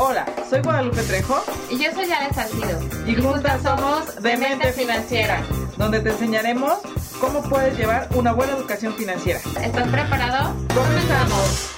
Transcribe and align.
Hola, 0.00 0.26
soy 0.48 0.62
Guadalupe 0.62 1.02
Trejo. 1.02 1.42
Y 1.68 1.82
yo 1.82 1.90
soy 1.90 2.04
Ale 2.12 2.32
Salcido. 2.32 2.78
Y, 3.04 3.16
juntas 3.16 3.60
somos 3.62 4.22
Demente 4.22 4.72
Financiera, 4.72 5.42
donde 5.76 5.98
te 5.98 6.10
enseñaremos 6.10 6.74
cómo 7.20 7.42
puedes 7.42 7.76
llevar 7.76 8.08
una 8.14 8.32
buena 8.32 8.52
educación 8.52 8.92
financiera. 8.92 9.40
¿Estás 9.60 9.88
preparado? 9.88 10.54
¡Comenzamos! 10.72 11.74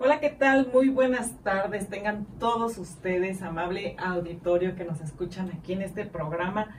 Hola, 0.00 0.18
¿qué 0.18 0.30
tal? 0.30 0.72
Muy 0.72 0.88
buenas 0.88 1.40
tardes. 1.44 1.88
Tengan 1.88 2.26
todos 2.40 2.78
ustedes, 2.78 3.42
amable 3.42 3.94
auditorio 3.96 4.74
que 4.74 4.84
nos 4.84 5.00
escuchan 5.00 5.52
aquí 5.56 5.74
en 5.74 5.82
este 5.82 6.06
programa 6.06 6.74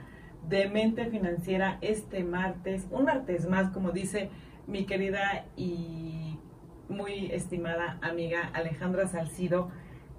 de 0.46 0.68
Mente 0.68 1.06
Financiera 1.06 1.78
este 1.80 2.24
martes. 2.24 2.84
Un 2.90 3.06
martes 3.06 3.48
más, 3.48 3.72
como 3.72 3.90
dice 3.90 4.28
mi 4.66 4.84
querida 4.84 5.46
y 5.56 6.38
muy 6.90 7.30
estimada 7.32 7.98
amiga 8.02 8.50
Alejandra 8.52 9.08
Salcido. 9.08 9.70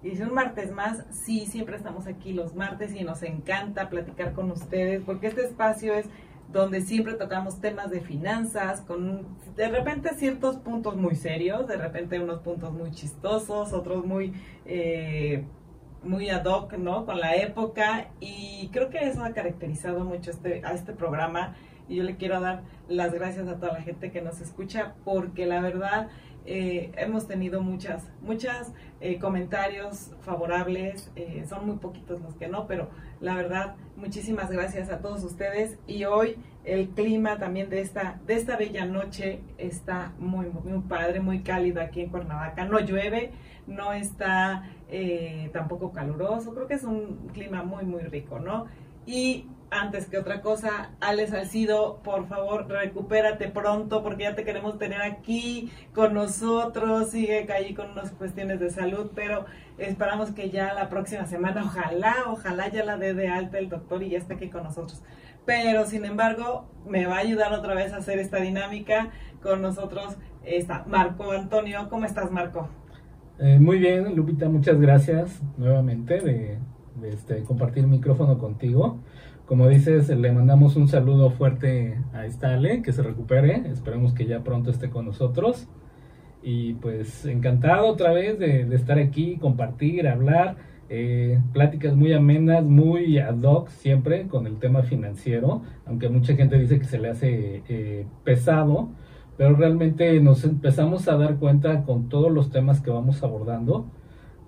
Y 0.04 0.22
un 0.22 0.34
martes 0.34 0.72
más, 0.72 1.06
sí, 1.10 1.46
siempre 1.48 1.76
estamos 1.76 2.08
aquí 2.08 2.32
los 2.32 2.56
martes 2.56 2.94
y 2.94 3.04
nos 3.04 3.24
encanta 3.24 3.90
platicar 3.90 4.34
con 4.34 4.52
ustedes 4.52 5.02
porque 5.04 5.28
este 5.28 5.44
espacio 5.46 5.94
es 5.94 6.08
donde 6.52 6.82
siempre 6.82 7.14
tocamos 7.16 7.60
temas 7.60 7.90
de 7.90 8.00
finanzas, 8.00 8.82
con 8.82 9.28
de 9.56 9.68
repente 9.68 10.10
ciertos 10.16 10.58
puntos 10.58 10.96
muy 10.96 11.16
serios, 11.16 11.68
de 11.68 11.78
repente 11.78 12.20
unos 12.20 12.40
puntos 12.40 12.72
muy 12.72 12.92
chistosos, 12.92 13.74
otros 13.74 14.06
muy, 14.06 14.34
eh, 14.66 15.44
muy 16.04 16.30
ad 16.30 16.46
hoc, 16.46 16.74
¿no? 16.74 17.06
Con 17.06 17.20
la 17.20 17.36
época 17.36 18.12
y 18.20 18.70
creo 18.72 18.90
que 18.90 19.00
eso 19.00 19.24
ha 19.24 19.34
caracterizado 19.34 20.06
mucho 20.06 20.32
este, 20.32 20.62
a 20.64 20.74
este 20.74 20.94
programa 20.94 21.56
y 21.90 21.96
yo 21.96 22.04
le 22.04 22.16
quiero 22.16 22.40
dar 22.40 22.64
las 22.88 23.14
gracias 23.14 23.48
a 23.48 23.58
toda 23.58 23.74
la 23.74 23.82
gente 23.82 24.12
que 24.12 24.22
nos 24.22 24.40
escucha 24.40 24.94
porque 25.04 25.46
la 25.46 25.60
verdad 25.62 26.10
eh, 26.50 26.94
hemos 26.96 27.28
tenido 27.28 27.62
muchas, 27.62 28.08
muchas 28.22 28.74
eh, 29.02 29.20
comentarios 29.20 30.12
favorables, 30.22 31.12
eh, 31.18 31.44
son 31.46 31.68
muy 31.68 31.76
poquitos 31.76 32.22
los 32.22 32.36
que 32.36 32.48
no, 32.48 32.68
pero 32.68 32.90
la 33.20 33.36
verdad, 33.36 33.76
muchísimas 33.98 34.50
gracias 34.50 34.90
a 34.90 35.00
todos 35.00 35.26
ustedes 35.26 35.78
y 35.88 36.06
hoy 36.06 36.38
el 36.64 36.88
clima 36.92 37.38
también 37.38 37.70
de 37.70 37.82
esta, 37.82 38.22
de 38.26 38.36
esta 38.36 38.56
bella 38.56 38.86
noche 38.86 39.42
está 39.58 40.14
muy, 40.20 40.46
muy 40.46 40.80
padre, 40.88 41.20
muy 41.20 41.42
cálido 41.42 41.82
aquí 41.82 42.00
en 42.00 42.10
Cuernavaca, 42.12 42.64
no 42.64 42.80
llueve, 42.80 43.32
no 43.68 43.92
está 43.92 44.72
tampoco 45.52 45.92
caluroso, 45.92 46.54
creo 46.54 46.66
que 46.66 46.76
es 46.76 46.86
un 46.86 47.28
clima 47.34 47.62
muy, 47.64 47.84
muy 47.84 48.04
rico, 48.04 48.40
¿no? 48.40 48.68
Y 49.06 49.48
antes 49.70 50.08
que 50.08 50.18
otra 50.18 50.42
cosa, 50.42 50.92
Alex 51.00 51.32
Salcido, 51.32 52.00
por 52.04 52.28
favor, 52.28 52.68
recupérate 52.68 53.50
pronto 53.50 54.04
porque 54.04 54.24
ya 54.24 54.36
te 54.36 54.44
queremos 54.44 54.78
tener 54.78 55.02
aquí 55.02 55.72
con 55.94 56.14
nosotros. 56.14 57.10
Sigue 57.12 57.48
ahí 57.52 57.74
con 57.74 57.92
unas 57.92 58.12
cuestiones 58.12 58.60
de 58.60 58.70
salud, 58.70 59.12
pero 59.14 59.46
esperamos 59.78 60.32
que 60.32 60.50
ya 60.50 60.74
la 60.74 60.90
próxima 60.90 61.26
semana, 61.26 61.64
ojalá, 61.66 62.16
ojalá 62.28 62.70
ya 62.70 62.86
la 62.86 62.98
dé 62.98 63.14
de 63.14 63.28
alta 63.28 63.60
el 63.60 63.70
doctor 63.70 64.04
y 64.04 64.10
ya 64.10 64.18
esté 64.18 64.36
aquí 64.36 64.50
con 64.50 64.64
nosotros. 64.64 65.04
Pero 65.46 65.86
sin 65.86 66.06
embargo, 66.06 66.66
me 66.86 67.06
va 67.06 67.16
a 67.16 67.20
ayudar 67.20 67.54
otra 67.54 67.74
vez 67.74 67.94
a 67.94 67.98
hacer 67.98 68.20
esta 68.20 68.38
dinámica 68.38 69.10
con 69.42 69.62
nosotros. 69.62 70.18
Está 70.44 70.86
Marco 70.88 71.32
Antonio, 71.32 71.88
¿cómo 71.90 72.06
estás, 72.06 72.32
Marco? 72.32 72.70
Eh, 73.40 73.60
muy 73.60 73.80
bien, 73.80 74.16
Lupita, 74.16 74.50
muchas 74.50 74.80
gracias 74.80 75.42
nuevamente 75.58 76.20
de, 76.20 76.58
de 76.96 77.10
este, 77.10 77.44
compartir 77.44 77.84
el 77.84 77.90
micrófono 77.90 78.38
contigo. 78.38 79.00
Como 79.48 79.70
dices, 79.70 80.10
le 80.10 80.34
mandamos 80.34 80.76
un 80.76 80.90
saludo 80.90 81.30
fuerte 81.30 81.98
a 82.12 82.26
Estale, 82.26 82.82
que 82.82 82.92
se 82.92 83.02
recupere. 83.02 83.64
Esperemos 83.72 84.14
que 84.14 84.26
ya 84.26 84.44
pronto 84.44 84.72
esté 84.72 84.90
con 84.90 85.06
nosotros. 85.06 85.70
Y 86.44 86.74
pues 86.74 87.26
encantado 87.26 87.88
otra 87.88 88.12
vez 88.12 88.38
de, 88.40 88.64
estar 88.76 89.00
aquí, 89.00 89.38
compartir, 89.38 90.06
hablar. 90.10 90.58
Eh, 90.90 91.40
pláticas 91.54 91.96
muy 91.96 92.12
amenas, 92.12 92.66
muy 92.66 93.20
ad 93.20 93.42
hoc 93.42 93.70
siempre 93.70 94.28
con 94.28 94.48
el 94.48 94.58
tema 94.58 94.84
financiero, 94.84 95.62
aunque 95.86 96.10
mucha 96.10 96.36
gente 96.36 96.58
dice 96.60 96.80
que 96.80 96.86
se 96.86 97.00
le 97.00 97.10
hace 97.10 97.64
eh, 97.68 98.06
pesado, 98.24 98.90
pero 99.38 99.56
realmente 99.56 100.20
nos 100.22 100.44
empezamos 100.46 101.08
a 101.08 101.18
dar 101.18 101.38
cuenta 101.38 101.84
con 101.84 102.10
todos 102.10 102.32
los 102.32 102.52
temas 102.52 102.82
que 102.82 102.90
vamos 102.90 103.24
abordando, 103.24 103.86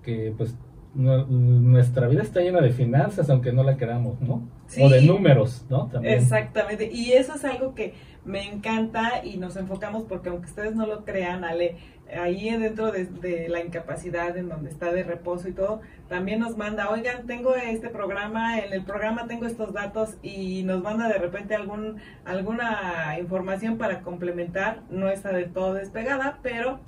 que 0.02 0.32
pues 0.36 0.56
nuestra 0.94 2.08
vida 2.08 2.22
está 2.22 2.40
llena 2.40 2.60
de 2.60 2.70
finanzas, 2.70 3.30
aunque 3.30 3.52
no 3.52 3.62
la 3.62 3.76
queramos, 3.76 4.20
¿no? 4.20 4.48
O 4.80 4.88
de 4.88 5.02
números, 5.02 5.64
¿no? 5.70 5.86
También. 5.86 6.14
Exactamente. 6.14 6.90
Y 6.92 7.12
eso 7.12 7.34
es 7.34 7.44
algo 7.44 7.74
que 7.74 7.94
me 8.24 8.46
encanta 8.46 9.24
y 9.24 9.38
nos 9.38 9.56
enfocamos 9.56 10.04
porque 10.04 10.28
aunque 10.28 10.46
ustedes 10.46 10.74
no 10.74 10.86
lo 10.86 11.04
crean, 11.04 11.44
Ale, 11.44 11.76
ahí 12.18 12.50
dentro 12.56 12.90
de, 12.90 13.48
la 13.48 13.60
incapacidad 13.60 14.36
en 14.36 14.48
donde 14.48 14.70
está 14.70 14.92
de 14.92 15.02
reposo 15.02 15.48
y 15.48 15.52
todo, 15.52 15.80
también 16.08 16.40
nos 16.40 16.56
manda, 16.56 16.90
oigan, 16.90 17.26
tengo 17.26 17.54
este 17.54 17.88
programa, 17.88 18.58
en 18.58 18.72
el 18.72 18.84
programa 18.84 19.26
tengo 19.26 19.46
estos 19.46 19.72
datos 19.72 20.16
y 20.22 20.62
nos 20.64 20.82
manda 20.82 21.08
de 21.08 21.18
repente 21.18 21.54
algún, 21.54 21.96
alguna 22.24 23.16
información 23.18 23.78
para 23.78 24.00
complementar, 24.00 24.82
no 24.90 25.08
está 25.08 25.32
de 25.32 25.44
todo 25.44 25.74
despegada, 25.74 26.38
pero 26.42 26.80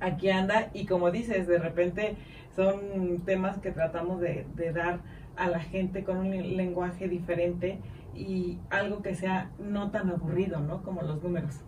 aquí 0.00 0.30
anda 0.30 0.70
y 0.72 0.86
como 0.86 1.10
dices, 1.10 1.46
de 1.46 1.58
repente 1.58 2.16
son 2.58 3.20
temas 3.24 3.58
que 3.58 3.70
tratamos 3.70 4.20
de, 4.20 4.44
dar 4.74 4.98
a 5.36 5.48
la 5.48 5.60
gente 5.60 6.02
con 6.02 6.16
un 6.16 6.56
lenguaje 6.56 7.06
diferente 7.06 7.78
y 8.16 8.58
algo 8.68 9.00
que 9.00 9.14
sea 9.14 9.52
no 9.60 9.92
tan 9.92 10.10
aburrido, 10.10 10.58
¿no? 10.58 10.82
Como 10.82 11.02
los 11.02 11.22
números. 11.22 11.60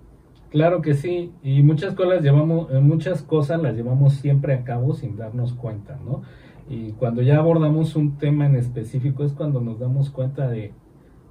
Claro 0.50 0.82
que 0.82 0.94
sí, 0.94 1.32
y 1.44 1.62
muchas 1.62 1.94
cosas 1.94 2.22
llevamos, 2.22 2.72
eh, 2.72 2.80
muchas 2.80 3.22
cosas 3.22 3.62
las 3.62 3.76
llevamos 3.76 4.14
siempre 4.14 4.52
a 4.52 4.64
cabo 4.64 4.92
sin 4.92 5.16
darnos 5.16 5.52
cuenta, 5.52 5.96
¿no? 6.04 6.22
Y 6.68 6.90
cuando 6.92 7.22
ya 7.22 7.38
abordamos 7.38 7.94
un 7.94 8.18
tema 8.18 8.46
en 8.46 8.56
específico 8.56 9.22
es 9.22 9.32
cuando 9.32 9.60
nos 9.60 9.78
damos 9.78 10.10
cuenta 10.10 10.48
de, 10.48 10.72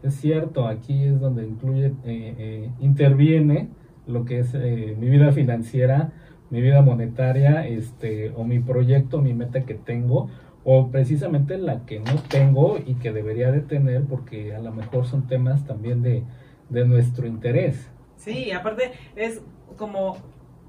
es 0.04 0.14
cierto, 0.14 0.68
aquí 0.68 1.04
es 1.04 1.20
donde 1.20 1.46
incluye, 1.46 1.88
eh, 1.88 1.94
eh, 2.06 2.72
interviene 2.80 3.68
lo 4.08 4.24
que 4.24 4.40
es 4.40 4.54
mi 4.54 5.10
vida 5.10 5.34
financiera, 5.34 6.14
mi 6.50 6.62
vida 6.62 6.82
monetaria, 6.82 7.68
este, 7.68 8.32
o 8.32 8.44
mi 8.44 8.60
proyecto, 8.60 9.22
mi 9.22 9.34
meta 9.34 9.66
que 9.66 9.76
tengo, 9.76 10.30
o 10.64 10.90
precisamente 10.92 11.58
la 11.58 11.86
que 11.86 12.00
no 12.00 12.22
tengo 12.30 12.78
y 12.84 12.96
que 12.96 13.12
debería 13.14 13.52
de 13.52 13.62
tener, 13.62 14.06
porque 14.06 14.54
a 14.56 14.60
lo 14.60 14.72
mejor 14.72 15.06
son 15.08 15.28
temas 15.28 15.66
también 15.66 16.02
de, 16.02 16.24
de 16.70 16.86
nuestro 16.86 17.28
interés. 17.28 17.92
Sí, 18.16 18.52
aparte 18.52 18.94
es 19.16 19.42
como 19.78 20.18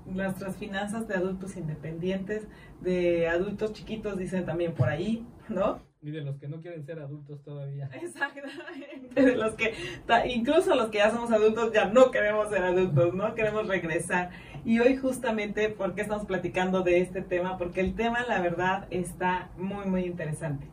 nuestras 0.07 0.57
finanzas 0.57 1.09
de 1.09 1.15
adultos 1.15 1.57
independientes, 1.57 2.49
de 2.81 3.29
adultos 3.29 3.73
chiquitos, 3.73 4.17
dicen 4.19 4.45
también 4.47 4.75
por 4.75 4.89
ahí, 4.89 5.27
¿no? 5.49 5.81
Y 6.03 6.11
de 6.11 6.23
los 6.23 6.39
que 6.39 6.49
no 6.49 6.61
quieren 6.61 6.85
ser 6.87 6.99
adultos 6.99 7.43
todavía. 7.43 7.91
Exactamente, 8.03 9.23
de 9.23 9.37
los 9.37 9.55
que, 9.55 9.75
incluso 10.35 10.75
los 10.75 10.89
que 10.89 10.99
ya 10.99 11.11
somos 11.11 11.31
adultos, 11.31 11.73
ya 11.75 11.87
no 11.87 12.11
queremos 12.11 12.49
ser 12.49 12.63
adultos, 12.63 13.15
¿no? 13.15 13.35
Queremos 13.35 13.69
regresar. 13.69 14.31
Y 14.65 14.79
hoy 14.81 14.97
justamente, 14.97 15.69
¿por 15.69 15.95
qué 15.95 16.03
estamos 16.03 16.25
platicando 16.25 16.83
de 16.83 17.01
este 17.01 17.21
tema? 17.21 17.59
Porque 17.59 17.81
el 17.81 17.95
tema, 17.95 18.25
la 18.27 18.41
verdad, 18.41 18.87
está 18.91 19.51
muy, 19.59 19.85
muy 19.87 20.05
interesante. 20.05 20.67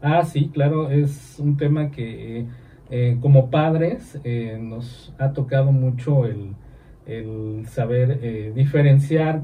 Ah, 0.00 0.24
sí, 0.24 0.50
claro, 0.52 0.90
es 0.90 1.38
un 1.38 1.56
tema 1.56 1.92
que 1.92 2.46
eh, 2.90 3.18
como 3.20 3.50
padres 3.50 4.18
eh, 4.24 4.58
nos 4.60 5.14
ha 5.18 5.32
tocado 5.32 5.70
mucho 5.70 6.26
el, 6.26 6.56
el 7.06 7.66
saber 7.68 8.18
eh, 8.20 8.52
diferenciar 8.54 9.42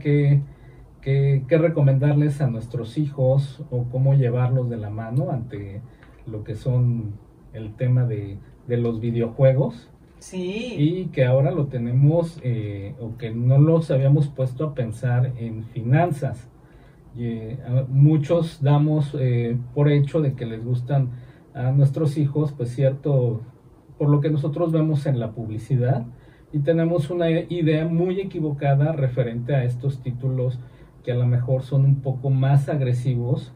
qué 1.09 1.45
qué, 1.49 1.57
recomendarles 1.57 2.43
a 2.43 2.49
nuestros 2.49 2.99
hijos 2.99 3.65
o 3.71 3.85
cómo 3.85 4.13
llevarlos 4.13 4.69
de 4.69 4.77
la 4.77 4.91
mano 4.91 5.31
ante 5.31 5.81
lo 6.27 6.45
que 6.45 6.55
son 6.55 7.15
el 7.55 7.75
tema 7.77 8.05
de, 8.05 8.39
los 8.67 9.01
videojuegos. 9.01 9.89
Sí. 10.19 10.75
Y 10.77 11.05
que 11.07 11.25
ahora 11.25 11.51
lo 11.51 11.69
tenemos, 11.69 12.39
eh, 12.43 12.95
o 13.01 13.17
que 13.17 13.31
no 13.31 13.57
los 13.57 13.91
habíamos 13.91 14.29
puesto 14.29 14.67
a 14.67 14.75
pensar 14.75 15.33
en 15.39 15.65
finanzas. 15.65 16.51
Eh, 17.17 17.59
muchos 17.89 18.63
damos 18.63 19.17
eh, 19.19 19.57
por 19.75 19.91
hecho 19.91 20.21
de 20.21 20.35
que 20.35 20.45
les 20.45 20.63
gustan 20.63 21.13
a 21.55 21.73
nuestros 21.73 22.19
hijos, 22.19 22.53
pues 22.53 22.69
cierto, 22.69 23.41
por 23.97 24.11
lo 24.11 24.21
que 24.21 24.29
nosotros 24.29 24.73
vemos 24.73 25.07
en 25.07 25.19
la 25.19 25.31
publicidad, 25.33 26.05
y 26.53 26.59
tenemos 26.59 27.09
una 27.09 27.31
idea 27.31 27.87
muy 27.87 28.21
equivocada 28.21 28.93
referente 28.93 29.55
a 29.55 29.65
estos 29.65 30.03
títulos 30.03 30.59
que 31.05 31.13
a 31.13 31.15
lo 31.15 31.27
mejor 31.27 31.63
son 31.63 31.85
un 31.85 32.01
poco 32.01 32.31
más 32.31 32.69
agresivos, 32.69 33.53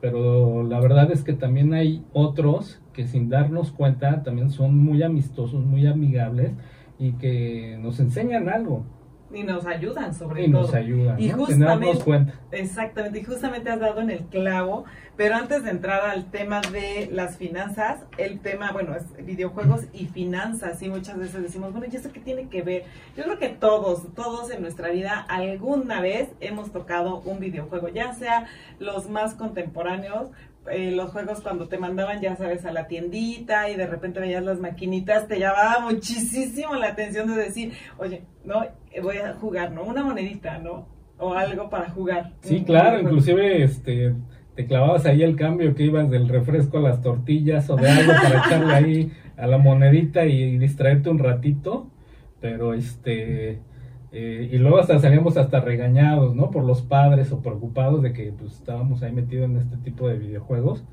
pero 0.00 0.62
la 0.62 0.80
verdad 0.80 1.10
es 1.10 1.24
que 1.24 1.32
también 1.32 1.74
hay 1.74 2.04
otros 2.12 2.80
que 2.92 3.06
sin 3.06 3.28
darnos 3.28 3.72
cuenta 3.72 4.22
también 4.22 4.50
son 4.50 4.76
muy 4.76 5.02
amistosos, 5.02 5.64
muy 5.64 5.86
amigables 5.86 6.52
y 6.98 7.12
que 7.12 7.78
nos 7.80 8.00
enseñan 8.00 8.48
algo. 8.48 8.84
Y 9.32 9.42
nos 9.42 9.66
ayudan 9.66 10.14
sobre 10.14 10.46
y 10.46 10.50
todo. 10.50 10.62
nos 10.62 10.74
ayudan, 10.74 11.20
Y 11.20 11.28
¿no? 11.28 11.44
justamente- 11.44 12.04
cuenta. 12.04 12.34
Exactamente, 12.50 13.18
y 13.20 13.24
justamente 13.24 13.70
has 13.70 13.78
dado 13.80 14.00
en 14.00 14.10
el 14.10 14.20
clavo, 14.26 14.84
pero 15.16 15.34
antes 15.36 15.64
de 15.64 15.70
entrar 15.70 16.00
al 16.08 16.30
tema 16.30 16.60
de 16.72 17.08
las 17.12 17.36
finanzas, 17.36 18.00
el 18.16 18.40
tema, 18.40 18.72
bueno, 18.72 18.94
es 18.96 19.04
videojuegos 19.26 19.82
y 19.92 20.06
finanzas, 20.06 20.82
y 20.82 20.88
muchas 20.88 21.18
veces 21.18 21.42
decimos, 21.42 21.72
bueno, 21.72 21.86
¿y 21.92 21.94
eso 21.96 22.10
qué 22.12 22.20
tiene 22.20 22.48
que 22.48 22.62
ver? 22.62 22.84
Yo 23.16 23.24
creo 23.24 23.38
que 23.38 23.48
todos, 23.50 24.14
todos 24.14 24.50
en 24.50 24.62
nuestra 24.62 24.88
vida 24.90 25.20
alguna 25.28 26.00
vez 26.00 26.28
hemos 26.40 26.72
tocado 26.72 27.20
un 27.20 27.38
videojuego, 27.38 27.88
ya 27.88 28.14
sea 28.14 28.46
los 28.78 29.10
más 29.10 29.34
contemporáneos, 29.34 30.30
eh, 30.70 30.90
los 30.90 31.10
juegos 31.10 31.40
cuando 31.40 31.68
te 31.68 31.78
mandaban, 31.78 32.20
ya 32.20 32.36
sabes, 32.36 32.64
a 32.64 32.72
la 32.72 32.86
tiendita 32.86 33.68
y 33.70 33.76
de 33.76 33.86
repente 33.86 34.20
veías 34.20 34.44
las 34.44 34.60
maquinitas, 34.60 35.28
te 35.28 35.38
llamaba 35.38 35.80
muchísimo 35.80 36.74
la 36.74 36.88
atención 36.88 37.26
de 37.28 37.42
decir, 37.42 37.72
oye, 37.98 38.22
no, 38.44 38.64
eh, 38.64 39.00
voy 39.02 39.18
a 39.18 39.34
jugar, 39.34 39.72
¿no? 39.72 39.84
Una 39.84 40.02
monedita, 40.02 40.58
¿no? 40.58 40.86
O 41.18 41.34
algo 41.34 41.68
para 41.68 41.90
jugar. 41.90 42.32
Sí, 42.42 42.62
claro, 42.64 43.00
inclusive 43.00 43.62
este 43.62 44.14
te 44.54 44.66
clavabas 44.66 45.06
ahí 45.06 45.22
el 45.22 45.36
cambio 45.36 45.72
que 45.72 45.84
ibas 45.84 46.10
del 46.10 46.28
refresco 46.28 46.78
a 46.78 46.80
las 46.80 47.00
tortillas 47.00 47.70
o 47.70 47.76
de 47.76 47.88
algo 47.88 48.12
para 48.12 48.44
echarle 48.44 48.74
ahí 48.74 49.12
a 49.36 49.46
la 49.46 49.56
monedita 49.56 50.26
y 50.26 50.58
distraerte 50.58 51.10
un 51.10 51.20
ratito, 51.20 51.88
pero 52.40 52.74
este 52.74 53.60
eh, 54.10 54.48
y 54.50 54.56
luego 54.56 54.78
hasta 54.78 54.98
salíamos 54.98 55.36
hasta 55.36 55.60
regañados, 55.60 56.34
¿no? 56.34 56.50
Por 56.50 56.64
los 56.64 56.82
padres 56.82 57.30
o 57.32 57.40
preocupados 57.40 58.02
de 58.02 58.12
que 58.12 58.32
pues 58.32 58.52
estábamos 58.52 59.02
ahí 59.02 59.12
metidos 59.12 59.50
en 59.50 59.58
este 59.58 59.76
tipo 59.78 60.08
de 60.08 60.18
videojuegos, 60.18 60.84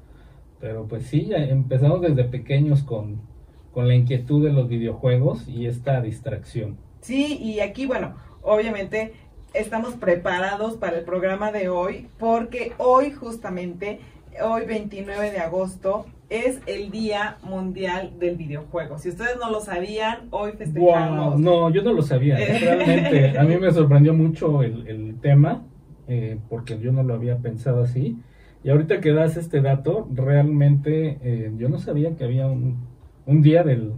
pero 0.60 0.86
pues 0.88 1.04
sí, 1.04 1.28
ya 1.28 1.38
empezamos 1.38 2.02
desde 2.02 2.26
pequeños 2.26 2.84
con, 2.84 3.22
con 3.74 3.88
la 3.88 3.96
inquietud 3.96 4.44
de 4.44 4.52
los 4.52 4.68
videojuegos 4.68 5.48
y 5.48 5.68
esta 5.68 6.02
distracción. 6.02 6.78
Sí, 7.02 7.38
y 7.42 7.60
aquí, 7.62 7.86
bueno, 7.86 8.16
obviamente 8.42 9.14
estamos 9.54 9.94
preparados 9.94 10.76
para 10.76 10.98
el 10.98 11.06
programa 11.06 11.52
de 11.52 11.70
hoy 11.70 12.10
porque 12.20 12.74
hoy 12.78 13.12
justamente, 13.12 14.00
hoy 14.44 14.66
29 14.66 15.32
de 15.32 15.40
agosto, 15.40 16.06
es 16.30 16.60
el 16.66 16.92
Día 16.92 17.38
Mundial 17.44 18.14
del 18.20 18.36
Videojuego. 18.36 18.98
Si 18.98 19.10
ustedes 19.10 19.38
no 19.40 19.52
lo 19.52 19.62
sabían, 19.62 20.28
hoy 20.32 20.54
festejamos. 20.54 21.34
Wow, 21.34 21.40
no, 21.40 21.70
yo 21.70 21.82
no 21.84 21.94
lo 21.94 22.02
sabía, 22.02 22.36
realmente. 22.60 23.38
A 23.38 23.44
mí 23.44 23.58
me 23.58 23.72
sorprendió 23.72 24.14
mucho 24.14 24.64
el, 24.64 24.88
el 24.88 25.20
tema, 25.20 25.64
eh, 26.08 26.38
porque 26.50 26.80
yo 26.80 26.92
no 26.92 27.04
lo 27.04 27.14
había 27.14 27.38
pensado 27.38 27.84
así. 27.84 28.18
Y 28.64 28.70
ahorita 28.70 29.00
que 29.00 29.12
das 29.12 29.38
este 29.38 29.62
dato, 29.62 30.08
realmente 30.12 31.20
eh, 31.22 31.52
yo 31.58 31.70
no 31.70 31.78
sabía 31.78 32.16
que 32.16 32.24
había 32.24 32.48
un, 32.48 32.88
un 33.28 33.42
día 33.42 33.64
del 33.64 33.90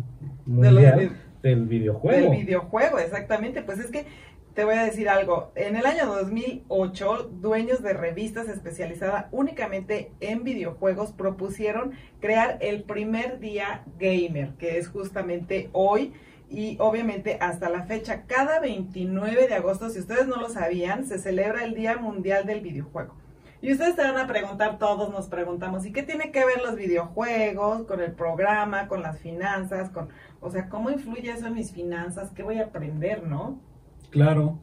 De 0.46 0.72
los 0.72 0.74
mundial 0.74 1.12
del 1.42 1.66
videojuego. 1.66 2.32
Del 2.32 2.46
videojuego, 2.46 3.00
exactamente. 3.00 3.62
Pues 3.62 3.80
es 3.80 3.90
que 3.92 4.06
te 4.58 4.66
voy 4.66 4.74
a 4.74 4.86
decir 4.86 5.08
algo. 5.08 5.52
En 5.54 5.76
el 5.76 5.86
año 5.86 6.08
2008, 6.08 7.30
dueños 7.32 7.84
de 7.84 7.94
revistas 7.94 8.50
especializadas 8.50 9.28
únicamente 9.30 10.12
en 10.20 10.44
videojuegos 10.44 11.12
propusieron 11.12 11.92
crear 12.20 12.58
el 12.62 12.82
primer 12.82 13.40
día 13.40 13.84
gamer, 14.00 14.56
que 14.58 14.80
es 14.80 14.88
justamente 14.88 15.70
hoy. 15.74 16.12
Y 16.50 16.76
obviamente 16.80 17.38
hasta 17.40 17.70
la 17.70 17.84
fecha, 17.84 18.24
cada 18.26 18.60
29 18.60 19.48
de 19.48 19.54
agosto, 19.54 19.92
si 19.92 20.00
ustedes 20.00 20.26
no 20.26 20.38
lo 20.38 20.50
sabían, 20.50 21.06
se 21.06 21.20
celebra 21.20 21.64
el 21.64 21.76
Día 21.76 21.98
Mundial 21.98 22.48
del 22.48 22.62
Videojuego. 22.62 23.14
Y 23.62 23.72
ustedes 23.74 23.94
se 23.94 24.02
van 24.02 24.18
a 24.18 24.26
preguntar, 24.26 24.80
todos 24.80 25.12
nos 25.12 25.28
preguntamos, 25.28 25.86
¿y 25.86 25.92
qué 25.92 26.02
tiene 26.02 26.32
que 26.32 26.44
ver 26.44 26.64
los 26.64 26.76
videojuegos 26.76 27.84
con 27.84 28.02
el 28.02 28.14
programa, 28.14 28.88
con 28.88 29.04
las 29.04 29.20
finanzas, 29.20 29.92
con, 29.92 30.10
o 30.42 30.50
sea, 30.50 30.68
cómo 30.68 30.90
influye 30.90 31.30
eso 31.30 31.46
en 31.46 31.54
mis 31.54 31.72
finanzas? 31.72 32.32
¿Qué 32.32 32.42
voy 32.42 32.58
a 32.58 32.64
aprender, 32.64 33.22
no? 33.22 33.60
Claro. 34.10 34.60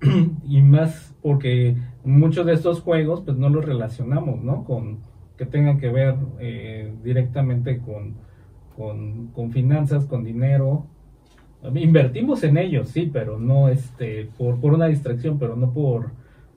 y 0.48 0.62
más 0.62 1.14
porque 1.22 1.76
muchos 2.04 2.44
de 2.46 2.54
estos 2.54 2.80
juegos 2.80 3.22
pues 3.24 3.36
no 3.36 3.48
los 3.48 3.64
relacionamos, 3.64 4.42
¿no? 4.42 4.64
Con 4.64 4.98
que 5.36 5.46
tengan 5.46 5.78
que 5.78 5.88
ver 5.88 6.16
eh, 6.40 6.92
directamente 7.02 7.78
con, 7.80 8.14
con, 8.76 9.28
con 9.28 9.50
finanzas, 9.52 10.06
con 10.06 10.24
dinero. 10.24 10.86
Invertimos 11.74 12.42
en 12.42 12.58
ellos, 12.58 12.88
sí, 12.88 13.08
pero 13.12 13.38
no 13.38 13.68
este 13.68 14.28
por, 14.36 14.60
por 14.60 14.74
una 14.74 14.86
distracción, 14.86 15.38
pero 15.38 15.54
no 15.54 15.72
por, 15.72 16.10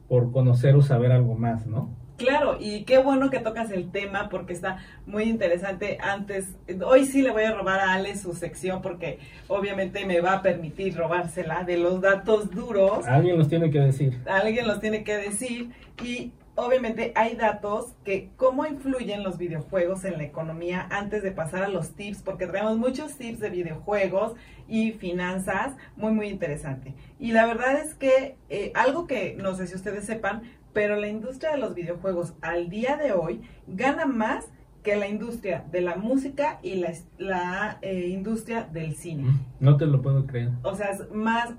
por 0.08 0.32
conocer 0.32 0.76
o 0.76 0.82
saber 0.82 1.12
algo 1.12 1.36
más, 1.36 1.68
¿no? 1.68 1.90
Claro, 2.18 2.58
y 2.60 2.84
qué 2.84 2.98
bueno 2.98 3.30
que 3.30 3.40
tocas 3.40 3.72
el 3.72 3.92
tema 3.92 4.30
porque 4.30 4.54
está 4.54 4.78
muy 5.06 5.24
interesante. 5.24 5.98
Antes, 6.02 6.48
hoy 6.86 7.06
sí 7.06 7.22
le 7.22 7.32
voy 7.32 7.44
a 7.44 7.52
robar 7.52 7.80
a 7.80 7.94
Ale 7.94 8.16
su 8.18 8.34
sección 8.34 8.82
porque 8.82 9.20
obviamente 9.48 10.06
me 10.06 10.22
va 10.22 10.34
a 10.34 10.42
permitir 10.42 10.96
robársela 10.96 11.64
de 11.64 11.78
los 11.78 12.00
datos 12.02 12.52
duros. 12.52 13.06
Alguien 13.06 13.38
nos 13.38 13.50
tiene 13.50 13.70
que 13.70 13.80
decir. 13.80 14.20
alguien 14.28 14.68
los 14.68 14.80
tiene 14.80 15.04
que 15.04 15.18
decir 15.18 15.72
y 16.04 16.32
obviamente 16.56 17.12
hay 17.16 17.36
datos 17.36 17.94
que 18.04 18.32
cómo 18.36 18.66
influyen 18.66 19.24
los 19.24 19.38
videojuegos 19.38 20.06
en 20.06 20.18
la 20.18 20.24
economía 20.24 20.88
antes 20.90 21.24
de 21.24 21.32
pasar 21.32 21.64
a 21.64 21.68
los 21.68 21.92
tips, 21.96 22.22
porque 22.22 22.48
traemos 22.48 22.78
muchos 22.78 23.18
tips 23.18 23.40
de 23.40 23.50
videojuegos 23.50 24.34
y 24.68 24.92
finanzas, 24.92 25.76
muy 25.96 26.12
muy 26.14 26.28
interesante. 26.28 26.94
Y 27.20 27.32
la 27.32 27.46
verdad 27.46 27.80
es 27.80 27.94
que 27.94 28.38
eh, 28.50 28.72
algo 28.76 29.06
que 29.08 29.36
no 29.36 29.56
sé 29.56 29.68
si 29.68 29.76
ustedes 29.76 30.06
sepan, 30.06 30.44
pero 30.74 30.96
la 30.96 31.08
industria 31.08 31.52
de 31.52 31.58
los 31.58 31.76
videojuegos 31.76 32.34
al 32.42 32.70
día 32.70 32.98
de 32.98 33.12
hoy 33.12 33.42
gana 33.68 34.06
más 34.06 34.46
que 34.84 34.96
la 34.96 35.08
industria 35.08 35.66
de 35.72 35.82
la 35.82 35.96
música 35.96 36.60
y 36.62 36.76
la, 36.76 36.94
la 37.18 37.80
eh, 37.82 38.08
industria 38.08 38.64
del 38.64 38.96
cine. 38.96 39.30
No 39.60 39.78
te 39.78 39.86
lo 39.86 40.02
puedo 40.02 40.26
creer. 40.26 40.52
O 40.64 40.76
sea, 40.76 40.90
es 40.92 41.10
más... 41.12 41.54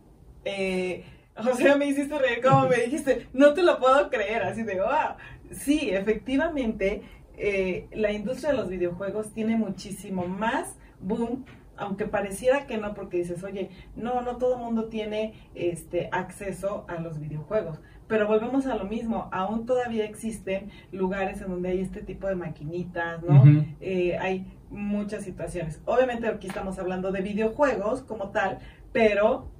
eh, 0.44 1.04
o 1.38 1.54
sea, 1.54 1.76
me 1.76 1.86
hiciste 1.86 2.18
reír 2.18 2.42
como 2.42 2.68
me 2.68 2.76
dijiste, 2.76 3.28
no 3.32 3.54
te 3.54 3.62
lo 3.62 3.78
puedo 3.78 4.08
creer, 4.10 4.42
así 4.42 4.62
de, 4.62 4.80
wow. 4.80 5.16
Sí, 5.50 5.90
efectivamente, 5.90 7.02
eh, 7.36 7.88
la 7.92 8.12
industria 8.12 8.50
de 8.50 8.56
los 8.56 8.68
videojuegos 8.68 9.32
tiene 9.32 9.56
muchísimo 9.56 10.26
más 10.26 10.76
boom, 11.00 11.44
aunque 11.76 12.06
pareciera 12.06 12.66
que 12.66 12.78
no, 12.78 12.94
porque 12.94 13.18
dices, 13.18 13.44
oye, 13.44 13.70
no, 13.94 14.22
no 14.22 14.38
todo 14.38 14.54
el 14.56 14.62
mundo 14.62 14.86
tiene 14.86 15.34
este 15.54 16.08
acceso 16.10 16.86
a 16.88 16.98
los 17.00 17.20
videojuegos. 17.20 17.80
Pero 18.08 18.26
volvemos 18.26 18.66
a 18.66 18.76
lo 18.76 18.84
mismo, 18.84 19.28
aún 19.32 19.66
todavía 19.66 20.04
existen 20.04 20.70
lugares 20.92 21.42
en 21.42 21.48
donde 21.48 21.70
hay 21.70 21.80
este 21.80 22.02
tipo 22.02 22.28
de 22.28 22.36
maquinitas, 22.36 23.22
¿no? 23.22 23.44
Eh, 23.80 24.16
hay 24.16 24.46
muchas 24.70 25.24
situaciones. 25.24 25.80
Obviamente 25.84 26.28
aquí 26.28 26.46
estamos 26.46 26.78
hablando 26.78 27.12
de 27.12 27.20
videojuegos 27.20 28.02
como 28.02 28.30
tal, 28.30 28.60
pero 28.92 29.50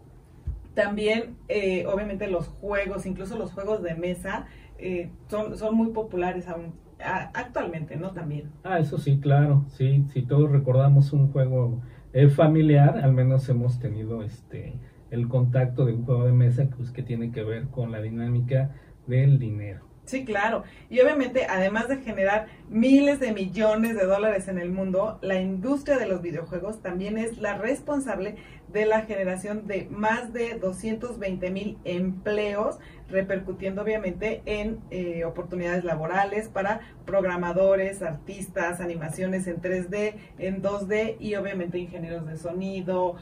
también, 0.76 1.36
eh, 1.48 1.84
obviamente, 1.86 2.28
los 2.28 2.46
juegos, 2.48 3.06
incluso 3.06 3.36
los 3.36 3.52
juegos 3.52 3.82
de 3.82 3.96
mesa, 3.96 4.46
eh, 4.78 5.10
son, 5.28 5.58
son 5.58 5.74
muy 5.74 5.88
populares 5.92 6.46
aún, 6.48 6.74
a- 7.04 7.30
actualmente, 7.34 7.96
¿no? 7.96 8.12
También. 8.12 8.52
Ah, 8.62 8.78
eso 8.78 8.98
sí, 8.98 9.18
claro. 9.20 9.64
Sí, 9.70 10.04
si 10.12 10.22
todos 10.22 10.50
recordamos 10.52 11.12
un 11.12 11.32
juego 11.32 11.82
eh, 12.12 12.28
familiar, 12.28 12.98
al 12.98 13.12
menos 13.12 13.48
hemos 13.48 13.80
tenido 13.80 14.22
este 14.22 14.78
el 15.10 15.28
contacto 15.28 15.86
de 15.86 15.92
un 15.94 16.04
juego 16.04 16.24
de 16.26 16.32
mesa 16.32 16.68
pues, 16.76 16.90
que 16.90 17.02
tiene 17.02 17.30
que 17.32 17.44
ver 17.44 17.68
con 17.68 17.92
la 17.92 18.00
dinámica 18.02 18.74
del 19.06 19.38
dinero. 19.38 19.86
Sí, 20.04 20.24
claro. 20.24 20.62
Y 20.88 21.00
obviamente, 21.00 21.46
además 21.50 21.88
de 21.88 21.96
generar 21.98 22.46
miles 22.68 23.18
de 23.18 23.32
millones 23.32 23.96
de 23.96 24.04
dólares 24.04 24.46
en 24.46 24.58
el 24.58 24.70
mundo, 24.70 25.18
la 25.22 25.40
industria 25.40 25.98
de 25.98 26.06
los 26.06 26.22
videojuegos 26.22 26.80
también 26.80 27.18
es 27.18 27.38
la 27.38 27.58
responsable 27.58 28.36
de 28.72 28.84
la 28.86 29.02
generación 29.02 29.66
de 29.66 29.86
más 29.90 30.32
de 30.32 30.58
220 30.58 31.50
mil 31.50 31.78
empleos, 31.84 32.78
repercutiendo 33.08 33.82
obviamente 33.82 34.42
en 34.44 34.78
eh, 34.90 35.24
oportunidades 35.24 35.84
laborales 35.84 36.48
para 36.48 36.80
programadores, 37.04 38.02
artistas, 38.02 38.80
animaciones 38.80 39.46
en 39.46 39.62
3D, 39.62 40.14
en 40.38 40.62
2D 40.62 41.16
y 41.20 41.36
obviamente 41.36 41.78
ingenieros 41.78 42.26
de 42.26 42.36
sonido, 42.36 43.14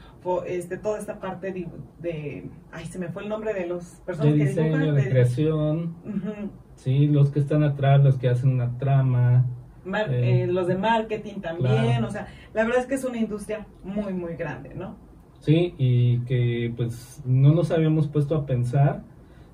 este, 0.47 0.77
toda 0.77 0.97
esta 0.99 1.19
parte 1.19 1.51
de, 1.53 1.67
de- 1.99 2.49
ay, 2.71 2.85
se 2.87 2.97
me 2.99 3.09
fue 3.09 3.23
el 3.23 3.29
nombre 3.29 3.53
de 3.53 3.67
los 3.67 3.99
De 3.99 4.03
personas 4.05 4.33
que 4.33 4.45
diseño, 4.45 4.77
dibujan, 4.77 4.95
de 4.95 5.01
de- 5.03 5.09
creación, 5.09 5.95
sí, 6.75 7.07
los 7.07 7.29
que 7.29 7.39
están 7.39 7.63
atrás, 7.63 8.03
los 8.03 8.17
que 8.17 8.29
hacen 8.29 8.49
una 8.53 8.77
trama. 8.77 9.45
Mar- 9.85 10.11
Eh, 10.11 10.41
eh, 10.43 10.47
los 10.47 10.65
de 10.67 10.75
marketing 10.75 11.41
también, 11.41 11.83
claro. 11.83 12.07
o 12.07 12.09
sea, 12.11 12.27
la 12.55 12.63
verdad 12.63 12.79
es 12.81 12.87
que 12.87 12.95
es 12.95 13.03
una 13.03 13.17
industria 13.17 13.67
muy, 13.83 14.13
muy 14.13 14.35
grande, 14.35 14.73
¿no? 14.73 14.97
Sí, 15.45 15.75
y 15.77 16.19
que 16.21 16.73
pues 16.75 17.21
no 17.25 17.53
nos 17.53 17.69
habíamos 17.71 18.07
puesto 18.07 18.35
a 18.35 18.45
pensar 18.47 19.03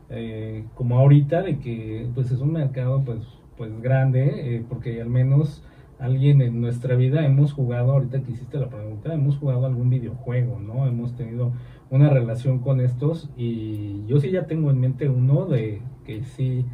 eh, 0.10 0.64
como 0.76 0.98
ahorita 0.98 1.42
de 1.42 1.60
que 1.60 2.08
pues 2.16 2.32
es 2.32 2.40
un 2.40 2.54
mercado 2.54 3.02
pues 3.04 3.20
pues 3.58 3.82
grande 3.82 4.56
eh, 4.56 4.64
porque 4.68 5.02
al 5.02 5.10
menos 5.10 5.64
alguien 6.00 6.42
en 6.42 6.62
nuestra 6.62 6.96
vida 6.96 7.26
hemos 7.26 7.54
jugado 7.54 7.92
ahorita 7.92 8.22
que 8.22 8.32
hiciste 8.32 8.58
la 8.58 8.70
pregunta 8.70 9.14
hemos 9.14 9.38
jugado 9.38 9.66
algún 9.66 9.90
videojuego 9.90 10.60
no 10.60 10.88
hemos 10.88 11.14
tenido 11.16 11.52
una 11.90 12.10
relación 12.10 12.60
con 12.60 12.80
estos 12.82 13.30
y 13.38 14.06
yo 14.08 14.20
sí 14.20 14.32
ya 14.32 14.48
tengo 14.48 14.72
en 14.72 14.80
mente 14.80 15.10
uno 15.10 15.46
de 15.46 15.82
que 16.06 16.24
sí 16.24 16.66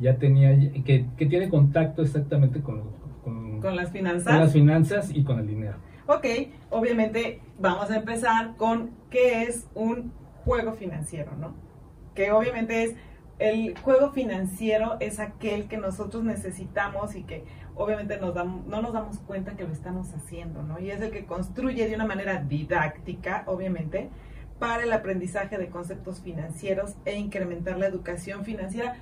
ya 0.00 0.16
tenía 0.18 0.56
que, 0.84 1.06
que 1.16 1.26
tiene 1.26 1.48
contacto 1.48 2.02
exactamente 2.02 2.60
con, 2.60 2.82
con, 3.22 3.60
Con 3.60 3.76
las 3.76 3.86
con 3.86 3.92
finanzas. 3.92 4.38
las 4.40 4.52
finanzas 4.52 5.10
y 5.14 5.22
con 5.22 5.38
el 5.38 5.46
dinero 5.46 5.76
Ok, 6.06 6.26
obviamente 6.70 7.40
vamos 7.58 7.90
a 7.90 7.96
empezar 7.96 8.56
con 8.56 8.90
qué 9.10 9.44
es 9.44 9.66
un 9.74 10.12
juego 10.44 10.72
financiero, 10.72 11.32
¿no? 11.36 11.54
Que 12.14 12.30
obviamente 12.30 12.84
es 12.84 12.94
el 13.38 13.76
juego 13.78 14.12
financiero 14.12 14.96
es 15.00 15.18
aquel 15.18 15.66
que 15.66 15.76
nosotros 15.76 16.22
necesitamos 16.22 17.16
y 17.16 17.24
que 17.24 17.44
obviamente 17.74 18.18
no 18.18 18.32
nos 18.82 18.92
damos 18.92 19.18
cuenta 19.20 19.56
que 19.56 19.64
lo 19.64 19.72
estamos 19.72 20.12
haciendo, 20.14 20.62
¿no? 20.62 20.78
Y 20.78 20.90
es 20.90 21.00
el 21.00 21.10
que 21.10 21.24
construye 21.24 21.88
de 21.88 21.94
una 21.94 22.06
manera 22.06 22.42
didáctica, 22.42 23.42
obviamente, 23.46 24.10
para 24.58 24.84
el 24.84 24.92
aprendizaje 24.92 25.58
de 25.58 25.68
conceptos 25.68 26.20
financieros 26.20 26.94
e 27.04 27.16
incrementar 27.16 27.76
la 27.78 27.86
educación 27.86 28.44
financiera 28.44 28.96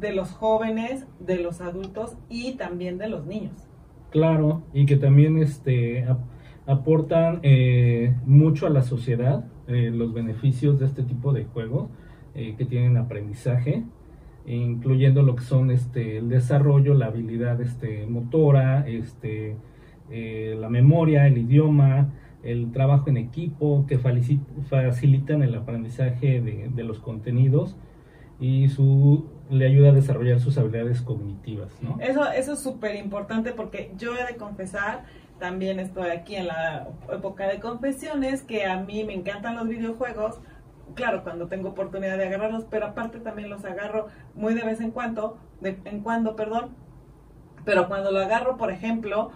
de 0.00 0.12
los 0.12 0.30
jóvenes, 0.30 1.04
de 1.20 1.38
los 1.38 1.60
adultos 1.60 2.16
y 2.28 2.54
también 2.54 2.96
de 2.96 3.08
los 3.08 3.26
niños. 3.26 3.68
Claro, 4.10 4.62
y 4.72 4.86
que 4.86 4.96
también 4.96 5.38
este, 5.38 6.06
aportan 6.66 7.40
eh, 7.42 8.14
mucho 8.24 8.66
a 8.66 8.70
la 8.70 8.82
sociedad 8.82 9.44
eh, 9.66 9.90
los 9.92 10.12
beneficios 10.12 10.78
de 10.78 10.86
este 10.86 11.02
tipo 11.02 11.32
de 11.32 11.44
juegos 11.44 11.88
eh, 12.34 12.54
que 12.56 12.64
tienen 12.64 12.96
aprendizaje, 12.96 13.84
incluyendo 14.46 15.22
lo 15.22 15.36
que 15.36 15.44
son 15.44 15.70
este, 15.70 16.18
el 16.18 16.28
desarrollo, 16.28 16.94
la 16.94 17.06
habilidad 17.06 17.60
este, 17.60 18.06
motora, 18.06 18.86
este, 18.86 19.56
la 20.10 20.68
memoria, 20.68 21.26
el 21.26 21.38
idioma, 21.38 22.12
el 22.42 22.72
trabajo 22.72 23.08
en 23.08 23.16
equipo, 23.16 23.86
que 23.86 23.98
facilitan 23.98 25.42
el 25.42 25.54
aprendizaje 25.54 26.42
de, 26.42 26.70
de 26.74 26.84
los 26.84 26.98
contenidos 26.98 27.76
y 28.38 28.68
su 28.68 29.24
le 29.50 29.66
ayuda 29.66 29.90
a 29.90 29.92
desarrollar 29.92 30.40
sus 30.40 30.56
habilidades 30.58 31.02
cognitivas, 31.02 31.70
¿no? 31.82 31.98
Eso, 32.00 32.30
eso 32.30 32.54
es 32.54 32.58
súper 32.60 32.96
importante 32.96 33.52
porque 33.52 33.92
yo 33.98 34.16
he 34.16 34.26
de 34.26 34.36
confesar, 34.36 35.04
también 35.38 35.80
estoy 35.80 36.10
aquí 36.10 36.36
en 36.36 36.48
la 36.48 36.88
época 37.12 37.48
de 37.48 37.60
confesiones, 37.60 38.42
que 38.42 38.64
a 38.64 38.78
mí 38.78 39.04
me 39.04 39.14
encantan 39.14 39.56
los 39.56 39.68
videojuegos, 39.68 40.40
claro, 40.94 41.22
cuando 41.22 41.48
tengo 41.48 41.70
oportunidad 41.70 42.16
de 42.16 42.26
agarrarlos, 42.26 42.64
pero 42.70 42.86
aparte 42.86 43.20
también 43.20 43.50
los 43.50 43.64
agarro 43.64 44.08
muy 44.34 44.54
de 44.54 44.62
vez 44.62 44.80
en 44.80 44.90
cuando, 44.90 45.38
de 45.60 45.78
en 45.84 46.00
cuando, 46.00 46.36
perdón, 46.36 46.76
pero 47.64 47.88
cuando 47.88 48.12
lo 48.12 48.20
agarro, 48.20 48.56
por 48.56 48.70
ejemplo, 48.70 49.32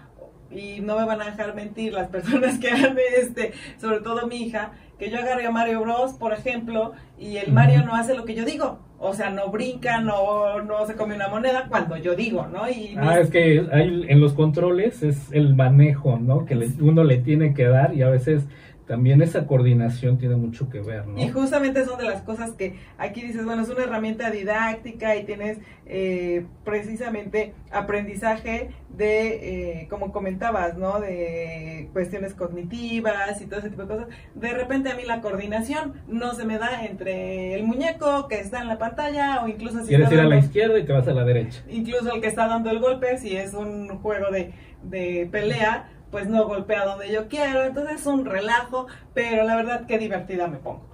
y 0.51 0.81
no 0.81 0.97
me 0.97 1.05
van 1.05 1.21
a 1.21 1.27
dejar 1.27 1.55
mentir 1.55 1.93
las 1.93 2.09
personas 2.17 2.59
que 2.59 2.71
han, 2.71 2.97
este, 3.17 3.53
sobre 3.79 4.01
todo 4.01 4.27
mi 4.27 4.37
hija, 4.37 4.73
que 4.99 5.11
yo 5.11 5.19
agarre 5.19 5.47
a 5.47 5.51
Mario 5.51 5.81
Bros, 5.83 6.15
por 6.15 6.33
ejemplo, 6.33 6.93
y 7.19 7.37
el 7.37 7.53
Mario 7.53 7.85
no 7.85 7.95
hace 7.95 8.15
lo 8.15 8.25
que 8.25 8.35
yo 8.35 8.45
digo. 8.45 8.81
O 9.01 9.15
sea, 9.15 9.31
no 9.31 9.49
brinca, 9.49 10.01
no, 10.01 10.61
no 10.65 10.85
se 10.85 10.95
come 10.95 11.15
una 11.15 11.29
moneda 11.29 11.67
cuando 11.69 11.97
yo 11.97 12.17
digo, 12.17 12.49
¿no? 12.49 12.69
Y 12.69 12.97
ah, 12.99 13.21
es 13.21 13.31
que 13.31 13.65
hay, 13.71 14.07
en 14.09 14.21
los 14.21 14.35
controles 14.35 15.05
es 15.05 15.31
el 15.31 15.55
manejo, 15.55 16.19
¿no? 16.19 16.45
Que 16.45 16.57
uno 16.81 17.05
le 17.05 17.19
tiene 17.19 17.55
que 17.55 17.65
dar 17.65 17.95
y 17.95 18.03
a 18.03 18.09
veces 18.09 18.49
también 18.89 19.21
esa 19.21 19.47
coordinación 19.47 20.17
tiene 20.17 20.35
mucho 20.35 20.71
que 20.71 20.81
ver, 20.81 21.07
¿no? 21.07 21.23
Y 21.23 21.29
justamente 21.29 21.85
son 21.85 21.99
de 21.99 22.05
las 22.05 22.23
cosas 22.23 22.53
que 22.53 22.77
aquí 22.97 23.21
dices, 23.21 23.45
bueno, 23.45 23.63
es 23.63 23.69
una 23.69 23.85
herramienta 23.85 24.31
didáctica 24.31 25.15
y 25.15 25.25
tienes 25.25 25.59
eh, 25.87 26.47
precisamente 26.65 27.53
aprendizaje 27.71 28.71
de, 28.89 29.83
eh, 29.83 29.89
como 29.91 30.11
comentabas, 30.11 30.79
¿no? 30.79 31.01
De 31.01 31.91
cuestiones 31.93 32.33
cognitivas 32.33 33.41
y 33.43 33.47
todo 33.47 33.61
ese 33.61 33.69
tipo 33.69 33.83
de 33.83 33.89
cosas. 33.89 34.09
De 34.35 34.53
repente 34.53 34.91
a 34.91 34.95
mí 34.97 35.03
la 35.07 35.21
coordinación 35.21 35.93
no 36.09 36.33
se 36.33 36.47
me 36.47 36.59
da 36.59 36.87
entre 36.87 37.55
el 37.55 37.65
muñeco 37.65 38.27
que 38.27 38.41
está 38.41 38.63
en 38.63 38.69
la 38.69 38.79
pantalla 38.79 39.45
o 39.45 39.49
incluso 39.49 39.83
si... 39.83 39.89
Quieres 39.89 40.11
ir 40.11 40.21
a 40.21 40.25
la 40.25 40.39
izquierda 40.39 40.79
y 40.79 40.87
te 40.87 40.93
vas 40.95 41.07
a 41.07 41.13
la 41.13 41.25
derecha. 41.25 41.63
Incluso 41.69 42.15
el 42.15 42.23
que 42.23 42.29
está 42.29 42.49
dando 42.49 42.71
el 42.71 42.79
golpe, 42.79 43.19
si 43.19 43.37
es 43.37 43.53
un 43.53 43.89
juego 43.99 44.31
de, 44.31 44.53
de 44.83 45.29
pelea 45.31 45.91
pues 46.11 46.29
no 46.29 46.47
golpea 46.47 46.85
donde 46.85 47.13
yo 47.13 47.29
quiero, 47.29 47.63
entonces 47.63 48.01
es 48.01 48.07
un 48.07 48.25
relajo, 48.25 48.87
pero 49.15 49.45
la 49.45 49.57
verdad 49.57 49.87
que 49.87 49.99
divertida 49.99 50.49
me 50.49 50.59
pongo. 50.59 50.89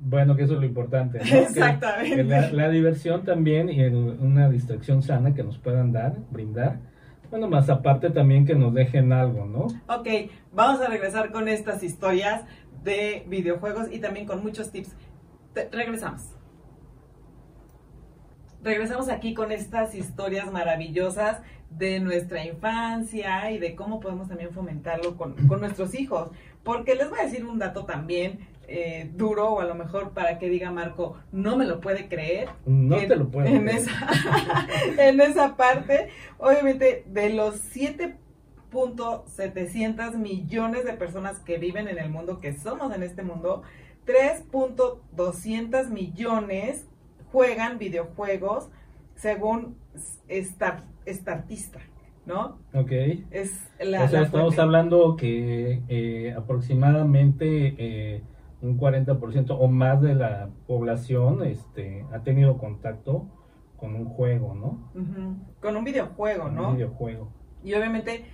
Bueno, 0.00 0.34
que 0.34 0.44
eso 0.44 0.54
es 0.54 0.60
lo 0.60 0.66
importante. 0.66 1.18
¿no? 1.18 1.24
Exactamente. 1.38 2.24
la, 2.24 2.68
diversión 2.70 3.24
también 3.24 3.68
y 3.68 3.84
una 3.84 4.48
distracción 4.48 5.02
sana 5.02 5.34
que 5.34 5.42
nos 5.42 5.58
puedan 5.58 5.92
dar, 5.92 6.16
brindar. 6.30 6.78
Bueno, 7.30 7.48
más 7.48 7.68
aparte 7.68 8.10
también 8.10 8.44
que 8.44 8.54
nos 8.54 8.74
dejen 8.74 9.12
algo, 9.12 9.46
¿no? 9.46 9.66
Ok, 9.94 10.08
vamos 10.52 10.80
a 10.80 10.88
regresar 10.88 11.30
con 11.30 11.48
estas 11.48 11.82
historias 11.82 12.44
de 12.82 13.24
videojuegos 13.28 13.88
y 13.92 14.00
también 14.00 14.26
con 14.26 14.42
muchos 14.42 14.72
tips. 14.72 14.96
regresamos. 15.70 16.39
Regresamos 18.62 19.08
aquí 19.08 19.32
con 19.32 19.52
estas 19.52 19.94
historias 19.94 20.52
maravillosas 20.52 21.38
de 21.70 21.98
nuestra 22.00 22.44
infancia 22.44 23.50
y 23.52 23.58
de 23.58 23.74
cómo 23.74 24.00
podemos 24.00 24.28
también 24.28 24.50
fomentarlo 24.50 25.16
con, 25.16 25.34
nuestros 25.60 25.94
hijos. 25.94 26.28
Porque 26.62 26.94
les 26.94 27.08
voy 27.08 27.20
a 27.20 27.24
decir 27.24 27.46
un 27.46 27.58
dato 27.58 27.86
también 27.86 28.40
eh, 28.68 29.10
duro, 29.14 29.52
o 29.52 29.60
a 29.60 29.64
lo 29.64 29.74
mejor 29.74 30.10
para 30.10 30.38
que 30.38 30.50
diga 30.50 30.70
Marco, 30.70 31.16
no 31.32 31.56
me 31.56 31.64
lo 31.64 31.80
puede 31.80 32.06
creer. 32.08 32.50
No 32.66 32.98
te 32.98 33.16
lo 33.16 33.30
puedo 33.30 33.46
en 33.46 33.66
Esa, 33.68 34.08
en 34.98 35.22
esa 35.22 35.56
parte, 35.56 36.10
obviamente, 36.38 37.04
de 37.06 37.30
los 37.30 37.74
7.700 37.74 40.16
millones 40.16 40.84
de 40.84 40.92
personas 40.92 41.38
que 41.38 41.56
viven 41.56 41.88
en 41.88 41.98
el 41.98 42.10
mundo, 42.10 42.40
que 42.40 42.52
somos 42.52 42.94
en 42.94 43.04
este 43.04 43.22
mundo, 43.22 43.62
3.200 44.06 45.88
millones 45.88 46.84
juegan 47.32 47.78
videojuegos 47.78 48.70
según 49.14 49.76
esta 50.28 50.84
artista, 51.26 51.80
¿no? 52.26 52.58
Ok. 52.74 52.92
Es 53.30 53.70
la, 53.80 54.04
o 54.04 54.08
sea, 54.08 54.22
estamos 54.22 54.58
hablando 54.58 55.16
que 55.16 55.82
eh, 55.88 56.34
aproximadamente 56.36 57.74
eh, 57.78 58.22
un 58.62 58.78
40% 58.78 59.56
o 59.58 59.68
más 59.68 60.00
de 60.00 60.14
la 60.14 60.50
población 60.66 61.44
este, 61.44 62.04
ha 62.12 62.20
tenido 62.22 62.58
contacto 62.58 63.26
con 63.76 63.94
un 63.94 64.06
juego, 64.06 64.54
¿no? 64.54 64.90
Con 65.60 65.76
un 65.76 65.84
videojuego, 65.84 66.50
¿no? 66.50 66.68
Un 66.68 66.76
videojuego. 66.76 67.32
Y 67.64 67.72
obviamente, 67.74 68.24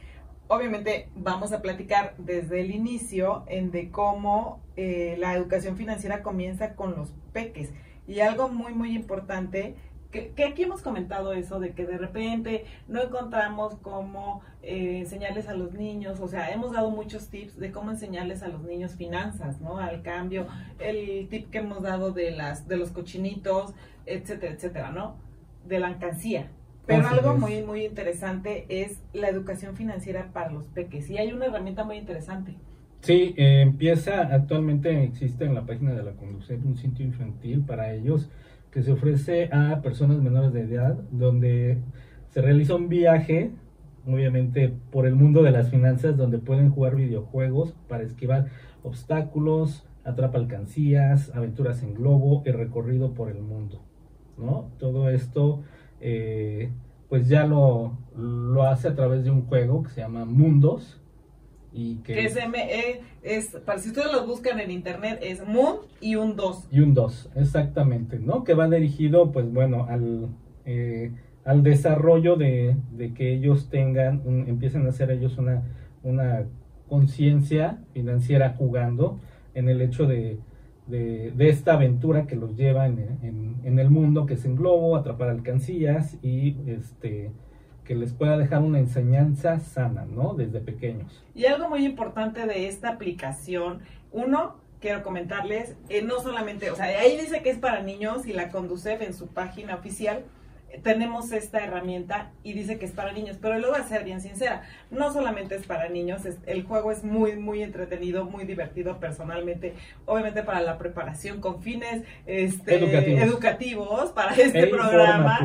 obviamente 0.49 1.09
vamos 1.15 1.53
a 1.53 1.63
platicar 1.63 2.15
desde 2.19 2.61
el 2.61 2.73
inicio 2.73 3.45
en 3.47 3.71
de 3.71 3.91
cómo 3.91 4.61
eh, 4.77 5.17
la 5.19 5.35
educación 5.35 5.77
financiera 5.77 6.23
comienza 6.23 6.75
con 6.75 6.97
los 6.97 7.15
peques. 7.33 7.73
Y 8.07 8.21
algo 8.21 8.49
muy, 8.49 8.73
muy 8.73 8.95
importante 8.95 9.75
que, 10.11 10.45
aquí 10.45 10.63
hemos 10.63 10.83
comentado 10.83 11.33
eso 11.33 11.61
de 11.61 11.73
que 11.73 11.87
de 11.87 11.99
repente 11.99 12.65
no 12.89 13.03
encontramos 13.03 13.75
cómo 13.83 14.43
eh, 14.63 14.99
enseñarles 14.99 15.49
a 15.49 15.55
los 15.55 15.73
niños, 15.75 16.21
o 16.21 16.29
sea, 16.29 16.51
hemos 16.51 16.73
dado 16.73 16.91
muchos 16.91 17.29
tips 17.29 17.59
de 17.59 17.71
cómo 17.71 17.91
enseñarles 17.91 18.43
a 18.43 18.49
los 18.49 18.63
niños 18.63 18.95
finanzas, 18.95 19.61
¿no? 19.61 19.79
Al 19.79 20.03
cambio, 20.03 20.47
el 20.79 21.29
tip 21.29 21.51
que 21.51 21.59
hemos 21.59 21.83
dado 21.83 22.13
de 22.13 22.31
las 22.31 22.67
de 22.69 22.77
los 22.77 22.91
cochinitos, 22.91 23.75
etcétera, 24.07 24.55
etcétera, 24.55 24.91
¿no? 24.91 25.17
De 25.65 25.79
la 25.79 25.89
alcancía. 25.89 26.51
Pero 26.87 27.09
algo 27.09 27.35
muy 27.35 27.63
muy 27.63 27.85
interesante 27.85 28.65
es 28.69 29.01
la 29.13 29.29
educación 29.29 29.77
financiera 29.77 30.31
para 30.33 30.51
los 30.51 30.69
peques. 30.69 31.11
Y 31.11 31.19
hay 31.19 31.33
una 31.33 31.47
herramienta 31.47 31.83
muy 31.83 31.97
interesante. 31.97 32.55
Sí, 33.07 33.37
eh, 33.37 33.61
empieza, 33.61 34.35
actualmente 34.35 35.05
existe 35.05 35.45
en 35.45 35.55
la 35.55 35.65
página 35.65 35.95
de 35.95 36.03
la 36.03 36.17
Conducción 36.17 36.67
un 36.67 36.77
sitio 36.77 37.07
infantil 37.07 37.61
para 37.65 37.95
ellos 37.95 38.29
que 38.73 38.83
se 38.83 38.91
ofrece 38.91 39.49
a 39.53 39.81
personas 39.81 40.21
menores 40.21 40.53
de 40.53 40.63
edad, 40.63 40.99
donde 41.13 41.79
se 42.31 42.43
realiza 42.43 42.75
un 42.75 42.89
viaje, 42.89 43.53
obviamente 44.09 44.75
por 44.91 45.07
el 45.07 45.15
mundo 45.15 45.45
de 45.45 45.53
las 45.53 45.71
finanzas, 45.71 46.17
donde 46.17 46.39
pueden 46.39 46.71
jugar 46.71 46.97
videojuegos 46.97 47.77
para 47.89 48.03
esquivar 48.03 48.47
obstáculos, 48.83 49.87
atrapa 50.03 50.39
alcancías, 50.39 51.31
aventuras 51.33 51.85
en 51.85 51.95
globo 51.95 52.43
y 52.45 52.51
recorrido 52.51 53.15
por 53.15 53.31
el 53.31 53.41
mundo. 53.41 53.83
¿no? 54.37 54.73
Todo 54.81 55.11
esto, 55.11 55.63
eh, 56.01 56.73
pues 57.09 57.29
ya 57.29 57.47
lo, 57.47 57.99
lo 58.17 58.65
hace 58.65 58.89
a 58.89 58.97
través 58.97 59.23
de 59.23 59.31
un 59.31 59.43
juego 59.43 59.85
que 59.85 59.91
se 59.91 60.01
llama 60.01 60.25
Mundos, 60.25 61.01
y 61.77 61.97
que, 61.97 62.25
es, 62.25 62.37
e, 62.37 63.03
es, 63.23 63.49
para 63.67 63.79
si 63.79 63.91
ustedes 63.91 64.11
lo 64.11 64.27
buscan 64.27 64.59
en 64.61 64.71
internet, 64.71 65.19
es 65.21 65.47
Moon 65.47 65.77
y 66.01 66.17
un 66.17 66.35
2. 66.35 66.69
Y 66.73 66.81
un 66.81 66.95
2, 66.95 67.33
exactamente, 67.35 68.19
¿no? 68.19 68.45
Que 68.45 68.55
va 68.55 68.67
dirigido, 68.67 69.31
pues 69.31 69.53
bueno, 69.53 69.85
al, 69.87 70.29
eh, 70.65 71.13
al 71.45 71.63
desarrollo 71.63 72.37
de, 72.37 72.77
que 73.15 73.35
ellos 73.35 73.69
tengan, 73.69 74.23
empiecen 74.49 74.87
a 74.87 74.89
hacer 74.89 75.11
ellos 75.11 75.37
una, 75.37 75.65
una 76.03 76.47
conciencia 76.89 77.79
financiera 77.93 78.55
jugando 78.57 79.21
en 79.55 79.69
el 79.69 79.83
hecho 79.83 80.07
de, 80.07 80.39
de, 80.87 81.35
esta 81.41 81.75
aventura 81.75 82.27
que 82.27 82.37
los 82.37 82.57
lleva 82.57 82.87
en, 82.87 83.19
en, 83.23 83.57
en, 83.65 83.79
el 83.79 83.91
mundo, 83.91 84.25
que 84.25 84.35
es 84.35 84.47
en 84.47 84.57
globo, 84.57 84.97
atrapar 84.97 85.29
alcancías 85.29 86.17
y 86.23 86.57
este 86.67 87.33
que 87.87 87.95
les 87.95 88.13
pueda 88.13 88.37
dejar 88.37 88.63
una 88.63 88.79
enseñanza 88.79 89.61
sana, 89.61 90.05
¿no? 90.05 90.35
Desde 90.35 90.61
pequeños. 90.61 91.25
Y 91.35 91.47
algo 91.47 91.69
muy 91.69 91.85
importante 91.85 92.47
de 92.47 92.69
esta 92.69 92.91
aplicación, 92.91 93.81
uno, 94.13 94.57
quiero 94.81 95.03
comentarles, 95.03 95.77
eh, 95.89 96.03
no 96.03 96.21
solamente, 96.21 96.71
o 96.71 96.77
sea, 96.77 96.87
ahí 96.87 97.17
dice 97.19 97.43
que 97.43 97.51
es 97.51 97.59
para 97.59 97.83
niños 97.83 98.27
y 98.27 98.33
la 98.33 98.51
Conducef 98.51 99.01
en 99.03 99.15
su 99.15 99.29
página 99.29 99.75
oficial 99.77 100.25
tenemos 100.83 101.33
esta 101.33 101.61
herramienta 101.61 102.31
y 102.43 102.53
dice 102.53 102.79
que 102.79 102.85
es 102.87 102.93
para 102.93 103.13
niños, 103.13 103.39
pero 103.41 103.59
lo 103.59 103.71
voy 103.71 103.81
a 103.81 103.85
ser 103.85 104.05
bien 104.05 104.21
sincera, 104.21 104.63
no 104.91 105.13
solamente 105.13 105.55
es 105.55 105.67
para 105.67 105.89
niños, 105.89 106.23
el 106.47 106.65
juego 106.65 106.93
es 106.93 107.05
muy, 107.05 107.37
muy 107.37 107.63
entretenido, 107.63 108.25
muy 108.25 108.45
divertido 108.45 108.99
personalmente, 108.99 109.75
obviamente 110.05 110.43
para 110.43 110.61
la 110.61 110.79
preparación 110.79 111.41
con 111.41 111.63
fines 111.63 112.03
este, 112.27 113.23
educativos. 113.23 114.11
para 114.11 114.35
este 114.35 114.65
e 114.65 114.67
programa, 114.67 115.41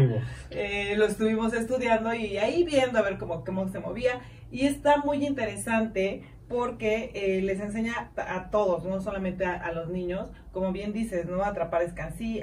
eh, 0.49 0.95
lo 0.97 1.05
estuvimos 1.05 1.53
estudiando 1.53 2.13
y 2.13 2.37
ahí 2.37 2.63
viendo 2.63 2.99
a 2.99 3.01
ver 3.01 3.17
cómo, 3.17 3.43
cómo 3.43 3.67
se 3.69 3.79
movía. 3.79 4.21
Y 4.51 4.65
está 4.65 4.97
muy 4.97 5.25
interesante 5.25 6.23
porque 6.51 7.11
eh, 7.13 7.41
les 7.41 7.59
enseña 7.61 8.11
a 8.17 8.49
todos, 8.49 8.83
no 8.85 8.99
solamente 8.99 9.45
a, 9.45 9.71
los 9.71 9.89
niños, 9.89 10.31
como 10.51 10.71
bien 10.71 10.91
dices, 10.91 11.25
¿no? 11.27 11.43
Atrapar 11.43 11.81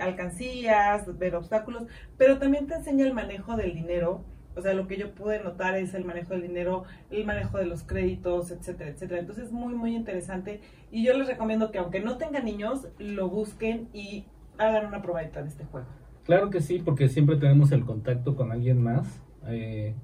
alcancías, 0.01 1.19
ver 1.19 1.37
obstáculos, 1.37 1.85
pero 2.17 2.39
también 2.39 2.67
te 2.67 2.75
enseña 2.75 3.07
el 3.07 3.13
manejo 3.13 3.57
del 3.57 3.75
dinero. 3.75 4.25
O 4.57 4.63
sea, 4.63 4.75
lo 4.75 4.89
que 4.89 4.97
yo 4.97 5.15
pude 5.15 5.41
notar 5.41 5.77
es 5.77 5.95
el 5.95 6.05
manejo 6.05 6.33
del 6.33 6.43
dinero, 6.43 6.85
el 7.11 7.25
manejo 7.25 7.59
de 7.59 7.67
los 7.67 7.85
créditos, 7.85 8.51
etcétera, 8.51 8.91
etcétera. 8.91 9.21
Entonces, 9.21 9.45
es 9.45 9.53
muy, 9.53 9.75
muy 9.75 9.95
interesante. 9.95 10.61
Y 10.91 11.05
yo 11.05 11.17
les 11.17 11.29
recomiendo 11.29 11.71
que 11.71 11.79
aunque 11.79 12.01
no 12.01 12.17
tengan 12.17 12.45
niños, 12.45 12.89
lo 12.99 13.29
busquen 13.29 13.89
y 13.93 14.25
hagan 14.57 14.87
una 14.87 15.01
probadita 15.01 15.43
de 15.43 15.49
este 15.49 15.65
juego. 15.65 15.87
Claro 16.25 16.51
que 16.51 16.61
sí, 16.61 16.81
porque 16.85 17.09
siempre 17.09 17.37
tenemos 17.37 17.71
el 17.71 17.85
contacto 17.85 18.35
con 18.35 18.51
alguien 18.51 18.83
más. 18.83 19.23
Eh, 19.47 19.95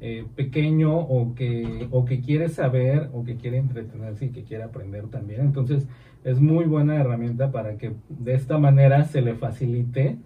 eh, 0.00 0.24
pequeño 0.34 0.98
o 0.98 1.34
que, 1.34 1.88
o 1.90 2.04
que 2.04 2.20
quiere 2.20 2.48
saber 2.48 3.10
o 3.12 3.24
que 3.24 3.36
quiere 3.36 3.58
entretenerse 3.58 4.26
y 4.26 4.30
que 4.30 4.44
quiere 4.44 4.64
aprender 4.64 5.08
también. 5.08 5.42
Entonces 5.42 5.86
es 6.24 6.40
muy 6.40 6.64
buena 6.64 6.96
herramienta 6.96 7.50
para 7.50 7.76
que 7.76 7.92
de 8.08 8.34
esta 8.34 8.58
manera 8.58 9.04
se 9.04 9.22
le 9.22 9.34
facilite 9.34 10.16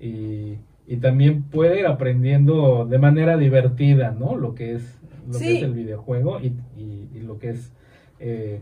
y, 0.00 0.56
también 1.00 1.42
puede 1.42 1.80
ir 1.80 1.86
aprendiendo 1.86 2.86
de 2.86 2.98
manera 2.98 3.36
divertida, 3.36 4.16
¿no? 4.18 4.36
Lo 4.36 4.54
que 4.54 4.72
es, 4.72 4.98
lo 5.30 5.38
que 5.38 5.58
es 5.58 5.62
el 5.62 5.74
videojuego 5.74 6.40
y, 6.40 7.20
lo 7.20 7.38
que 7.38 7.50
es 7.50 7.72
eh, 8.20 8.60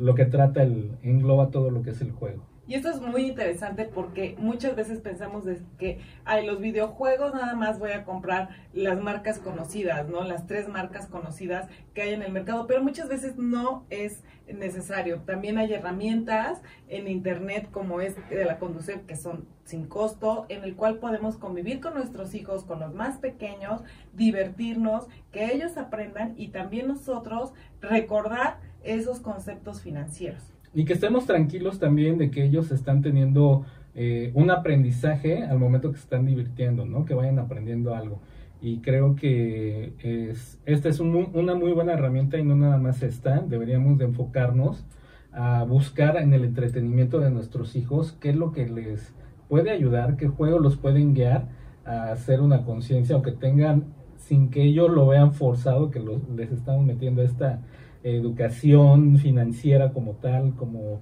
lo 0.00 0.14
que 0.14 0.24
trata 0.26 0.62
el 0.62 0.90
engloba 1.02 1.50
todo 1.50 1.70
lo 1.70 1.82
que 1.82 1.90
es 1.90 2.00
el 2.00 2.10
juego. 2.10 2.42
Y 2.68 2.74
esto 2.74 2.90
es 2.90 3.00
muy 3.00 3.22
interesante 3.22 3.86
porque 3.86 4.36
muchas 4.38 4.76
veces 4.76 5.00
pensamos 5.00 5.46
de 5.46 5.58
que 5.78 6.00
hay 6.26 6.46
los 6.46 6.60
videojuegos 6.60 7.32
nada 7.32 7.54
más 7.54 7.78
voy 7.78 7.92
a 7.92 8.04
comprar 8.04 8.50
las 8.74 9.00
marcas 9.00 9.38
conocidas, 9.38 10.06
¿no? 10.06 10.22
Las 10.22 10.46
tres 10.46 10.68
marcas 10.68 11.06
conocidas 11.06 11.66
que 11.94 12.02
hay 12.02 12.12
en 12.12 12.22
el 12.22 12.30
mercado, 12.30 12.66
pero 12.66 12.82
muchas 12.82 13.08
veces 13.08 13.36
no 13.38 13.86
es 13.88 14.22
necesario. 14.52 15.20
También 15.20 15.56
hay 15.56 15.72
herramientas 15.72 16.60
en 16.88 17.08
internet 17.08 17.70
como 17.70 18.02
es 18.02 18.16
de 18.28 18.44
la 18.44 18.58
Conducef 18.58 19.00
que 19.06 19.16
son 19.16 19.48
sin 19.64 19.86
costo, 19.86 20.44
en 20.50 20.62
el 20.62 20.76
cual 20.76 20.98
podemos 20.98 21.38
convivir 21.38 21.80
con 21.80 21.94
nuestros 21.94 22.34
hijos, 22.34 22.64
con 22.64 22.80
los 22.80 22.92
más 22.92 23.16
pequeños, 23.16 23.80
divertirnos, 24.12 25.06
que 25.32 25.54
ellos 25.54 25.78
aprendan 25.78 26.34
y 26.36 26.48
también 26.48 26.86
nosotros 26.86 27.54
recordar 27.80 28.58
esos 28.82 29.20
conceptos 29.20 29.80
financieros 29.80 30.57
y 30.74 30.84
que 30.84 30.92
estemos 30.92 31.26
tranquilos 31.26 31.78
también 31.78 32.18
de 32.18 32.30
que 32.30 32.44
ellos 32.44 32.70
están 32.70 33.02
teniendo 33.02 33.64
eh, 33.94 34.30
un 34.34 34.50
aprendizaje 34.50 35.42
al 35.44 35.58
momento 35.58 35.90
que 35.90 35.96
se 35.96 36.04
están 36.04 36.26
divirtiendo, 36.26 36.84
¿no? 36.84 37.04
Que 37.04 37.14
vayan 37.14 37.38
aprendiendo 37.38 37.94
algo. 37.94 38.20
Y 38.60 38.78
creo 38.78 39.14
que 39.14 39.92
es, 40.00 40.58
esta 40.66 40.88
es 40.88 41.00
una 41.00 41.54
muy 41.54 41.72
buena 41.72 41.92
herramienta 41.92 42.38
y 42.38 42.44
no 42.44 42.56
nada 42.56 42.76
más 42.76 43.02
esta. 43.02 43.40
Deberíamos 43.40 43.98
de 43.98 44.06
enfocarnos 44.06 44.84
a 45.32 45.62
buscar 45.64 46.16
en 46.16 46.32
el 46.32 46.44
entretenimiento 46.44 47.20
de 47.20 47.30
nuestros 47.30 47.76
hijos 47.76 48.16
qué 48.20 48.30
es 48.30 48.36
lo 48.36 48.52
que 48.52 48.68
les 48.68 49.14
puede 49.48 49.70
ayudar, 49.70 50.16
qué 50.16 50.28
juego 50.28 50.58
los 50.58 50.76
pueden 50.76 51.14
guiar 51.14 51.48
a 51.84 52.12
hacer 52.12 52.40
una 52.40 52.64
conciencia 52.64 53.16
o 53.16 53.22
que 53.22 53.32
tengan, 53.32 53.84
sin 54.16 54.50
que 54.50 54.62
ellos 54.62 54.90
lo 54.90 55.06
vean 55.06 55.32
forzado, 55.32 55.90
que 55.90 56.00
los, 56.00 56.28
les 56.30 56.52
estamos 56.52 56.84
metiendo 56.84 57.22
esta 57.22 57.60
educación 58.02 59.18
financiera 59.18 59.92
como 59.92 60.12
tal, 60.12 60.54
como 60.54 61.00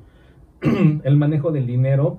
el 1.04 1.16
manejo 1.16 1.52
del 1.52 1.66
dinero, 1.66 2.18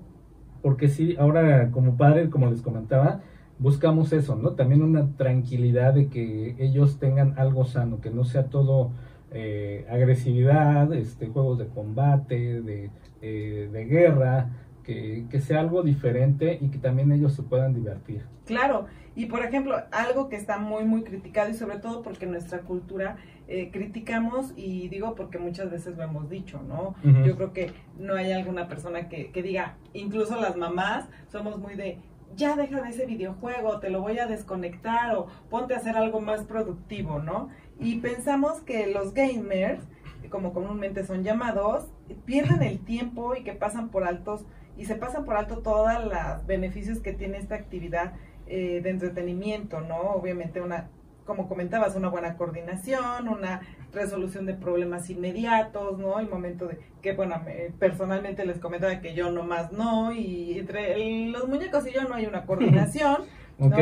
porque 0.62 0.88
sí, 0.90 1.16
ahora 1.20 1.72
como 1.72 1.98
padre, 1.98 2.30
como 2.30 2.48
les 2.48 2.62
comentaba, 2.62 3.22
buscamos 3.60 4.14
eso, 4.14 4.36
¿no? 4.36 4.52
También 4.52 4.82
una 4.82 5.16
tranquilidad 5.16 5.94
de 5.94 6.08
que 6.08 6.56
ellos 6.60 7.00
tengan 7.00 7.34
algo 7.38 7.66
sano, 7.66 8.02
que 8.02 8.10
no 8.10 8.24
sea 8.24 8.46
todo 8.46 8.92
eh, 9.32 9.86
agresividad, 9.90 10.94
este, 10.94 11.28
juegos 11.28 11.60
de 11.60 11.68
combate, 11.68 12.62
de, 12.62 12.90
eh, 13.22 13.70
de 13.72 13.86
guerra, 13.86 14.50
que, 14.88 15.26
que, 15.30 15.42
sea 15.42 15.60
algo 15.60 15.84
diferente 15.84 16.58
y 16.62 16.70
que 16.70 16.78
también 16.78 17.12
ellos 17.12 17.34
se 17.34 17.44
puedan 17.44 17.74
divertir. 17.74 18.24
Claro, 18.46 18.86
y 19.18 19.26
por 19.26 19.44
ejemplo, 19.44 19.76
algo 19.92 20.30
que 20.30 20.38
está 20.38 20.60
muy, 20.60 20.86
muy 20.86 21.04
criticado 21.04 21.50
y 21.50 21.56
sobre 21.56 21.80
todo 21.80 22.02
porque 22.04 22.26
nuestra 22.26 22.60
cultura 22.60 23.18
eh, 23.50 23.70
criticamos 23.70 24.54
y 24.56 24.88
digo 24.88 25.14
porque 25.14 25.40
muchas 25.40 25.70
veces 25.70 25.98
lo 25.98 26.04
hemos 26.04 26.30
dicho, 26.30 26.62
¿no? 26.66 26.96
Yo 27.26 27.36
creo 27.36 27.52
que 27.52 27.74
no 28.00 28.16
hay 28.16 28.32
alguna 28.32 28.70
persona 28.70 29.10
que, 29.10 29.32
que 29.32 29.44
diga, 29.44 29.76
incluso 29.92 30.40
las 30.40 30.56
mamás 30.56 31.10
somos 31.30 31.60
muy 31.60 31.76
de, 31.76 32.00
ya 32.38 32.56
deja 32.56 32.80
de 32.82 32.90
ese 32.90 33.06
videojuego, 33.06 33.82
te 33.82 33.90
lo 33.90 34.00
voy 34.00 34.20
a 34.20 34.26
desconectar 34.26 35.18
o 35.18 35.28
ponte 35.50 35.74
a 35.74 35.78
hacer 35.78 35.98
algo 35.98 36.22
más 36.22 36.46
productivo, 36.46 37.20
¿no? 37.20 37.50
Y 37.78 37.98
pensamos 37.98 38.62
que 38.62 38.88
los 38.88 39.14
gamers, 39.14 39.82
como 40.30 40.54
comúnmente 40.54 41.06
son 41.06 41.26
llamados, 41.26 41.88
pierden 42.24 42.64
el 42.64 42.80
tiempo 42.80 43.36
y 43.36 43.44
que 43.44 43.52
pasan 43.52 43.90
por 43.90 44.06
altos 44.06 44.46
y 44.78 44.86
se 44.86 44.96
pasan 44.96 45.26
por 45.26 45.36
alto 45.36 45.60
todos 45.60 45.92
los 46.04 46.46
beneficios 46.46 47.00
que 47.00 47.14
tiene 47.14 47.38
esta 47.38 47.56
actividad 47.56 48.14
eh, 48.48 48.82
de 48.82 48.90
entretenimiento, 48.90 49.82
¿no? 49.82 49.98
Obviamente 49.98 50.62
una 50.62 50.90
como 51.26 51.50
comentabas, 51.50 51.96
una 51.98 52.08
buena 52.08 52.38
coordinación, 52.38 53.28
una 53.28 53.60
resolución 53.94 54.46
de 54.46 54.54
problemas 54.54 55.10
inmediatos, 55.10 56.00
¿no? 56.00 56.20
El 56.20 56.30
momento 56.30 56.68
de 56.68 56.80
que, 57.02 57.14
bueno, 57.14 57.36
personalmente 57.80 58.46
les 58.46 58.60
comentaba 58.60 59.02
que 59.02 59.14
yo 59.14 59.30
nomás 59.30 59.74
no, 59.74 60.14
y 60.14 60.58
entre 60.58 61.28
los 61.28 61.50
muñecos 61.50 61.86
y 61.86 61.92
yo 61.92 62.04
no 62.06 62.16
hay 62.16 62.26
una 62.26 62.46
coordinación, 62.46 63.24
¿no? 63.60 63.76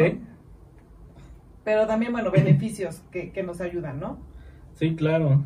Pero 1.64 1.88
también, 1.88 2.12
bueno, 2.12 2.32
beneficios 2.32 3.04
que, 3.12 3.32
que 3.32 3.44
nos 3.44 3.62
ayudan, 3.62 4.00
¿no? 4.00 4.18
Sí, 4.74 4.96
claro. 4.96 5.44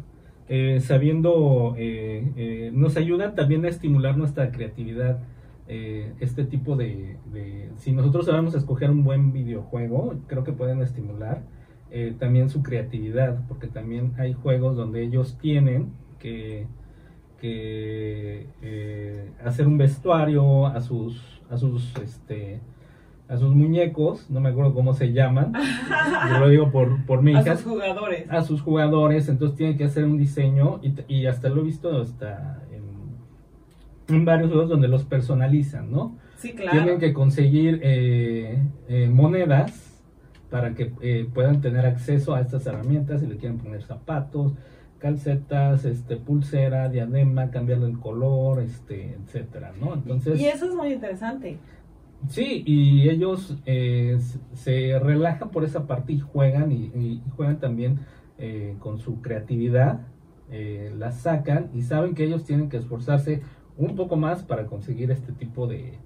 Eh, 0.50 0.80
sabiendo, 0.82 1.76
eh, 1.78 2.32
eh, 2.36 2.72
nos 2.74 2.98
ayudan 2.98 3.36
también 3.36 3.64
a 3.66 3.70
estimular 3.70 4.18
nuestra 4.18 4.52
creatividad. 4.52 5.20
Este 5.70 6.46
tipo 6.46 6.76
de, 6.76 7.18
de, 7.32 7.70
si 7.78 7.92
nosotros 7.92 8.26
sabemos 8.26 8.56
escoger 8.56 8.90
un 8.90 9.04
buen 9.04 9.32
videojuego, 9.32 10.16
creo 10.28 10.44
que 10.44 10.52
pueden 10.52 10.82
estimular 10.82 11.44
eh, 11.92 12.16
también 12.20 12.50
su 12.50 12.62
creatividad, 12.62 13.48
porque 13.48 13.68
también 13.68 14.14
hay 14.20 14.34
juegos 14.34 14.76
donde 14.76 15.02
ellos 15.02 15.38
tienen 15.42 15.92
que, 16.20 16.68
que 17.42 18.46
eh, 18.62 19.32
hacer 19.44 19.66
un 19.66 19.80
vestuario 19.80 20.68
a 20.68 20.82
sus, 20.82 21.42
a 21.50 21.58
sus, 21.58 21.96
este, 21.98 22.62
a 23.28 23.38
sus 23.38 23.56
muñecos, 23.56 24.30
no 24.30 24.40
me 24.40 24.50
acuerdo 24.50 24.76
cómo 24.76 24.94
se 24.94 25.14
llaman, 25.14 25.54
yo 26.32 26.40
lo 26.40 26.50
digo 26.50 26.72
por, 26.72 27.04
por 27.08 27.24
mi. 27.24 27.34
A 27.36 27.44
sus 27.44 27.64
jugadores. 27.64 28.30
A 28.30 28.42
sus 28.44 28.62
jugadores, 28.62 29.28
entonces 29.28 29.58
tienen 29.58 29.78
que 29.78 29.86
hacer 29.86 30.06
un 30.06 30.20
diseño 30.20 30.80
y, 30.84 30.94
y 31.08 31.26
hasta 31.26 31.50
lo 31.50 31.62
he 31.62 31.64
visto 31.64 32.00
hasta 32.00 32.64
varios 34.10 34.50
juegos 34.50 34.70
donde 34.70 34.88
los 34.88 35.04
personalizan, 35.06 35.92
¿no? 35.92 36.18
Sí, 36.38 36.54
claro. 36.54 36.72
Tienen 36.72 37.00
que 37.00 37.14
conseguir 37.14 37.80
eh, 37.84 38.60
monedas 39.12 39.90
para 40.50 40.74
que 40.74 40.92
eh, 41.02 41.28
puedan 41.34 41.62
tener 41.62 41.86
acceso 41.86 42.34
a 42.34 42.42
estas 42.42 42.66
herramientas 42.66 43.22
si 43.22 43.28
le 43.28 43.38
quieren 43.38 43.58
poner 43.58 43.84
zapatos, 43.84 44.54
calcetas, 44.98 45.86
este, 45.86 46.18
pulsera, 46.18 46.90
diadema, 46.90 47.52
cambiarle 47.52 47.88
el 47.88 48.00
color, 48.00 48.62
este, 48.62 49.16
etcétera, 49.24 49.74
¿no? 49.80 49.94
Entonces. 49.94 50.40
Y 50.40 50.46
eso 50.46 50.66
es 50.66 50.76
muy 50.76 50.94
interesante. 50.94 51.58
Sí, 52.28 52.64
y 52.66 53.10
ellos 53.10 53.58
eh, 53.66 54.18
se 54.54 55.00
relajan 55.00 55.52
por 55.52 55.64
esa 55.64 55.88
parte 55.88 56.14
y 56.14 56.20
juegan 56.20 56.72
y, 56.72 57.22
juegan 57.38 57.60
también 57.60 58.00
eh, 58.38 58.76
con 58.80 59.00
su 59.00 59.22
creatividad, 59.22 60.02
la 60.98 61.12
sacan 61.12 61.70
y 61.76 61.84
saben 61.84 62.16
que 62.16 62.24
ellos 62.24 62.44
tienen 62.44 62.70
que 62.70 62.78
esforzarse 62.78 63.44
un 63.80 63.96
poco 63.96 64.18
más 64.18 64.44
para 64.44 64.66
conseguir 64.68 65.10
este 65.10 65.32
tipo 65.32 65.66
de, 65.66 65.98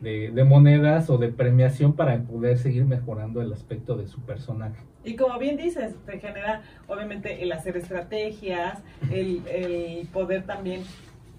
de, 0.00 0.44
monedas 0.44 1.08
o 1.08 1.18
de 1.18 1.28
premiación 1.28 1.94
para 1.94 2.18
poder 2.18 2.58
seguir 2.58 2.84
mejorando 2.84 3.40
el 3.40 3.52
aspecto 3.52 3.96
de 3.96 4.08
su 4.08 4.20
personaje. 4.20 4.76
Y 5.04 5.14
como 5.14 5.38
bien 5.38 5.56
dices, 5.56 5.94
te 6.04 6.18
genera 6.18 6.62
obviamente 6.88 7.42
el 7.42 7.52
hacer 7.52 7.76
estrategias, 7.76 8.82
el, 9.10 10.08
poder 10.12 10.44
también 10.44 10.82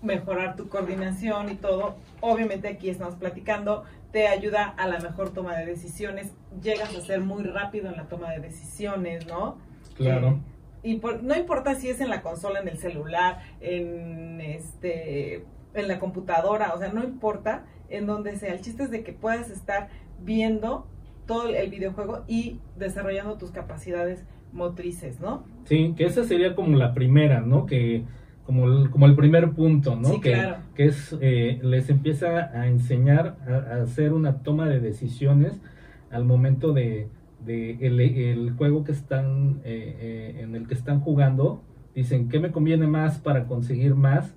mejorar 0.01 0.56
tu 0.56 0.69
coordinación 0.69 1.51
y 1.51 1.56
todo. 1.56 1.97
Obviamente 2.21 2.69
aquí 2.69 2.89
estamos 2.89 3.15
platicando, 3.15 3.84
te 4.13 4.27
ayuda 4.27 4.73
a 4.77 4.88
la 4.88 4.99
mejor 4.99 5.32
toma 5.34 5.58
de 5.58 5.65
decisiones, 5.65 6.32
llegas 6.63 6.95
a 6.95 7.01
ser 7.01 7.19
muy 7.19 7.43
rápido 7.43 7.89
en 7.89 7.97
la 7.97 8.08
toma 8.08 8.32
de 8.32 8.39
decisiones, 8.39 9.27
¿no? 9.27 9.58
Claro. 9.95 10.39
y 10.39 10.57
no 10.95 11.36
importa 11.36 11.76
si 11.76 11.89
es 11.89 12.02
en 12.02 12.10
la 12.10 12.21
consola, 12.21 12.60
en 12.60 12.67
el 12.67 12.78
celular, 12.78 13.39
en 13.62 14.41
este 14.41 15.45
en 15.73 15.88
la 15.88 16.00
computadora, 16.00 16.73
o 16.73 16.80
sea, 16.80 16.91
no 16.91 17.04
importa 17.04 17.65
en 17.89 18.08
donde 18.08 18.36
sea. 18.38 18.54
El 18.54 18.62
chiste 18.62 18.84
es 18.84 18.91
de 18.91 19.04
que 19.04 19.13
puedas 19.13 19.50
estar 19.50 19.89
viendo 20.23 20.88
todo 21.26 21.50
el 21.50 21.69
videojuego 21.69 22.23
y 22.28 22.60
desarrollando 22.78 23.38
tus 23.38 23.52
capacidades 23.52 24.26
motrices, 24.54 25.19
¿no? 25.19 25.45
Sí, 25.65 25.93
que 25.95 26.06
esa 26.06 26.23
sería 26.23 26.56
como 26.56 26.76
la 26.78 26.93
primera, 26.93 27.41
¿no? 27.41 27.65
Que 27.65 28.04
como 28.45 28.65
el, 28.65 28.89
como 28.89 29.06
el 29.06 29.15
primer 29.15 29.52
punto, 29.52 29.95
¿no? 29.95 30.08
Sí, 30.08 30.21
que, 30.21 30.32
claro. 30.32 30.58
que 30.73 30.86
es, 30.86 31.15
eh, 31.19 31.60
les 31.62 31.89
empieza 31.89 32.50
a 32.58 32.67
enseñar 32.67 33.36
a, 33.45 33.76
a 33.76 33.84
hacer 33.84 34.13
una 34.13 34.38
toma 34.38 34.69
de 34.69 34.80
decisiones 34.80 35.60
al 36.12 36.23
momento 36.23 36.71
de, 36.71 37.10
de 37.47 37.71
el, 37.81 37.99
el 38.01 38.51
juego 38.57 38.83
que 38.83 38.91
están, 38.93 39.62
eh, 39.65 39.97
eh, 40.38 40.41
en 40.43 40.55
el 40.55 40.67
que 40.67 40.75
están 40.75 41.01
jugando. 41.01 41.63
Dicen, 41.95 42.29
¿qué 42.29 42.39
me 42.39 42.51
conviene 42.51 42.88
más 42.88 43.19
para 43.19 43.47
conseguir 43.47 43.95
más? 43.95 44.36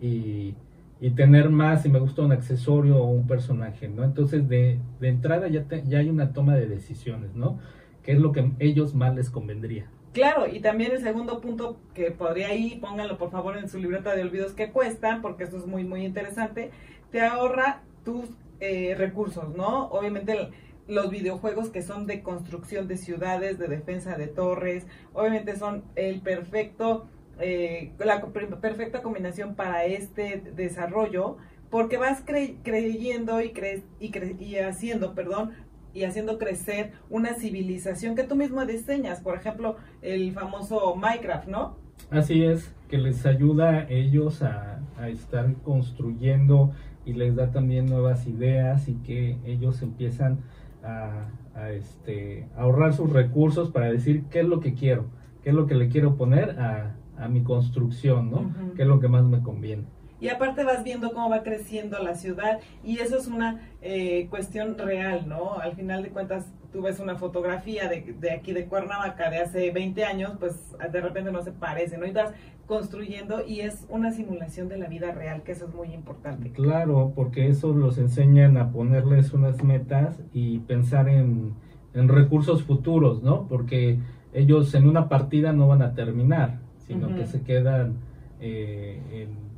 Y, 0.00 0.54
y 1.00 1.10
tener 1.12 1.50
más, 1.50 1.82
si 1.82 1.88
me 1.88 1.98
gusta 2.00 2.22
un 2.22 2.32
accesorio 2.32 2.98
o 2.98 3.06
un 3.10 3.26
personaje, 3.26 3.88
¿no? 3.88 4.04
Entonces, 4.04 4.48
de, 4.48 4.80
de 5.00 5.08
entrada 5.08 5.48
ya, 5.48 5.64
te- 5.64 5.84
ya 5.86 5.98
hay 5.98 6.10
una 6.10 6.32
toma 6.32 6.54
de 6.56 6.66
decisiones, 6.68 7.34
¿no? 7.34 7.58
¿Qué 8.02 8.12
es 8.12 8.18
lo 8.18 8.32
que 8.32 8.52
ellos 8.58 8.94
más 8.94 9.14
les 9.14 9.30
convendría? 9.30 9.86
Claro, 10.12 10.46
y 10.46 10.60
también 10.60 10.92
el 10.92 11.00
segundo 11.00 11.40
punto 11.40 11.78
que 11.94 12.10
podría 12.10 12.54
ir, 12.54 12.80
pónganlo 12.80 13.16
por 13.16 13.30
favor 13.30 13.56
en 13.56 13.68
su 13.68 13.78
libreta 13.78 14.14
de 14.14 14.22
olvidos 14.22 14.52
que 14.52 14.70
cuestan, 14.70 15.22
porque 15.22 15.44
esto 15.44 15.56
es 15.56 15.66
muy, 15.66 15.84
muy 15.84 16.04
interesante, 16.04 16.70
te 17.10 17.22
ahorra 17.22 17.82
tus 18.04 18.28
eh, 18.60 18.94
recursos, 18.98 19.56
¿no? 19.56 19.86
Obviamente 19.86 20.50
los 20.88 21.10
videojuegos 21.10 21.70
que 21.70 21.82
son 21.82 22.06
de 22.06 22.22
construcción 22.22 22.88
de 22.88 22.96
ciudades, 22.96 23.58
de 23.58 23.68
defensa 23.68 24.16
de 24.16 24.26
torres, 24.26 24.86
obviamente 25.12 25.56
son 25.56 25.84
el 25.96 26.20
perfecto, 26.20 27.06
eh, 27.40 27.92
la 27.98 28.20
perfecta 28.60 29.02
combinación 29.02 29.54
para 29.54 29.84
este 29.84 30.42
desarrollo, 30.56 31.36
porque 31.70 31.96
vas 31.96 32.24
cre- 32.26 32.56
creyendo 32.62 33.40
y, 33.40 33.52
cre- 33.52 33.82
y, 34.00 34.10
cre- 34.10 34.38
y 34.40 34.56
haciendo, 34.58 35.14
perdón, 35.14 35.52
y 35.94 36.04
haciendo 36.04 36.38
crecer 36.38 36.92
una 37.10 37.34
civilización 37.34 38.14
que 38.16 38.24
tú 38.24 38.34
mismo 38.34 38.64
diseñas, 38.64 39.20
por 39.20 39.36
ejemplo, 39.36 39.76
el 40.02 40.32
famoso 40.32 40.96
Minecraft, 40.96 41.48
¿no? 41.48 41.76
Así 42.10 42.42
es, 42.44 42.74
que 42.88 42.98
les 42.98 43.24
ayuda 43.26 43.70
a 43.70 43.88
ellos 43.88 44.42
a, 44.42 44.80
a 44.98 45.08
estar 45.08 45.52
construyendo 45.62 46.72
y 47.04 47.14
les 47.14 47.36
da 47.36 47.50
también 47.50 47.86
nuevas 47.86 48.26
ideas 48.26 48.88
y 48.88 48.94
que 48.96 49.36
ellos 49.44 49.82
empiezan 49.82 50.40
a, 50.84 51.30
a, 51.54 51.70
este, 51.70 52.48
ahorrar 52.56 52.94
sus 52.94 53.10
recursos 53.10 53.70
para 53.70 53.90
decir 53.90 54.24
qué 54.30 54.40
es 54.40 54.46
lo 54.46 54.60
que 54.60 54.74
quiero, 54.74 55.06
qué 55.42 55.50
es 55.50 55.54
lo 55.54 55.66
que 55.66 55.74
le 55.74 55.88
quiero 55.88 56.16
poner 56.16 56.58
a, 56.60 56.96
a 57.16 57.28
mi 57.28 57.42
construcción, 57.42 58.30
¿no? 58.30 58.52
¿Qué 58.74 58.82
es 58.82 58.88
lo 58.88 59.00
que 59.00 59.08
más 59.08 59.24
me 59.24 59.42
conviene? 59.42 59.84
Y 60.22 60.28
aparte 60.28 60.62
vas 60.62 60.84
viendo 60.84 61.12
cómo 61.12 61.28
va 61.28 61.42
creciendo 61.42 61.98
la 61.98 62.14
ciudad 62.14 62.60
y 62.84 63.00
eso 63.00 63.18
es 63.18 63.26
una 63.26 63.60
eh, 63.82 64.28
cuestión 64.30 64.78
real, 64.78 65.28
¿no? 65.28 65.58
Al 65.58 65.74
final 65.74 66.04
de 66.04 66.10
cuentas, 66.10 66.46
tú 66.72 66.80
ves 66.82 67.00
una 67.00 67.16
fotografía 67.16 67.88
de, 67.88 68.14
de 68.20 68.30
aquí 68.30 68.52
de 68.52 68.66
Cuernavaca 68.66 69.30
de 69.30 69.38
hace 69.38 69.72
20 69.72 70.04
años, 70.04 70.34
pues 70.38 70.54
de 70.92 71.00
repente 71.00 71.32
no 71.32 71.42
se 71.42 71.50
parece, 71.50 71.98
¿no? 71.98 72.06
Y 72.06 72.12
vas 72.12 72.32
construyendo 72.68 73.44
y 73.44 73.62
es 73.62 73.84
una 73.88 74.12
simulación 74.12 74.68
de 74.68 74.78
la 74.78 74.86
vida 74.86 75.10
real, 75.10 75.42
que 75.42 75.50
eso 75.50 75.66
es 75.66 75.74
muy 75.74 75.92
importante. 75.92 76.52
Claro, 76.52 77.12
porque 77.16 77.48
eso 77.48 77.72
los 77.72 77.98
enseñan 77.98 78.58
a 78.58 78.70
ponerles 78.70 79.32
unas 79.32 79.64
metas 79.64 80.20
y 80.32 80.60
pensar 80.60 81.08
en, 81.08 81.52
en 81.94 82.08
recursos 82.08 82.62
futuros, 82.62 83.24
¿no? 83.24 83.48
Porque 83.48 83.98
ellos 84.32 84.72
en 84.76 84.88
una 84.88 85.08
partida 85.08 85.52
no 85.52 85.66
van 85.66 85.82
a 85.82 85.94
terminar, 85.94 86.60
sino 86.86 87.12
que 87.12 87.26
se 87.26 87.42
quedan 87.42 87.96
eh, 88.40 89.00
en, 89.10 89.51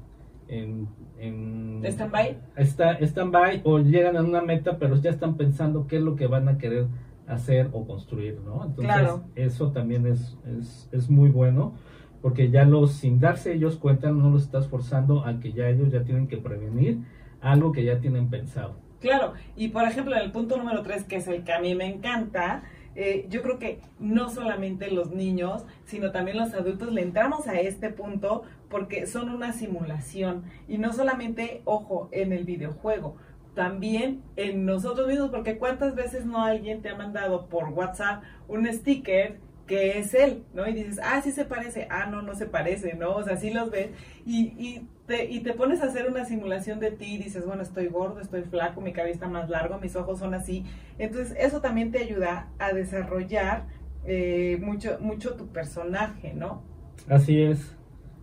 en, 0.61 0.89
en 1.19 1.83
¿Stand-by? 1.85 2.39
está 2.57 2.99
stand-by 3.01 3.63
o 3.65 3.79
llegan 3.79 4.17
a 4.17 4.23
una 4.23 4.43
meta, 4.43 4.79
pero 4.79 4.97
ya 4.97 5.11
están 5.11 5.37
pensando 5.37 5.87
qué 5.87 5.97
es 5.97 6.03
lo 6.03 6.17
que 6.17 6.27
van 6.27 6.49
a 6.49 6.59
querer 6.59 6.87
hacer 7.27 7.71
o 7.73 7.87
construir, 7.87 8.41
¿no? 8.45 8.65
Entonces, 8.65 8.85
Claro. 8.95 9.25
eso 9.35 9.73
también 9.73 10.07
es, 10.07 10.37
es, 10.59 10.89
es 10.93 11.11
muy 11.11 11.31
bueno, 11.31 11.75
porque 12.21 12.51
ya 12.51 12.65
los, 12.65 12.93
sin 12.93 13.21
darse 13.21 13.53
ellos 13.55 13.77
cuenta, 13.77 14.11
no 14.11 14.31
los 14.31 14.43
estás 14.45 14.67
forzando 14.69 15.25
a 15.25 15.41
que 15.41 15.53
ya 15.53 15.69
ellos 15.69 15.91
ya 15.91 16.05
tienen 16.05 16.27
que 16.27 16.37
prevenir 16.39 16.99
algo 17.41 17.73
que 17.73 17.85
ya 17.85 17.99
tienen 18.01 18.29
pensado. 18.31 18.77
Claro, 19.01 19.35
y 19.55 19.69
por 19.69 19.85
ejemplo, 19.85 20.15
en 20.17 20.23
el 20.23 20.33
punto 20.33 20.57
número 20.57 20.83
3, 20.83 21.05
que 21.05 21.17
es 21.17 21.29
el 21.29 21.45
que 21.45 21.53
a 21.53 21.61
mí 21.61 21.75
me 21.75 21.87
encanta, 21.87 22.63
eh, 22.97 23.27
yo 23.29 23.43
creo 23.43 23.59
que 23.59 23.81
no 23.99 24.31
solamente 24.31 24.91
los 24.91 25.11
niños, 25.11 25.65
sino 25.85 26.13
también 26.13 26.39
los 26.39 26.55
adultos 26.55 26.93
le 26.93 27.03
entramos 27.03 27.47
a 27.49 27.61
este 27.61 27.91
punto 27.91 28.43
porque 28.69 29.07
son 29.07 29.31
una 29.31 29.53
simulación. 29.53 30.45
Y 30.69 30.79
no 30.79 30.93
solamente, 30.93 31.63
ojo, 31.65 32.09
en 32.13 32.33
el 32.33 32.45
videojuego, 32.45 33.17
también 33.55 34.23
en 34.37 34.65
nosotros 34.67 35.07
mismos, 35.07 35.31
porque 35.31 35.59
cuántas 35.59 35.95
veces 35.95 36.27
no 36.27 36.43
alguien 36.43 36.83
te 36.83 36.89
ha 36.89 36.97
mandado 36.97 37.47
por 37.47 37.69
WhatsApp 37.69 38.23
un 38.49 38.67
sticker 38.67 39.39
que 39.67 39.99
es 39.99 40.15
él, 40.15 40.45
¿no? 40.55 40.67
Y 40.69 40.75
dices, 40.75 41.01
ah, 41.03 41.21
sí 41.23 41.31
se 41.31 41.45
parece, 41.45 41.87
ah, 41.91 42.07
no, 42.07 42.23
no 42.23 42.35
se 42.35 42.47
parece, 42.47 42.95
¿no? 42.95 43.15
O 43.15 43.23
sea, 43.23 43.37
sí 43.37 43.51
los 43.51 43.71
ves 43.71 43.91
y, 44.27 44.53
y, 44.59 44.89
te, 45.07 45.25
y 45.31 45.41
te 45.41 45.55
pones 45.55 45.81
a 45.81 45.87
hacer 45.87 46.09
una 46.09 46.25
simulación 46.25 46.81
de 46.81 46.91
ti 46.91 47.15
y 47.15 47.19
dices, 47.19 47.47
bueno, 47.47 47.63
estoy 47.63 47.87
gordo, 47.89 48.21
estoy 48.21 48.43
flaco, 48.43 48.81
mi 48.81 48.93
cabello 48.93 49.15
está 49.15 49.29
más 49.29 49.49
largo, 49.49 49.79
mis 49.79 49.97
ojos 49.97 50.19
son 50.19 50.35
así. 50.35 50.65
Entonces, 50.99 51.37
eso 51.39 51.61
también 51.61 51.93
te 51.93 51.99
ayuda 51.99 52.49
a 52.59 52.73
desarrollar 52.73 53.65
eh, 54.05 54.59
mucho, 54.61 54.99
mucho 55.01 55.35
tu 55.35 55.47
personaje, 55.49 56.35
¿no? 56.35 56.63
Así 57.09 57.41
es, 57.41 57.75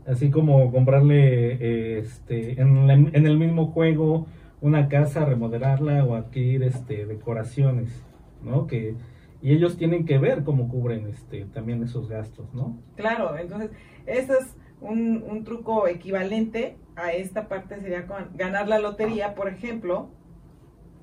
así 0.06 0.30
como 0.30 0.72
comprarle 0.72 1.98
este, 2.00 2.62
en, 2.62 2.90
en 2.90 3.26
el 3.26 3.38
mismo 3.38 3.68
juego 3.68 4.28
una 4.62 4.88
casa, 4.88 5.26
remodelarla 5.26 6.06
o 6.06 6.16
adquirir 6.16 6.64
este, 6.64 7.06
decoraciones, 7.08 8.04
¿no? 8.44 8.68
Que, 8.68 8.96
y 9.42 9.54
ellos 9.54 9.78
tienen 9.78 10.06
que 10.06 10.18
ver 10.18 10.44
cómo 10.44 10.70
cubren 10.70 11.08
este, 11.08 11.46
también 11.46 11.84
esos 11.84 12.08
gastos, 12.08 12.54
¿no? 12.54 12.78
Claro, 12.96 13.38
entonces, 13.38 13.72
eso 14.06 14.34
es 14.34 14.56
un, 14.80 15.24
un 15.28 15.44
truco 15.44 15.88
equivalente 15.88 16.78
a 16.96 17.12
esta 17.12 17.48
parte, 17.48 17.80
sería 17.80 18.08
con 18.08 18.30
ganar 18.36 18.68
la 18.68 18.80
lotería, 18.80 19.36
por 19.36 19.48
ejemplo, 19.48 20.10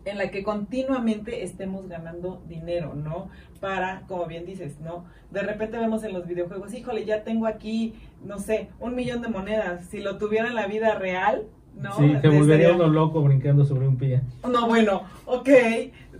en 0.04 0.18
la 0.18 0.30
que 0.30 0.42
continuamente 0.42 1.42
estemos 1.42 1.88
ganando 1.88 2.42
dinero, 2.46 2.94
¿no? 2.94 3.30
Para, 3.60 4.02
como 4.06 4.26
bien 4.26 4.46
dices, 4.46 4.80
¿no? 4.80 5.04
De 5.30 5.42
repente 5.42 5.78
vemos 5.78 6.02
en 6.04 6.14
los 6.14 6.26
videojuegos, 6.26 6.72
híjole, 6.72 7.04
ya 7.04 7.24
tengo 7.24 7.46
aquí, 7.46 7.94
no 8.24 8.38
sé, 8.38 8.70
un 8.80 8.94
millón 8.94 9.22
de 9.22 9.28
monedas. 9.28 9.86
Si 9.86 10.00
lo 10.00 10.18
tuviera 10.18 10.48
en 10.48 10.54
la 10.54 10.66
vida 10.66 10.94
real, 10.94 11.46
¿no? 11.80 11.92
sí, 11.96 12.14
te 12.20 12.28
volvería 12.28 12.72
uno 12.72 12.86
loco 12.88 13.22
brincando 13.22 13.64
sobre 13.64 13.86
un 13.88 13.96
pie. 13.96 14.20
No, 14.48 14.66
bueno, 14.66 15.02
ok. 15.26 15.48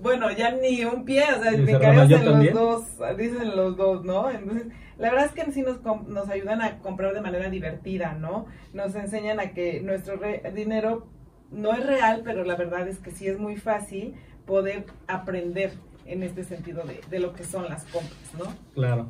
Bueno, 0.01 0.31
ya 0.31 0.53
ni 0.53 0.85
un 0.85 1.05
pie, 1.05 1.25
o 1.37 1.43
sea, 1.43 1.51
brincarías 1.53 1.83
Rama, 1.97 2.05
¿yo 2.07 2.17
en 2.19 2.25
los 2.25 2.55
dos, 2.55 3.17
dicen 3.17 3.57
los 3.57 3.77
dos, 3.77 4.05
¿no? 4.05 4.31
Entonces, 4.31 4.69
la 4.97 5.11
verdad 5.11 5.27
es 5.27 5.33
que 5.33 5.51
sí 5.53 5.63
nos, 5.63 5.83
nos 6.07 6.29
ayudan 6.29 6.63
a 6.63 6.79
comprar 6.79 7.15
de 7.15 7.21
manera 7.21 7.51
divertida, 7.51 8.13
¿no? 8.15 8.47
Nos 8.73 8.95
enseñan 8.95 9.41
a 9.41 9.51
que 9.51 9.81
nuestro 9.81 10.17
re- 10.17 10.43
dinero 10.55 11.07
no 11.51 11.73
es 11.73 11.85
real, 11.85 12.23
pero 12.25 12.45
la 12.45 12.55
verdad 12.55 12.87
es 12.87 12.99
que 12.99 13.11
sí 13.11 13.27
es 13.27 13.39
muy 13.41 13.57
fácil 13.57 14.15
poder 14.47 14.87
aprender 15.09 15.73
en 16.07 16.23
este 16.23 16.45
sentido 16.45 16.85
de, 16.85 17.01
de 17.11 17.19
lo 17.19 17.33
que 17.33 17.43
son 17.45 17.65
las 17.69 17.83
compras, 17.85 18.31
¿no? 18.39 18.45
Claro. 18.75 19.09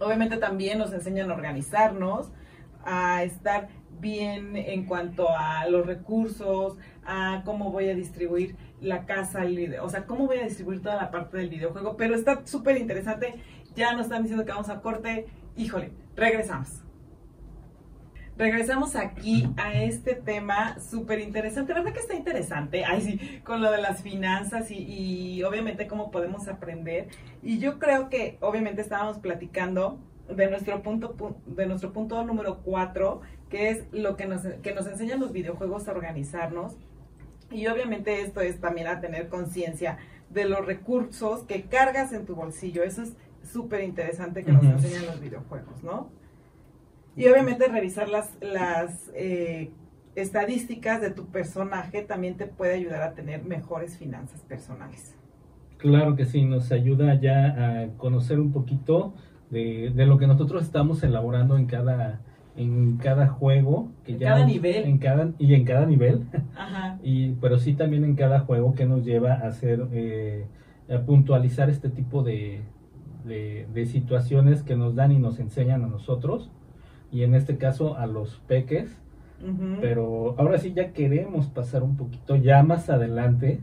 Obviamente 0.00 0.36
también 0.36 0.78
nos 0.78 0.92
enseñan 0.92 1.30
a 1.30 1.34
organizarnos, 1.34 2.30
a 2.84 3.22
estar 3.22 3.68
bien 4.04 4.54
en 4.54 4.84
cuanto 4.84 5.30
a 5.30 5.66
los 5.66 5.86
recursos, 5.86 6.76
a 7.06 7.40
cómo 7.46 7.72
voy 7.72 7.88
a 7.88 7.94
distribuir 7.94 8.54
la 8.82 9.06
casa, 9.06 9.44
o 9.80 9.88
sea, 9.88 10.04
cómo 10.04 10.26
voy 10.26 10.36
a 10.36 10.44
distribuir 10.44 10.82
toda 10.82 10.96
la 10.96 11.10
parte 11.10 11.38
del 11.38 11.48
videojuego. 11.48 11.96
Pero 11.96 12.14
está 12.14 12.46
súper 12.46 12.76
interesante. 12.76 13.36
Ya 13.74 13.92
nos 13.92 14.02
están 14.02 14.22
diciendo 14.22 14.44
que 14.44 14.52
vamos 14.52 14.68
a 14.68 14.82
corte. 14.82 15.26
Híjole, 15.56 15.90
regresamos. 16.16 16.82
Regresamos 18.36 18.94
aquí 18.94 19.48
a 19.56 19.72
este 19.74 20.14
tema 20.14 20.78
súper 20.80 21.20
interesante. 21.20 21.72
¿Verdad 21.72 21.94
que 21.94 22.00
está 22.00 22.14
interesante? 22.14 22.84
Ay, 22.84 23.00
sí, 23.00 23.40
con 23.42 23.62
lo 23.62 23.70
de 23.70 23.80
las 23.80 24.02
finanzas 24.02 24.70
y 24.70 25.42
obviamente 25.44 25.86
cómo 25.86 26.10
podemos 26.10 26.46
aprender. 26.46 27.08
Y 27.42 27.58
yo 27.58 27.78
creo 27.78 28.10
que 28.10 28.36
obviamente 28.40 28.82
estábamos 28.82 29.18
platicando 29.18 29.98
de 30.28 30.48
nuestro 30.50 30.82
punto 30.82 31.16
pu- 31.16 31.36
de 31.46 31.66
nuestro 31.66 31.92
punto 31.92 32.22
número 32.24 32.58
4, 32.64 33.20
que 33.50 33.70
es 33.70 33.84
lo 33.92 34.16
que 34.16 34.26
nos, 34.26 34.42
que 34.62 34.74
nos 34.74 34.86
enseñan 34.86 35.20
los 35.20 35.32
videojuegos 35.32 35.88
a 35.88 35.92
organizarnos. 35.92 36.76
Y 37.50 37.66
obviamente 37.66 38.20
esto 38.22 38.40
es 38.40 38.60
también 38.60 38.86
a 38.86 39.00
tener 39.00 39.28
conciencia 39.28 39.98
de 40.30 40.46
los 40.46 40.64
recursos 40.64 41.44
que 41.44 41.62
cargas 41.64 42.12
en 42.12 42.24
tu 42.26 42.34
bolsillo. 42.34 42.82
Eso 42.82 43.02
es 43.02 43.14
súper 43.42 43.84
interesante 43.84 44.42
que 44.44 44.52
nos 44.52 44.64
enseñan 44.64 45.06
los 45.06 45.20
videojuegos, 45.20 45.82
¿no? 45.84 46.08
Y 47.16 47.28
obviamente 47.28 47.68
revisar 47.68 48.08
las, 48.08 48.30
las 48.40 49.10
eh, 49.14 49.70
estadísticas 50.16 51.00
de 51.00 51.10
tu 51.10 51.26
personaje 51.26 52.02
también 52.02 52.36
te 52.36 52.46
puede 52.46 52.74
ayudar 52.74 53.02
a 53.02 53.14
tener 53.14 53.44
mejores 53.44 53.96
finanzas 53.98 54.40
personales. 54.42 55.14
Claro 55.78 56.16
que 56.16 56.24
sí, 56.24 56.44
nos 56.44 56.72
ayuda 56.72 57.20
ya 57.20 57.82
a 57.82 57.88
conocer 57.98 58.40
un 58.40 58.50
poquito 58.52 59.14
de, 59.54 59.90
de 59.94 60.04
lo 60.06 60.18
que 60.18 60.26
nosotros 60.26 60.62
estamos 60.64 61.02
elaborando 61.02 61.56
en 61.56 61.64
cada 61.66 62.20
en 62.56 62.98
cada 62.98 63.26
juego 63.26 63.88
que 64.04 64.12
En 64.12 64.18
ya 64.18 64.28
cada 64.28 64.40
nos- 64.42 64.52
nivel. 64.52 64.84
en 64.84 64.98
cada 64.98 65.30
y 65.38 65.54
en 65.54 65.64
cada 65.64 65.86
nivel 65.86 66.22
Ajá. 66.56 66.98
y 67.02 67.30
pero 67.40 67.58
sí 67.58 67.72
también 67.74 68.04
en 68.04 68.14
cada 68.14 68.40
juego 68.40 68.74
que 68.74 68.84
nos 68.86 69.04
lleva 69.04 69.32
a 69.32 69.46
hacer 69.48 69.88
eh, 69.92 70.44
eh, 70.88 70.98
puntualizar 71.06 71.68
este 71.70 71.88
tipo 71.88 72.22
de, 72.22 72.60
de, 73.24 73.66
de 73.74 73.86
situaciones 73.86 74.62
que 74.62 74.76
nos 74.76 74.94
dan 74.94 75.10
y 75.12 75.18
nos 75.18 75.40
enseñan 75.40 75.82
a 75.82 75.86
nosotros, 75.88 76.50
y 77.10 77.22
en 77.22 77.34
este 77.34 77.56
caso 77.56 77.96
a 77.96 78.06
los 78.06 78.40
peques. 78.46 79.00
Pero 79.80 80.34
ahora 80.38 80.56
sí 80.58 80.72
ya 80.74 80.92
queremos 80.92 81.48
pasar 81.48 81.82
un 81.82 81.96
poquito 81.96 82.36
ya 82.36 82.62
más 82.62 82.88
adelante 82.88 83.60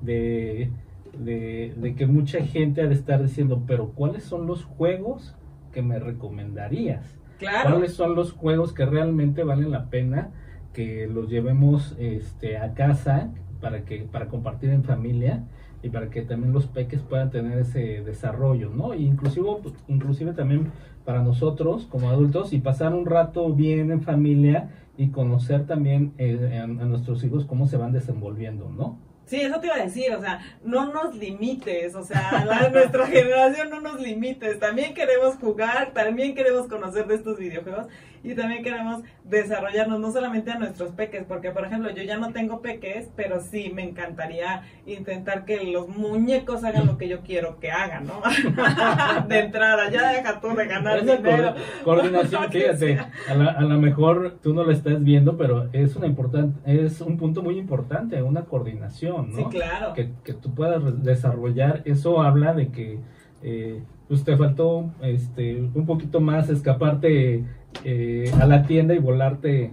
de, 0.00 0.70
de, 1.18 1.74
de 1.76 1.94
que 1.94 2.06
mucha 2.06 2.44
gente 2.44 2.82
ha 2.82 2.86
de 2.86 2.94
estar 2.94 3.22
diciendo, 3.22 3.64
pero 3.66 3.92
¿cuáles 3.92 4.24
son 4.24 4.46
los 4.46 4.64
juegos 4.64 5.36
que 5.72 5.82
me 5.82 5.98
recomendarías? 5.98 7.18
Claro. 7.38 7.70
¿Cuáles 7.70 7.94
son 7.94 8.14
los 8.14 8.32
juegos 8.32 8.72
que 8.72 8.86
realmente 8.86 9.44
valen 9.44 9.70
la 9.70 9.90
pena 9.90 10.30
que 10.72 11.06
los 11.06 11.28
llevemos 11.28 11.94
este, 11.98 12.58
a 12.58 12.74
casa 12.74 13.30
para, 13.60 13.84
que, 13.84 14.00
para 14.10 14.28
compartir 14.28 14.70
en 14.70 14.84
familia? 14.84 15.44
y 15.82 15.90
para 15.90 16.10
que 16.10 16.22
también 16.22 16.52
los 16.52 16.66
peques 16.66 17.00
puedan 17.02 17.30
tener 17.30 17.58
ese 17.58 18.02
desarrollo, 18.02 18.70
¿no? 18.70 18.92
E 18.92 19.02
inclusive, 19.02 19.46
inclusive 19.86 20.32
también 20.32 20.72
para 21.04 21.22
nosotros 21.22 21.86
como 21.86 22.08
adultos 22.08 22.52
y 22.52 22.58
pasar 22.58 22.92
un 22.92 23.06
rato 23.06 23.52
bien 23.52 23.92
en 23.92 24.02
familia 24.02 24.70
y 24.96 25.08
conocer 25.08 25.66
también 25.66 26.12
eh, 26.18 26.58
a, 26.58 26.64
a 26.64 26.66
nuestros 26.66 27.22
hijos 27.22 27.44
cómo 27.44 27.66
se 27.66 27.76
van 27.76 27.92
desenvolviendo, 27.92 28.68
¿no? 28.68 28.98
Sí, 29.26 29.40
eso 29.40 29.58
te 29.60 29.66
iba 29.66 29.76
a 29.76 29.82
decir, 29.84 30.12
o 30.14 30.20
sea, 30.20 30.40
no 30.64 30.92
nos 30.92 31.14
limites, 31.16 31.94
o 31.96 32.04
sea, 32.04 32.44
la- 32.44 32.68
nuestra 32.72 33.06
generación 33.08 33.70
no 33.70 33.80
nos 33.80 34.00
limites, 34.00 34.58
también 34.60 34.94
queremos 34.94 35.34
jugar, 35.36 35.92
también 35.92 36.34
queremos 36.34 36.68
conocer 36.68 37.06
de 37.06 37.16
estos 37.16 37.36
videojuegos 37.38 37.86
y 38.26 38.34
también 38.34 38.62
queremos 38.62 39.02
desarrollarnos 39.24 40.00
no 40.00 40.10
solamente 40.12 40.50
a 40.50 40.58
nuestros 40.58 40.90
peques, 40.92 41.24
porque 41.26 41.50
por 41.50 41.64
ejemplo 41.64 41.90
yo 41.90 42.02
ya 42.02 42.16
no 42.18 42.32
tengo 42.32 42.60
peques, 42.60 43.08
pero 43.16 43.40
sí 43.40 43.70
me 43.74 43.82
encantaría 43.82 44.62
intentar 44.86 45.44
que 45.44 45.64
los 45.64 45.88
muñecos 45.88 46.64
hagan 46.64 46.86
lo 46.86 46.98
que 46.98 47.08
yo 47.08 47.20
quiero 47.20 47.58
que 47.60 47.70
hagan, 47.70 48.06
¿no? 48.06 48.20
de 49.28 49.38
entrada, 49.40 49.90
ya 49.90 50.12
deja 50.12 50.40
tú 50.40 50.48
de 50.54 50.66
ganar 50.66 50.98
Esa 50.98 51.16
dinero. 51.16 51.54
co- 51.54 51.84
coordinación, 51.84 52.44
fíjate, 52.50 52.98
a 53.28 53.34
la- 53.34 53.50
a 53.52 53.60
lo 53.62 53.78
mejor 53.78 54.38
tú 54.42 54.54
no 54.54 54.64
lo 54.64 54.70
estás 54.72 55.02
viendo, 55.02 55.36
pero 55.36 55.68
es 55.72 55.96
una 55.96 56.06
importante, 56.06 56.58
es 56.84 57.00
un 57.00 57.16
punto 57.16 57.42
muy 57.42 57.58
importante, 57.58 58.22
una 58.22 58.42
coordinación, 58.44 59.30
¿no? 59.30 59.36
Sí, 59.36 59.44
claro. 59.58 59.92
que, 59.94 60.10
que 60.24 60.32
tú 60.34 60.54
puedas 60.54 61.02
desarrollar, 61.02 61.82
eso 61.84 62.20
habla 62.22 62.54
de 62.54 62.68
que 62.68 62.98
eh, 63.42 63.82
pues 64.08 64.24
te 64.24 64.36
faltó 64.36 64.90
este 65.02 65.60
un 65.74 65.84
poquito 65.84 66.20
más 66.20 66.48
escaparte 66.48 67.44
eh, 67.84 68.30
a 68.40 68.46
la 68.46 68.62
tienda 68.64 68.94
y 68.94 68.98
volarte 68.98 69.72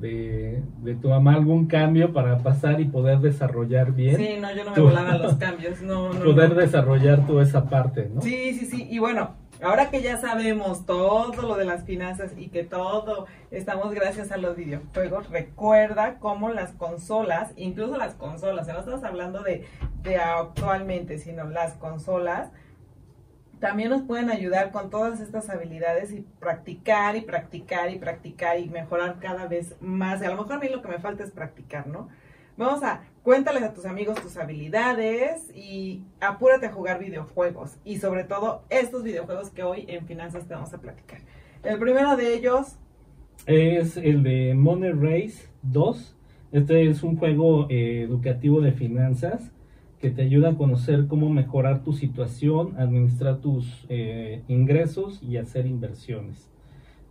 de, 0.00 0.62
de 0.82 0.94
tu 0.96 1.08
mamá 1.08 1.34
algún 1.34 1.66
cambio 1.66 2.12
para 2.12 2.38
pasar 2.38 2.80
y 2.80 2.84
poder 2.86 3.18
desarrollar 3.20 3.92
bien, 3.92 4.16
Sí, 4.16 4.36
no, 4.40 4.52
yo 4.54 4.64
no 4.64 4.70
me 4.70 4.76
Tú- 4.76 4.82
volaba 4.84 5.16
los 5.18 5.34
cambios, 5.38 5.80
no, 5.82 6.12
no. 6.12 6.24
poder 6.24 6.50
no. 6.50 6.54
desarrollar 6.56 7.26
toda 7.26 7.42
esa 7.42 7.64
parte, 7.68 8.10
¿no? 8.12 8.20
Sí, 8.20 8.54
sí, 8.58 8.66
sí. 8.66 8.88
Y 8.90 8.98
bueno, 8.98 9.36
ahora 9.62 9.90
que 9.90 10.02
ya 10.02 10.16
sabemos 10.16 10.84
todo 10.84 11.40
lo 11.42 11.54
de 11.56 11.64
las 11.64 11.84
finanzas 11.84 12.32
y 12.36 12.48
que 12.48 12.64
todo 12.64 13.26
estamos 13.52 13.94
gracias 13.94 14.32
a 14.32 14.36
los 14.36 14.56
videojuegos, 14.56 15.30
recuerda 15.30 16.16
cómo 16.18 16.50
las 16.50 16.72
consolas, 16.72 17.52
incluso 17.56 17.96
las 17.96 18.14
consolas, 18.14 18.66
no 18.66 18.80
estamos 18.80 19.04
hablando 19.04 19.42
de, 19.44 19.64
de 20.02 20.16
actualmente, 20.16 21.18
sino 21.18 21.44
las 21.44 21.74
consolas, 21.74 22.50
también 23.60 23.90
nos 23.90 24.02
pueden 24.02 24.30
ayudar 24.30 24.70
con 24.70 24.90
todas 24.90 25.20
estas 25.20 25.48
habilidades 25.50 26.12
y 26.12 26.24
practicar 26.38 27.16
y 27.16 27.22
practicar 27.22 27.90
y 27.90 27.98
practicar 27.98 28.58
y 28.58 28.68
mejorar 28.68 29.18
cada 29.20 29.46
vez 29.46 29.74
más. 29.80 30.22
Y 30.22 30.24
a 30.24 30.30
lo 30.30 30.36
mejor 30.36 30.54
a 30.54 30.58
mí 30.58 30.68
lo 30.68 30.82
que 30.82 30.88
me 30.88 30.98
falta 30.98 31.24
es 31.24 31.30
practicar, 31.30 31.86
¿no? 31.86 32.08
Vamos 32.56 32.82
a 32.84 33.02
cuéntales 33.22 33.62
a 33.64 33.74
tus 33.74 33.84
amigos 33.84 34.20
tus 34.22 34.36
habilidades 34.36 35.50
y 35.56 36.02
apúrate 36.20 36.66
a 36.66 36.72
jugar 36.72 37.00
videojuegos 37.00 37.78
y 37.84 37.98
sobre 37.98 38.22
todo 38.22 38.62
estos 38.70 39.02
videojuegos 39.02 39.50
que 39.50 39.64
hoy 39.64 39.86
en 39.88 40.06
finanzas 40.06 40.46
te 40.46 40.54
vamos 40.54 40.72
a 40.72 40.78
platicar. 40.78 41.18
El 41.62 41.78
primero 41.78 42.16
de 42.16 42.34
ellos, 42.34 42.76
Es 43.46 43.96
el 43.96 44.22
de 44.22 44.54
Money 44.54 44.92
Race 44.92 45.48
2. 45.62 46.16
Este 46.52 46.88
es 46.88 47.02
un 47.02 47.16
juego 47.16 47.66
eh, 47.68 48.02
educativo 48.02 48.60
de 48.60 48.72
finanzas 48.72 49.50
que 50.00 50.10
te 50.10 50.22
ayuda 50.22 50.50
a 50.50 50.56
conocer 50.56 51.06
cómo 51.06 51.30
mejorar 51.30 51.82
tu 51.82 51.92
situación, 51.92 52.74
administrar 52.78 53.38
tus 53.38 53.86
eh, 53.88 54.42
ingresos 54.48 55.22
y 55.22 55.36
hacer 55.38 55.66
inversiones. 55.66 56.50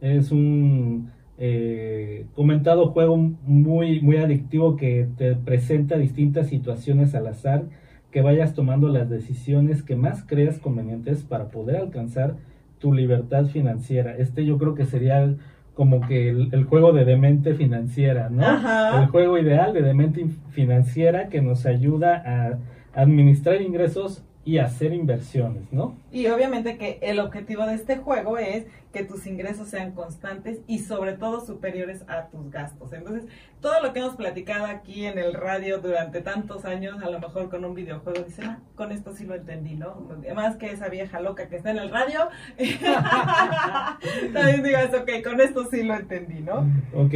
Es 0.02 0.32
un 0.32 1.12
eh, 1.38 2.26
comentado 2.36 2.88
juego 2.89 3.17
muy, 3.17 4.02
muy 4.02 4.17
adictivo 4.17 4.76
que 4.76 5.08
te 5.17 5.36
presenta 5.36 5.98
distintas 5.98 6.48
situaciones 6.48 7.15
al 7.15 7.28
azar, 7.28 7.65
que 8.12 8.22
vayas 8.22 8.54
tomando 8.54 8.89
las 8.89 9.10
decisiones 9.10 9.82
que 9.82 9.96
más 9.96 10.24
creas 10.24 10.60
convenientes 10.60 11.24
para 11.24 11.50
poder 11.50 11.78
alcanzar 11.78 12.36
tu 12.80 12.93
libertad 12.93 13.46
financiera. 13.48 14.15
Este 14.17 14.46
yo 14.46 14.58
creo 14.58 14.76
que 14.76 14.86
sería 14.86 15.24
el- 15.24 15.38
como 15.73 16.07
que 16.07 16.29
el, 16.29 16.49
el 16.53 16.65
juego 16.65 16.93
de 16.93 17.03
demente 17.05 17.53
financiera, 17.55 18.29
¿no? 18.29 18.45
Ajá. 18.45 19.01
El 19.01 19.07
juego 19.09 19.38
ideal 19.38 19.73
de 19.73 19.81
demente 19.81 20.21
in- 20.21 20.38
financiera 20.51 21.29
que 21.29 21.41
nos 21.41 21.65
ayuda 21.65 22.21
a 22.25 23.01
administrar 23.01 23.62
ingresos 23.62 24.23
y 24.45 24.58
hacer 24.58 24.93
inversiones, 24.93 25.71
¿no? 25.71 25.95
y 26.13 26.27
obviamente 26.27 26.77
que 26.77 26.99
el 27.01 27.19
objetivo 27.19 27.65
de 27.65 27.73
este 27.73 27.97
juego 27.97 28.38
es 28.38 28.65
que 28.93 29.03
tus 29.03 29.25
ingresos 29.25 29.67
sean 29.67 29.93
constantes 29.93 30.60
y 30.67 30.79
sobre 30.79 31.13
todo 31.13 31.43
superiores 31.43 32.03
a 32.08 32.27
tus 32.27 32.51
gastos. 32.51 32.93
Entonces, 32.93 33.23
todo 33.60 33.82
lo 33.82 33.91
que 33.91 33.99
hemos 33.99 34.15
platicado 34.15 34.67
aquí 34.67 35.06
en 35.06 35.17
el 35.17 35.34
radio 35.34 35.79
durante 35.79 36.21
tantos 36.21 36.63
años, 36.63 37.01
a 37.01 37.10
lo 37.10 37.19
mejor 37.19 37.49
con 37.49 37.65
un 37.65 37.73
videojuego, 37.73 38.21
dicen, 38.21 38.45
ah, 38.45 38.60
con 38.75 38.91
esto 38.91 39.15
sí 39.15 39.25
lo 39.25 39.34
entendí, 39.34 39.73
¿no? 39.73 40.08
Más 40.36 40.58
que 40.58 40.71
esa 40.71 40.89
vieja 40.89 41.19
loca 41.19 41.49
que 41.49 41.56
está 41.56 41.71
en 41.71 41.79
el 41.79 41.89
radio, 41.89 42.29
también 44.34 44.62
digas, 44.62 44.93
ok, 44.93 45.23
con 45.23 45.41
esto 45.41 45.65
sí 45.71 45.82
lo 45.82 45.95
entendí, 45.95 46.41
¿no? 46.41 46.67
Ok. 46.93 47.15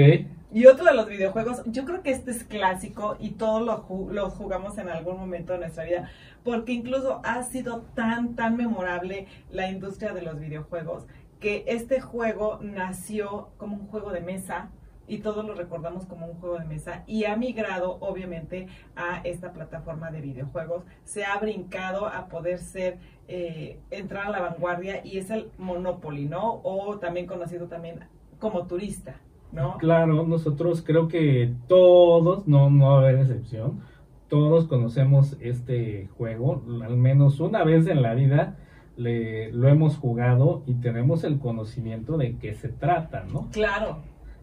Y 0.54 0.66
otro 0.66 0.86
de 0.86 0.94
los 0.94 1.08
videojuegos, 1.08 1.62
yo 1.66 1.84
creo 1.84 2.02
que 2.02 2.12
este 2.12 2.32
es 2.32 2.44
clásico 2.46 3.18
y 3.20 3.32
todos 3.32 3.62
lo 3.66 3.86
ju- 3.86 4.12
los 4.12 4.34
jugamos 4.34 4.78
en 4.78 4.88
algún 4.90 5.18
momento 5.20 5.52
de 5.54 5.60
nuestra 5.60 5.84
vida, 5.84 6.10
porque 6.44 6.72
incluso 6.72 7.20
ha 7.26 7.44
sido 7.44 7.82
tan, 7.96 8.36
tan 8.36 8.56
memorable 8.56 9.28
la 9.52 9.70
industria 9.70 10.14
de 10.14 10.22
los 10.22 10.40
videojuegos, 10.40 11.06
que 11.42 11.66
este 11.68 12.00
juego 12.00 12.60
nació 12.62 13.50
como 13.58 13.76
un 13.76 13.88
juego 13.88 14.12
de 14.12 14.22
mesa 14.22 14.70
y 15.06 15.20
todos 15.20 15.46
lo 15.46 15.54
recordamos 15.54 16.06
como 16.06 16.26
un 16.28 16.36
juego 16.40 16.58
de 16.60 16.66
mesa 16.66 17.04
y 17.08 17.26
ha 17.26 17.36
migrado 17.36 17.98
obviamente 18.00 18.68
a 18.96 19.20
esta 19.26 19.52
plataforma 19.52 20.12
de 20.12 20.22
videojuegos, 20.22 20.86
se 21.04 21.26
ha 21.26 21.38
brincado 21.40 22.08
a 22.08 22.28
poder 22.30 22.60
ser, 22.60 23.00
eh, 23.28 23.80
entrar 23.92 24.28
a 24.28 24.30
la 24.30 24.40
vanguardia 24.40 25.06
y 25.06 25.18
es 25.18 25.30
el 25.30 25.52
Monopoly, 25.58 26.26
¿no? 26.26 26.62
O 26.64 27.00
también 27.00 27.28
conocido 27.28 27.68
también 27.68 28.00
como 28.40 28.66
turista, 28.68 29.16
¿no? 29.52 29.78
Claro, 29.78 30.26
nosotros 30.26 30.84
creo 30.86 31.08
que 31.08 31.54
todos, 31.68 32.48
no, 32.48 32.70
no 32.70 32.88
va 32.88 32.96
a 32.96 33.00
haber 33.00 33.20
excepción, 33.20 33.82
todos 34.30 34.66
conocemos 34.66 35.38
este 35.40 36.10
juego, 36.18 36.64
al 36.84 36.98
menos 36.98 37.40
una 37.40 37.64
vez 37.64 37.88
en 37.88 38.02
la 38.02 38.14
vida 38.14 38.58
le, 38.98 39.52
lo 39.54 39.68
hemos 39.70 39.98
jugado 39.98 40.64
y 40.66 40.74
tenemos 40.76 41.24
el 41.24 41.40
conocimiento 41.40 42.18
de 42.18 42.36
qué 42.38 42.54
se 42.54 42.70
trata, 42.70 43.26
¿no? 43.32 43.48
Claro. 43.52 44.00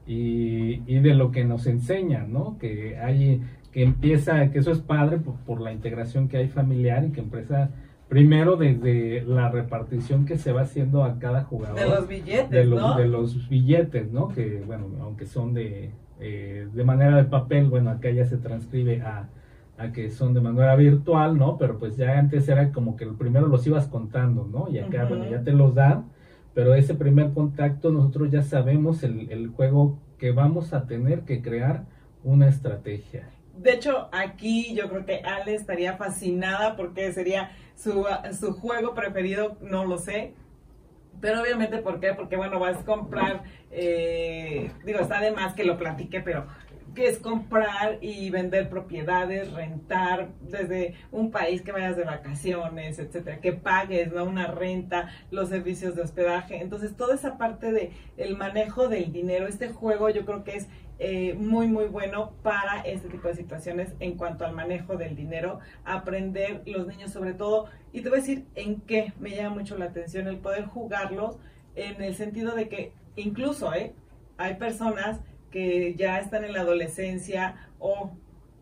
y, 0.07 0.83
y 0.87 1.01
de 1.01 1.15
lo 1.15 1.31
que 1.31 1.45
nos 1.45 1.67
enseña, 1.67 2.25
¿no? 2.27 2.57
Que 2.59 2.99
hay, 2.99 3.43
que 3.73 3.83
empieza, 3.83 4.51
que 4.51 4.59
eso 4.59 4.71
es 4.71 4.81
padre 4.81 5.19
por, 5.19 5.35
por 5.41 5.61
la 5.61 5.73
integración 5.73 6.29
que 6.29 6.37
hay 6.39 6.49
familiar 6.49 7.05
y 7.05 7.11
que 7.11 7.21
empieza 7.21 7.71
primero 8.09 8.57
desde 8.57 9.23
la 9.23 9.51
repartición 9.51 10.27
que 10.27 10.39
se 10.39 10.53
va 10.53 10.63
haciendo 10.63 11.05
a 11.05 11.19
cada 11.19 11.45
jugador 11.45 11.79
De 11.79 11.89
los 11.89 12.07
billetes, 12.09 12.51
de 12.51 12.65
los, 12.65 12.81
¿no? 12.81 12.97
de 12.97 13.09
los 13.09 13.49
billetes, 13.49 14.13
¿no? 14.13 14.29
Que, 14.29 14.63
bueno, 14.67 14.87
aunque 15.01 15.27
son 15.27 15.55
de, 15.55 15.91
eh, 16.21 16.69
de 16.73 16.85
manera 16.85 17.17
de 17.17 17.25
papel, 17.25 17.69
bueno, 17.69 17.91
acá 17.91 18.11
ya 18.11 18.25
se 18.27 18.37
transcribe 18.37 19.03
a, 19.03 19.29
a 19.79 19.93
que 19.93 20.11
son 20.11 20.35
de 20.35 20.41
manera 20.41 20.77
virtual, 20.77 21.37
¿no? 21.37 21.57
Pero 21.59 21.79
pues 21.79 21.97
ya 21.97 22.19
antes 22.19 22.49
era 22.49 22.71
como 22.73 22.97
que 22.97 23.07
primero 23.07 23.47
los 23.47 23.67
ibas 23.67 23.89
contando, 23.89 24.47
¿no? 24.51 24.69
Y 24.71 24.79
acá, 24.79 25.05
Ujú. 25.05 25.15
bueno, 25.15 25.31
ya 25.31 25.43
te 25.43 25.53
los 25.53 25.75
dan, 25.75 26.05
pero 26.55 26.75
ese 26.75 26.95
primer 26.95 27.33
contacto 27.33 27.91
nosotros 27.91 28.31
ya 28.31 28.43
sabemos 28.43 29.03
el, 29.03 29.31
el 29.31 29.49
juego 29.49 29.99
que 30.19 30.31
vamos 30.31 30.73
a 30.73 30.87
tener 30.87 31.23
que 31.23 31.43
crear 31.43 31.85
una 32.23 32.49
estrategia. 32.49 33.29
De 33.57 33.73
hecho, 33.73 34.09
aquí 34.13 34.75
yo 34.75 34.89
creo 34.89 35.05
que 35.07 35.21
Ale 35.21 35.55
estaría 35.55 35.97
fascinada 35.97 36.77
porque 36.77 37.13
sería 37.13 37.51
su, 37.75 38.07
su 38.39 38.53
juego 38.55 38.95
preferido, 38.95 39.57
no 39.61 39.85
lo 39.85 39.99
sé. 39.99 40.35
Pero 41.21 41.41
obviamente, 41.41 41.79
¿por 41.79 42.01
qué? 42.01 42.13
Porque, 42.13 42.37
bueno, 42.37 42.59
vas 42.59 42.79
a 42.79 42.85
comprar, 42.85 43.45
eh, 43.71 44.71
digo, 44.85 44.99
está 44.99 45.21
de 45.21 45.33
más 45.33 45.55
que 45.55 45.65
lo 45.65 45.79
platique, 45.79 46.21
pero 46.21 46.47
que 46.95 47.09
es 47.09 47.19
comprar 47.19 47.99
y 48.01 48.31
vender 48.31 48.69
propiedades, 48.71 49.53
rentar 49.53 50.29
desde 50.41 50.95
un 51.11 51.31
país 51.31 51.63
que 51.63 51.73
vayas 51.73 51.97
de 51.97 52.05
vacaciones, 52.05 52.99
etcétera, 52.99 53.41
que 53.41 53.53
pagues, 53.53 54.13
¿no? 54.13 54.25
Una 54.25 54.47
renta, 54.47 55.11
los 55.31 55.49
servicios 55.49 55.97
de 55.97 56.03
hospedaje. 56.03 56.61
Entonces, 56.61 56.97
toda 56.97 57.15
esa 57.15 57.37
parte 57.37 57.73
de 57.73 57.93
el 58.17 58.37
manejo 58.37 58.89
del 58.89 59.13
dinero, 59.13 59.47
este 59.47 59.69
juego 59.69 60.09
yo 60.09 60.25
creo 60.25 60.45
que 60.45 60.57
es 60.57 60.69
eh, 60.99 61.35
muy, 61.35 61.67
muy 61.67 61.87
bueno 61.87 62.33
para 62.43 62.81
este 62.83 63.09
tipo 63.09 63.29
de 63.29 63.35
situaciones 63.35 63.95
en 64.01 64.17
cuanto 64.17 64.45
al 64.45 64.55
manejo 64.55 64.97
del 64.97 65.17
dinero, 65.17 65.61
aprender 65.85 66.63
los 66.67 66.87
niños 66.87 67.11
sobre 67.11 67.35
todo. 67.35 67.67
Y 67.93 68.03
te 68.03 68.09
voy 68.09 68.19
a 68.19 68.21
decir 68.21 68.47
en 68.55 68.81
qué 68.83 69.13
me 69.19 69.31
llama 69.31 69.57
mucho 69.57 69.77
la 69.77 69.87
atención 69.87 70.29
el 70.29 70.39
poder 70.39 70.67
jugarlos 70.67 71.39
en 71.75 72.01
el 72.03 72.15
sentido 72.15 72.55
de 72.55 72.69
que 72.69 72.93
incluso 73.17 73.75
¿eh? 73.75 73.95
hay 74.37 74.55
personas 74.55 75.21
que 75.51 75.95
ya 75.95 76.19
están 76.19 76.45
en 76.45 76.53
la 76.53 76.61
adolescencia 76.61 77.69
o 77.79 78.13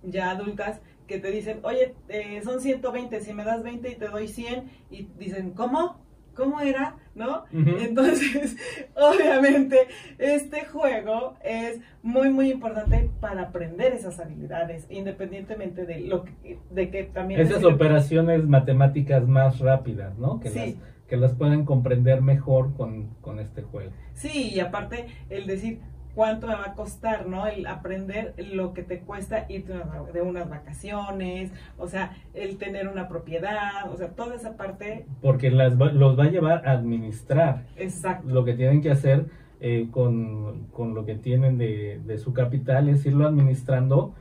ya 0.02 0.30
adultas 0.30 0.80
que 1.06 1.18
te 1.18 1.30
dicen, 1.30 1.60
oye, 1.62 1.94
eh, 2.08 2.40
son 2.42 2.60
120, 2.60 3.20
si 3.20 3.34
me 3.34 3.44
das 3.44 3.62
20 3.62 3.90
y 3.90 3.96
te 3.96 4.08
doy 4.08 4.28
100, 4.28 4.70
y 4.90 5.08
dicen, 5.18 5.52
¿cómo? 5.52 6.01
¿Cómo 6.34 6.60
era? 6.60 6.96
¿No? 7.14 7.44
Entonces, 7.52 8.56
obviamente, 8.96 9.76
este 10.18 10.64
juego 10.64 11.34
es 11.44 11.80
muy, 12.02 12.30
muy 12.30 12.50
importante 12.50 13.10
para 13.20 13.42
aprender 13.42 13.92
esas 13.92 14.18
habilidades, 14.18 14.86
independientemente 14.90 15.84
de 15.84 16.00
lo 16.00 16.24
que, 16.24 16.58
de 16.70 16.90
que 16.90 17.04
también... 17.04 17.40
Esas 17.40 17.64
operaciones 17.64 18.44
matemáticas 18.46 19.26
más 19.28 19.58
rápidas, 19.58 20.16
¿no? 20.18 20.40
Que, 20.40 20.50
las, 20.50 20.74
que 21.06 21.16
las 21.16 21.32
pueden 21.34 21.64
comprender 21.64 22.22
mejor 22.22 22.74
con, 22.74 23.08
con 23.20 23.38
este 23.38 23.62
juego. 23.62 23.92
Sí, 24.14 24.50
y 24.54 24.60
aparte 24.60 25.06
el 25.28 25.46
decir, 25.46 25.80
cuánto 26.14 26.46
me 26.46 26.54
va 26.54 26.66
a 26.66 26.74
costar, 26.74 27.26
¿no? 27.26 27.46
El 27.46 27.66
aprender 27.66 28.34
lo 28.52 28.72
que 28.74 28.82
te 28.82 29.00
cuesta 29.00 29.46
irte 29.48 29.74
de 30.12 30.22
unas 30.22 30.48
vacaciones, 30.48 31.52
o 31.78 31.86
sea, 31.86 32.16
el 32.34 32.58
tener 32.58 32.88
una 32.88 33.08
propiedad, 33.08 33.90
o 33.90 33.96
sea, 33.96 34.08
toda 34.08 34.34
esa 34.34 34.56
parte. 34.56 35.06
Porque 35.20 35.50
las 35.50 35.74
los 35.74 36.18
va 36.18 36.24
a 36.24 36.30
llevar 36.30 36.66
a 36.66 36.72
administrar. 36.72 37.64
Exacto. 37.76 38.28
Lo 38.28 38.44
que 38.44 38.54
tienen 38.54 38.82
que 38.82 38.90
hacer 38.90 39.26
eh, 39.60 39.88
con, 39.90 40.66
lo 40.76 41.04
que 41.06 41.14
tienen 41.14 41.56
de, 41.58 42.00
de, 42.04 42.18
su 42.18 42.32
capital 42.32 42.88
es 42.88 43.06
irlo 43.06 43.26
administrando 43.26 44.14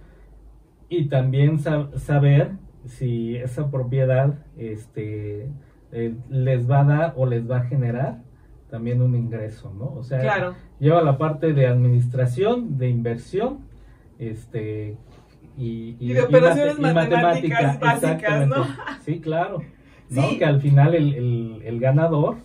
y 0.88 1.06
también 1.06 1.58
saber 1.60 2.52
si 2.86 3.38
esa 3.38 3.72
propiedad 3.72 4.36
este, 4.58 5.48
eh, 5.92 6.16
les 6.30 6.70
va 6.70 6.82
a 6.82 6.84
dar 6.84 7.14
o 7.16 7.26
les 7.26 7.50
va 7.50 7.58
a 7.58 7.64
generar 7.64 8.20
también 8.72 9.02
un 9.02 9.16
ingreso, 9.16 9.72
¿no? 9.78 9.94
O 9.94 10.04
sea, 10.04 10.56
lleva 10.80 11.04
la 11.04 11.18
parte 11.18 11.54
de 11.54 11.68
administración, 11.68 12.78
de 12.78 12.90
inversión, 12.90 13.60
este 14.18 14.98
y, 15.58 15.98
y, 16.00 16.14
de 16.14 16.22
operaciones 16.22 16.80
matemáticas, 16.80 17.80
básicas, 17.80 18.48
¿no? 18.48 18.66
Sí, 19.02 19.20
claro. 19.20 19.62
¿no? 20.10 20.24
Que 20.38 20.46
al 20.46 20.62
final 20.62 20.96
el, 20.96 21.62
el, 21.64 21.80
ganador, 21.80 22.38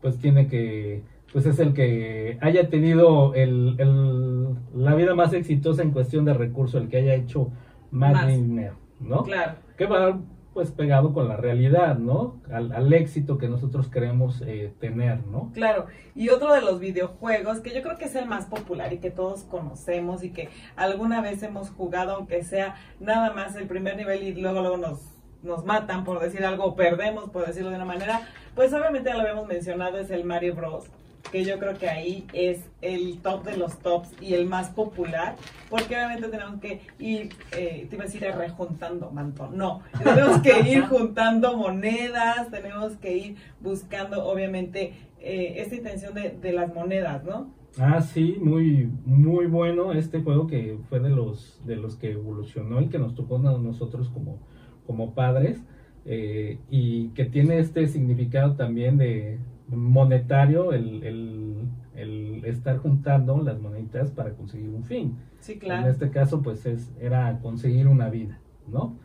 pues 0.00 0.18
tiene 0.18 0.46
que, 0.46 1.02
pues 1.32 1.46
es 1.46 1.58
el 1.58 1.72
que 1.72 2.38
haya 2.40 2.68
tenido 2.68 3.34
el, 3.34 3.76
el, 3.78 4.54
la 4.74 4.94
vida 4.94 5.14
más 5.14 5.32
exitosa 5.32 5.82
en 5.82 5.90
cuestión 5.90 6.24
de 6.24 6.34
recursos, 6.34 6.82
el 6.82 6.88
que 6.88 6.98
haya 6.98 7.14
hecho 7.14 7.50
más, 7.90 8.26
dinero, 8.26 8.76
¿no? 9.00 9.22
Claro. 9.24 9.54
Que 9.76 9.86
va 9.86 10.18
pues 10.54 10.70
pegado 10.70 11.12
con 11.12 11.28
la 11.28 11.36
realidad, 11.36 11.98
¿no? 11.98 12.40
Al, 12.52 12.92
éxito 12.92 13.38
que 13.38 13.48
nosotros 13.48 13.88
queremos 13.88 14.42
eh, 14.46 14.72
tener, 14.80 15.26
¿no? 15.26 15.50
Claro, 15.54 15.86
y 16.14 16.28
otro 16.28 16.52
de 16.52 16.60
los 16.60 16.78
videojuegos 16.78 17.60
que 17.60 17.74
yo 17.74 17.82
creo 17.82 17.96
que 17.96 18.04
es 18.04 18.14
el 18.14 18.26
más 18.26 18.46
popular 18.46 18.92
y 18.92 18.98
que 18.98 19.10
todos 19.10 19.44
conocemos 19.44 20.22
y 20.22 20.30
que 20.30 20.50
alguna 20.76 21.22
vez 21.22 21.42
hemos 21.42 21.70
jugado, 21.70 22.16
aunque 22.16 22.44
sea 22.44 22.76
nada 23.00 23.32
más 23.32 23.56
el 23.56 23.66
primer 23.66 23.96
nivel 23.96 24.22
y 24.22 24.34
luego 24.34 24.60
luego 24.60 24.76
nos, 24.76 25.00
nos 25.42 25.64
matan 25.64 26.04
por 26.04 26.20
decir 26.20 26.44
algo, 26.44 26.64
o 26.64 26.76
perdemos 26.76 27.30
por 27.30 27.46
decirlo 27.46 27.70
de 27.70 27.76
una 27.76 27.86
manera, 27.86 28.28
pues 28.54 28.72
obviamente 28.74 29.08
ya 29.08 29.16
lo 29.16 29.22
habíamos 29.22 29.46
mencionado, 29.46 29.98
es 29.98 30.10
el 30.10 30.24
Mario 30.24 30.54
Bros 30.54 30.90
que 31.32 31.44
yo 31.44 31.58
creo 31.58 31.76
que 31.78 31.88
ahí 31.88 32.26
es 32.34 32.62
el 32.82 33.18
top 33.22 33.44
de 33.44 33.56
los 33.56 33.78
tops 33.78 34.10
y 34.20 34.34
el 34.34 34.46
más 34.46 34.68
popular, 34.68 35.36
porque 35.70 35.96
obviamente 35.96 36.28
tenemos 36.28 36.60
que 36.60 36.82
ir, 36.98 37.30
eh, 37.56 37.86
te 37.88 37.96
iba 37.96 38.04
a 38.04 38.06
decir, 38.06 38.22
rejuntando, 38.22 39.10
manto, 39.10 39.48
no, 39.48 39.80
tenemos 40.04 40.42
que 40.42 40.60
ir 40.68 40.82
juntando 40.82 41.56
monedas, 41.56 42.50
tenemos 42.50 42.92
que 42.98 43.16
ir 43.16 43.36
buscando, 43.60 44.26
obviamente, 44.26 44.92
eh, 45.20 45.54
esta 45.56 45.74
intención 45.74 46.12
de, 46.12 46.36
de 46.40 46.52
las 46.52 46.72
monedas, 46.74 47.24
¿no? 47.24 47.50
Ah, 47.78 48.02
sí, 48.02 48.36
muy, 48.38 48.90
muy 49.06 49.46
bueno 49.46 49.94
este 49.94 50.20
juego 50.20 50.46
que 50.46 50.76
fue 50.90 51.00
de 51.00 51.08
los, 51.08 51.62
de 51.64 51.76
los 51.76 51.96
que 51.96 52.12
evolucionó 52.12 52.82
y 52.82 52.88
que 52.88 52.98
nos 52.98 53.14
tocó 53.14 53.36
a 53.36 53.58
nosotros 53.58 54.10
como, 54.10 54.38
como 54.86 55.14
padres. 55.14 55.62
Eh, 56.04 56.58
y 56.68 57.10
que 57.10 57.24
tiene 57.24 57.60
este 57.60 57.86
significado 57.86 58.56
también 58.56 58.98
de, 58.98 59.38
monetario 59.72 60.72
el, 60.72 61.02
el, 61.94 62.42
estar 62.44 62.78
juntando 62.78 63.40
las 63.42 63.60
moneditas 63.60 64.10
para 64.10 64.30
conseguir 64.30 64.70
un 64.70 64.84
fin. 64.84 65.16
Sí, 65.38 65.58
claro. 65.58 65.82
En 65.82 65.90
este 65.90 66.10
caso, 66.10 66.42
pues 66.42 66.66
es, 66.66 66.90
era 67.00 67.38
conseguir 67.40 67.86
una 67.86 68.08
vida, 68.08 68.38
¿no? 68.68 68.96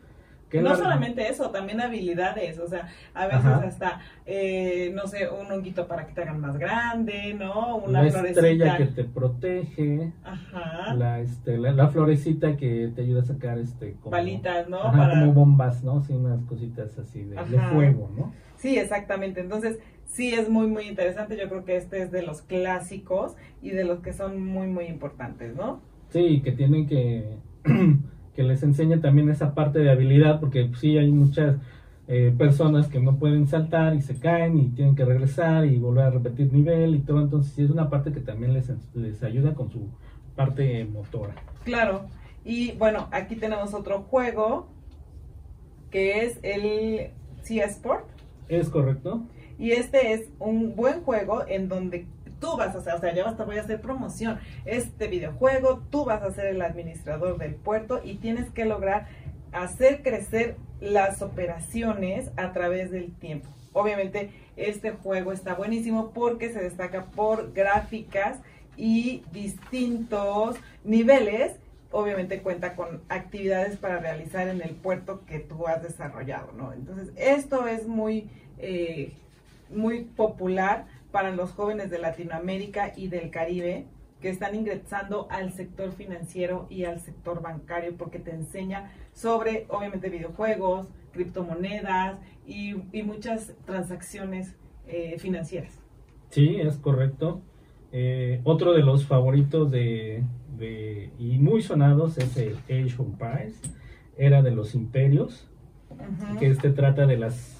no 0.54 0.76
solamente 0.76 1.28
eso, 1.28 1.50
también 1.50 1.80
habilidades, 1.80 2.58
o 2.58 2.66
sea, 2.66 2.88
a 3.12 3.26
veces 3.26 3.44
hasta, 3.44 4.00
eh, 4.24 4.90
no 4.94 5.06
sé, 5.06 5.28
un 5.28 5.50
honguito 5.52 5.86
para 5.86 6.06
que 6.06 6.14
te 6.14 6.22
hagan 6.22 6.40
más 6.40 6.56
grande, 6.58 7.34
¿no? 7.34 7.76
Una 7.76 8.02
la 8.02 8.08
estrella 8.08 8.76
que 8.78 8.86
te 8.86 9.04
protege, 9.04 10.12
Ajá. 10.24 10.94
La, 10.94 11.20
este, 11.20 11.58
la, 11.58 11.88
florecita 11.88 12.56
que 12.56 12.90
te 12.94 13.02
ayuda 13.02 13.20
a 13.20 13.24
sacar, 13.24 13.58
este, 13.58 13.96
como, 14.00 14.12
balitas, 14.12 14.68
¿no? 14.68 14.80
como 14.80 15.32
bombas, 15.32 15.84
¿no? 15.84 16.02
Sí, 16.02 16.14
unas 16.14 16.42
cositas 16.44 16.98
así 16.98 17.24
de, 17.24 17.36
de 17.36 17.58
fuego, 17.72 18.10
¿no? 18.16 18.32
Sí, 18.56 18.78
exactamente, 18.78 19.40
entonces 19.40 19.78
sí 20.08 20.34
es 20.34 20.48
muy, 20.48 20.66
muy 20.66 20.88
interesante. 20.88 21.36
Yo 21.36 21.48
creo 21.48 21.64
que 21.64 21.76
este 21.76 22.02
es 22.02 22.10
de 22.10 22.22
los 22.22 22.42
clásicos 22.42 23.36
y 23.62 23.70
de 23.70 23.84
los 23.84 24.00
que 24.00 24.12
son 24.12 24.44
muy, 24.44 24.66
muy 24.66 24.86
importantes, 24.86 25.54
¿no? 25.54 25.80
Sí, 26.10 26.40
que 26.42 26.52
tienen 26.52 26.86
que, 26.86 27.36
que 28.34 28.42
les 28.42 28.62
enseñe 28.62 28.98
también 29.00 29.30
esa 29.30 29.54
parte 29.54 29.78
de 29.78 29.90
habilidad, 29.90 30.40
porque 30.40 30.70
sí 30.74 30.98
hay 30.98 31.10
muchas 31.12 31.56
eh, 32.08 32.34
personas 32.36 32.88
que 32.88 33.00
no 33.00 33.18
pueden 33.18 33.46
saltar 33.46 33.94
y 33.94 34.00
se 34.00 34.18
caen 34.18 34.58
y 34.58 34.68
tienen 34.70 34.96
que 34.96 35.04
regresar 35.04 35.66
y 35.66 35.78
volver 35.78 36.04
a 36.04 36.10
repetir 36.10 36.52
nivel 36.52 36.94
y 36.94 37.00
todo. 37.00 37.20
Entonces 37.20 37.52
sí 37.52 37.62
es 37.62 37.70
una 37.70 37.90
parte 37.90 38.12
que 38.12 38.20
también 38.20 38.54
les, 38.54 38.72
les 38.94 39.22
ayuda 39.22 39.54
con 39.54 39.70
su 39.70 39.88
parte 40.34 40.84
motora. 40.84 41.34
Claro. 41.64 42.06
Y 42.44 42.72
bueno, 42.72 43.08
aquí 43.10 43.36
tenemos 43.36 43.74
otro 43.74 44.02
juego 44.02 44.68
que 45.90 46.24
es 46.24 46.38
el 46.42 47.10
CS 47.42 47.76
Sport. 47.76 48.06
Es 48.48 48.70
correcto. 48.70 49.22
Y 49.58 49.72
este 49.72 50.12
es 50.12 50.28
un 50.38 50.76
buen 50.76 51.02
juego 51.02 51.44
en 51.46 51.68
donde 51.68 52.06
tú 52.40 52.56
vas 52.56 52.74
a 52.74 52.78
hacer, 52.78 52.94
o 52.94 53.00
sea, 53.00 53.14
ya 53.14 53.24
basta, 53.24 53.44
voy 53.44 53.58
a 53.58 53.62
hacer 53.62 53.80
promoción. 53.80 54.38
Este 54.64 55.08
videojuego, 55.08 55.82
tú 55.90 56.04
vas 56.04 56.22
a 56.22 56.32
ser 56.32 56.46
el 56.46 56.62
administrador 56.62 57.38
del 57.38 57.54
puerto 57.54 58.00
y 58.04 58.16
tienes 58.16 58.50
que 58.50 58.64
lograr 58.64 59.08
hacer 59.52 60.02
crecer 60.02 60.56
las 60.80 61.22
operaciones 61.22 62.30
a 62.36 62.52
través 62.52 62.90
del 62.90 63.12
tiempo. 63.14 63.48
Obviamente, 63.72 64.30
este 64.56 64.90
juego 64.90 65.32
está 65.32 65.54
buenísimo 65.54 66.12
porque 66.12 66.52
se 66.52 66.60
destaca 66.60 67.06
por 67.06 67.52
gráficas 67.52 68.38
y 68.76 69.22
distintos 69.32 70.56
niveles. 70.84 71.56
Obviamente 71.90 72.42
cuenta 72.42 72.74
con 72.74 73.02
actividades 73.08 73.76
para 73.76 73.98
realizar 73.98 74.48
en 74.48 74.60
el 74.60 74.74
puerto 74.74 75.24
que 75.26 75.38
tú 75.38 75.66
has 75.66 75.82
desarrollado, 75.82 76.52
¿no? 76.52 76.72
Entonces, 76.72 77.10
esto 77.16 77.66
es 77.66 77.86
muy 77.86 78.28
eh, 78.58 79.12
muy 79.70 80.04
popular 80.04 80.86
para 81.12 81.30
los 81.30 81.52
jóvenes 81.52 81.90
de 81.90 81.98
Latinoamérica 81.98 82.92
y 82.96 83.08
del 83.08 83.30
Caribe 83.30 83.86
que 84.20 84.30
están 84.30 84.54
ingresando 84.54 85.28
al 85.30 85.52
sector 85.52 85.92
financiero 85.92 86.66
y 86.70 86.84
al 86.84 87.00
sector 87.00 87.40
bancario 87.40 87.96
porque 87.96 88.18
te 88.18 88.32
enseña 88.32 88.90
sobre, 89.12 89.66
obviamente, 89.68 90.10
videojuegos, 90.10 90.88
criptomonedas 91.12 92.18
y, 92.46 92.74
muchas 93.02 93.54
transacciones 93.64 94.56
eh, 94.86 95.16
financieras. 95.18 95.78
Sí, 96.30 96.56
es 96.60 96.76
correcto. 96.76 97.40
Eh, 97.92 98.40
otro 98.44 98.74
de 98.74 98.82
los 98.82 99.06
favoritos 99.06 99.70
de, 99.70 100.24
y 101.18 101.38
muy 101.38 101.62
sonados 101.62 102.18
es 102.18 102.36
el 102.36 102.56
Age 102.64 102.94
of 102.98 103.08
Empires, 103.08 103.60
era 104.16 104.42
de 104.42 104.50
los 104.50 104.74
imperios, 104.74 105.48
que 106.38 106.48
este 106.48 106.70
trata 106.70 107.06
de 107.06 107.16
las 107.16 107.57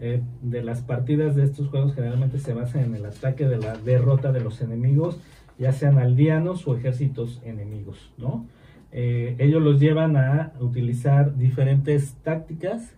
eh, 0.00 0.22
de 0.42 0.62
las 0.62 0.82
partidas 0.82 1.34
de 1.34 1.44
estos 1.44 1.68
juegos 1.68 1.94
generalmente 1.94 2.38
se 2.38 2.54
basan 2.54 2.84
en 2.84 2.94
el 2.94 3.06
ataque 3.06 3.48
de 3.48 3.58
la 3.58 3.76
derrota 3.76 4.30
de 4.30 4.40
los 4.40 4.60
enemigos, 4.60 5.18
ya 5.58 5.72
sean 5.72 5.98
aldeanos 5.98 6.68
o 6.68 6.76
ejércitos 6.76 7.40
enemigos, 7.44 8.12
¿no? 8.16 8.46
Eh, 8.92 9.34
ellos 9.38 9.60
los 9.60 9.80
llevan 9.80 10.16
a 10.16 10.52
utilizar 10.60 11.36
diferentes 11.36 12.14
tácticas 12.22 12.94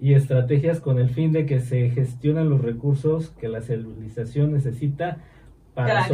y 0.00 0.14
estrategias 0.14 0.80
con 0.80 0.98
el 0.98 1.10
fin 1.10 1.30
de 1.30 1.46
que 1.46 1.60
se 1.60 1.90
gestionen 1.90 2.48
los 2.48 2.60
recursos 2.60 3.30
que 3.38 3.48
la 3.48 3.60
civilización 3.60 4.52
necesita 4.52 5.18
para 5.74 6.06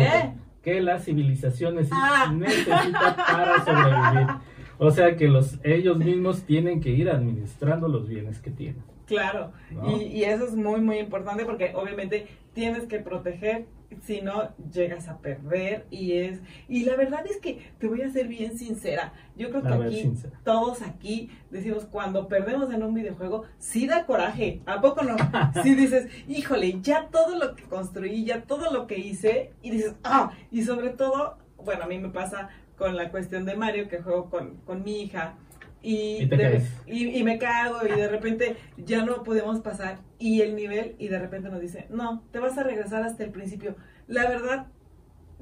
que 0.62 0.80
la 0.80 0.98
civilización 0.98 1.76
ah. 1.90 2.32
necesita 2.36 3.16
para 3.16 3.64
sobrevivir. 3.64 4.34
O 4.78 4.90
sea 4.90 5.16
que 5.16 5.28
los 5.28 5.58
ellos 5.64 5.98
mismos 5.98 6.42
tienen 6.42 6.80
que 6.80 6.90
ir 6.90 7.08
administrando 7.10 7.88
los 7.88 8.06
bienes 8.06 8.40
que 8.40 8.50
tienen. 8.50 8.82
Claro, 9.08 9.52
¿No? 9.70 9.96
y, 9.96 10.04
y 10.04 10.24
eso 10.24 10.44
es 10.44 10.54
muy, 10.54 10.80
muy 10.80 10.98
importante 10.98 11.44
porque 11.44 11.72
obviamente 11.74 12.28
tienes 12.52 12.84
que 12.84 13.00
proteger, 13.00 13.66
si 14.02 14.20
no 14.20 14.54
llegas 14.70 15.08
a 15.08 15.18
perder 15.18 15.86
y 15.90 16.12
es... 16.18 16.40
Y 16.68 16.84
la 16.84 16.94
verdad 16.96 17.24
es 17.26 17.38
que 17.38 17.72
te 17.78 17.86
voy 17.86 18.02
a 18.02 18.10
ser 18.10 18.28
bien 18.28 18.58
sincera, 18.58 19.12
yo 19.36 19.50
creo 19.50 19.62
que 19.62 19.68
aquí, 19.68 20.02
sincera. 20.02 20.38
todos 20.44 20.82
aquí 20.82 21.30
decimos, 21.50 21.86
cuando 21.86 22.28
perdemos 22.28 22.72
en 22.72 22.82
un 22.82 22.94
videojuego, 22.94 23.44
sí 23.58 23.86
da 23.86 24.04
coraje, 24.06 24.60
¿a 24.66 24.80
poco 24.80 25.02
no? 25.02 25.16
Sí 25.62 25.74
dices, 25.74 26.08
híjole, 26.28 26.80
ya 26.82 27.08
todo 27.08 27.38
lo 27.38 27.54
que 27.54 27.64
construí, 27.64 28.24
ya 28.24 28.42
todo 28.42 28.70
lo 28.70 28.86
que 28.86 28.98
hice, 28.98 29.52
y 29.62 29.70
dices, 29.70 29.94
ah, 30.04 30.32
y 30.50 30.62
sobre 30.62 30.90
todo, 30.90 31.38
bueno, 31.56 31.84
a 31.84 31.86
mí 31.86 31.98
me 31.98 32.10
pasa 32.10 32.50
con 32.76 32.94
la 32.94 33.10
cuestión 33.10 33.44
de 33.44 33.56
Mario, 33.56 33.88
que 33.88 33.98
juego 34.02 34.30
con, 34.30 34.56
con 34.66 34.84
mi 34.84 35.02
hija, 35.02 35.34
y, 35.82 36.22
Y 36.22 36.26
te 36.28 36.36
de- 36.36 36.42
caes. 36.42 36.72
y, 36.86 37.18
y 37.18 37.22
me 37.22 37.38
cago 37.38 37.78
y 37.86 37.90
de 37.98 38.08
repente 38.08 38.56
ya 38.76 39.04
no 39.04 39.22
podemos 39.22 39.60
pasar 39.60 39.98
y 40.18 40.40
el 40.42 40.56
nivel 40.56 40.96
y 40.98 41.08
de 41.08 41.18
repente 41.18 41.48
nos 41.50 41.60
dice, 41.60 41.86
no, 41.90 42.22
te 42.32 42.38
vas 42.40 42.56
a 42.58 42.62
regresar 42.64 43.02
hasta 43.04 43.24
el 43.24 43.30
principio. 43.30 43.76
La 44.06 44.28
verdad, 44.28 44.66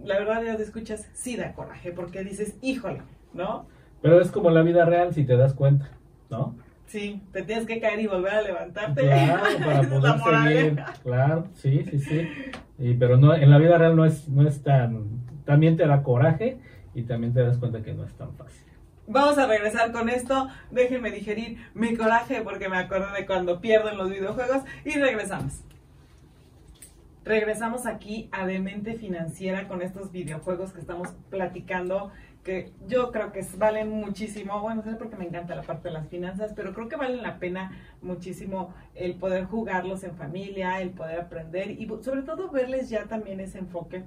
la 0.02 0.18
verdad 0.18 0.42
ya 0.42 0.56
te 0.56 0.62
escuchas, 0.62 1.08
sí 1.14 1.36
da 1.36 1.52
coraje 1.54 1.92
porque 1.92 2.22
dices, 2.24 2.56
híjole, 2.62 3.02
¿no? 3.32 3.66
Pero 4.02 4.20
es 4.20 4.30
como 4.30 4.50
la 4.50 4.62
vida 4.62 4.84
real 4.84 5.14
si 5.14 5.24
te 5.24 5.36
das 5.36 5.54
cuenta, 5.54 5.90
¿no? 6.30 6.54
Sí, 6.86 7.20
te 7.32 7.42
tienes 7.42 7.66
que 7.66 7.80
caer 7.80 7.98
y 8.00 8.06
volver 8.06 8.32
a 8.34 8.42
levantarte. 8.42 9.00
Claro, 9.02 9.42
para 9.64 9.82
poder 9.88 10.14
seguir. 10.54 10.82
Claro, 11.02 11.46
sí, 11.54 11.84
sí, 11.90 11.98
sí. 11.98 12.28
Y, 12.78 12.94
pero 12.94 13.16
no, 13.16 13.34
en 13.34 13.50
la 13.50 13.58
vida 13.58 13.76
real 13.78 13.96
no 13.96 14.04
es, 14.04 14.28
no 14.28 14.46
es 14.46 14.62
tan. 14.62 15.04
También 15.44 15.76
te 15.76 15.86
da 15.86 16.02
coraje 16.04 16.58
y 16.94 17.02
también 17.02 17.32
te 17.32 17.42
das 17.42 17.58
cuenta 17.58 17.82
que 17.82 17.92
no 17.94 18.04
es 18.04 18.14
tan 18.14 18.34
fácil. 18.34 18.65
Vamos 19.08 19.38
a 19.38 19.46
regresar 19.46 19.92
con 19.92 20.08
esto. 20.08 20.48
Déjenme 20.72 21.12
digerir 21.12 21.58
mi 21.74 21.96
coraje 21.96 22.40
porque 22.42 22.68
me 22.68 22.78
acuerdo 22.78 23.12
de 23.12 23.24
cuando 23.24 23.60
pierdo 23.60 23.88
en 23.88 23.98
los 23.98 24.10
videojuegos 24.10 24.62
y 24.84 24.90
regresamos. 24.98 25.62
Regresamos 27.24 27.86
aquí 27.86 28.28
a 28.32 28.46
Demente 28.46 28.94
Financiera 28.94 29.68
con 29.68 29.82
estos 29.82 30.10
videojuegos 30.10 30.72
que 30.72 30.80
estamos 30.80 31.08
platicando 31.30 32.10
que 32.42 32.72
yo 32.86 33.10
creo 33.10 33.32
que 33.32 33.44
valen 33.56 33.90
muchísimo, 33.90 34.60
bueno, 34.60 34.82
sé 34.82 34.92
porque 34.92 35.16
me 35.16 35.24
encanta 35.24 35.56
la 35.56 35.62
parte 35.62 35.88
de 35.88 35.94
las 35.94 36.08
finanzas, 36.08 36.52
pero 36.54 36.72
creo 36.74 36.88
que 36.88 36.94
valen 36.94 37.22
la 37.22 37.40
pena 37.40 37.72
muchísimo 38.02 38.72
el 38.94 39.16
poder 39.16 39.46
jugarlos 39.46 40.04
en 40.04 40.14
familia, 40.16 40.80
el 40.80 40.90
poder 40.90 41.20
aprender 41.20 41.72
y 41.72 41.88
sobre 42.02 42.22
todo 42.22 42.48
verles 42.48 42.88
ya 42.88 43.06
también 43.06 43.40
ese 43.40 43.58
enfoque 43.58 44.04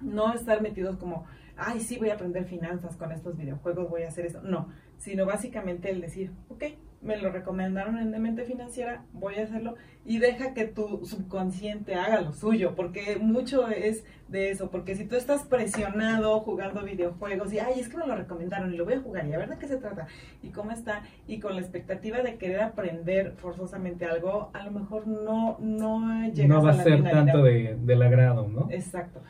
no 0.00 0.32
estar 0.34 0.60
metidos 0.60 0.96
como, 0.96 1.24
ay, 1.56 1.80
sí, 1.80 1.98
voy 1.98 2.10
a 2.10 2.14
aprender 2.14 2.44
finanzas 2.44 2.96
con 2.96 3.12
estos 3.12 3.36
videojuegos, 3.36 3.88
voy 3.90 4.02
a 4.02 4.08
hacer 4.08 4.26
eso. 4.26 4.40
No, 4.42 4.68
sino 4.98 5.26
básicamente 5.26 5.90
el 5.90 6.00
decir, 6.00 6.30
ok, 6.48 6.64
me 7.02 7.16
lo 7.16 7.32
recomendaron 7.32 7.98
en 7.98 8.12
Demente 8.12 8.44
Financiera, 8.44 9.02
voy 9.12 9.34
a 9.34 9.42
hacerlo 9.42 9.74
y 10.04 10.18
deja 10.20 10.54
que 10.54 10.66
tu 10.66 11.04
subconsciente 11.04 11.96
haga 11.96 12.20
lo 12.20 12.32
suyo, 12.32 12.74
porque 12.76 13.16
mucho 13.20 13.66
es 13.68 14.04
de 14.28 14.50
eso, 14.50 14.70
porque 14.70 14.94
si 14.94 15.04
tú 15.06 15.16
estás 15.16 15.42
presionado 15.42 16.38
jugando 16.40 16.84
videojuegos 16.84 17.52
y, 17.52 17.58
ay, 17.58 17.80
es 17.80 17.88
que 17.88 17.96
me 17.96 18.06
lo 18.06 18.14
recomendaron 18.14 18.72
y 18.72 18.76
lo 18.76 18.84
voy 18.84 18.94
a 18.94 19.00
jugar 19.00 19.26
y 19.26 19.32
a 19.32 19.38
ver 19.38 19.48
de 19.48 19.58
qué 19.58 19.66
se 19.66 19.78
trata 19.78 20.06
y 20.42 20.50
cómo 20.50 20.70
está, 20.70 21.02
y 21.26 21.40
con 21.40 21.56
la 21.56 21.60
expectativa 21.60 22.18
de 22.22 22.36
querer 22.36 22.60
aprender 22.60 23.32
forzosamente 23.36 24.04
algo, 24.06 24.50
a 24.52 24.64
lo 24.64 24.70
mejor 24.70 25.08
no, 25.08 25.56
no 25.58 26.24
llegas 26.30 26.48
No 26.48 26.62
va 26.62 26.70
a 26.70 26.76
la 26.76 26.82
ser 26.84 26.96
finalidad. 26.98 27.24
tanto 27.24 27.42
de, 27.42 27.76
del 27.80 28.02
agrado, 28.02 28.46
¿no? 28.48 28.68
Exacto. 28.70 29.20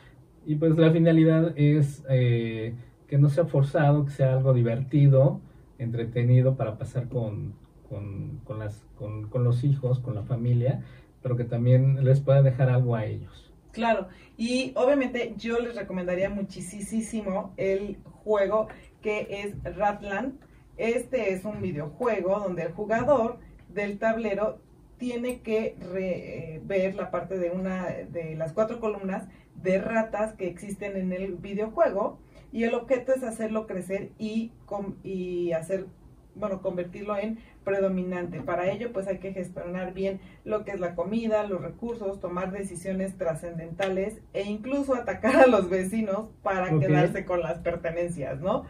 Y 0.45 0.55
pues 0.55 0.77
la 0.77 0.91
finalidad 0.91 1.53
es 1.57 2.03
eh, 2.09 2.75
que 3.07 3.17
no 3.17 3.29
sea 3.29 3.45
forzado, 3.45 4.05
que 4.05 4.11
sea 4.11 4.33
algo 4.33 4.53
divertido, 4.53 5.41
entretenido 5.77 6.55
para 6.57 6.77
pasar 6.77 7.07
con, 7.07 7.53
con, 7.89 8.39
con 8.43 8.59
las, 8.59 8.85
con, 8.95 9.29
con 9.29 9.43
los 9.43 9.63
hijos, 9.63 9.99
con 9.99 10.15
la 10.15 10.23
familia, 10.23 10.83
pero 11.21 11.37
que 11.37 11.45
también 11.45 12.03
les 12.03 12.19
pueda 12.19 12.41
dejar 12.41 12.69
algo 12.69 12.95
a 12.95 13.05
ellos. 13.05 13.53
Claro, 13.71 14.07
y 14.37 14.71
obviamente 14.75 15.33
yo 15.37 15.59
les 15.59 15.75
recomendaría 15.75 16.29
muchísimo 16.29 17.53
el 17.57 17.97
juego 18.23 18.67
que 19.01 19.27
es 19.29 19.75
Ratland. 19.75 20.39
Este 20.77 21.33
es 21.33 21.43
un 21.45 21.61
videojuego 21.61 22.39
donde 22.39 22.63
el 22.63 22.71
jugador 22.73 23.39
del 23.69 23.97
tablero 23.97 24.59
tiene 24.97 25.41
que 25.41 25.75
re- 25.91 26.55
eh, 26.55 26.61
ver 26.63 26.95
la 26.95 27.09
parte 27.11 27.37
de 27.37 27.49
una 27.49 27.85
de 27.87 28.35
las 28.35 28.53
cuatro 28.53 28.79
columnas 28.79 29.27
de 29.63 29.79
ratas 29.79 30.33
que 30.33 30.47
existen 30.47 30.97
en 30.97 31.11
el 31.13 31.35
videojuego 31.35 32.19
y 32.51 32.65
el 32.65 32.75
objeto 32.75 33.13
es 33.13 33.23
hacerlo 33.23 33.65
crecer 33.65 34.11
y, 34.19 34.51
com- 34.65 34.95
y 35.03 35.53
hacer, 35.53 35.87
bueno, 36.35 36.61
convertirlo 36.61 37.17
en 37.17 37.39
predominante. 37.63 38.41
Para 38.41 38.69
ello, 38.69 38.91
pues 38.93 39.07
hay 39.07 39.17
que 39.19 39.33
gestionar 39.33 39.93
bien 39.93 40.19
lo 40.45 40.63
que 40.65 40.71
es 40.71 40.79
la 40.79 40.93
comida, 40.95 41.47
los 41.47 41.61
recursos, 41.61 42.19
tomar 42.19 42.51
decisiones 42.51 43.17
trascendentales 43.17 44.19
e 44.33 44.43
incluso 44.43 44.93
atacar 44.93 45.37
a 45.37 45.47
los 45.47 45.69
vecinos 45.69 46.29
para 46.43 46.67
quedarse 46.79 47.25
con 47.25 47.41
las 47.41 47.59
pertenencias, 47.59 48.39
¿no? 48.41 48.65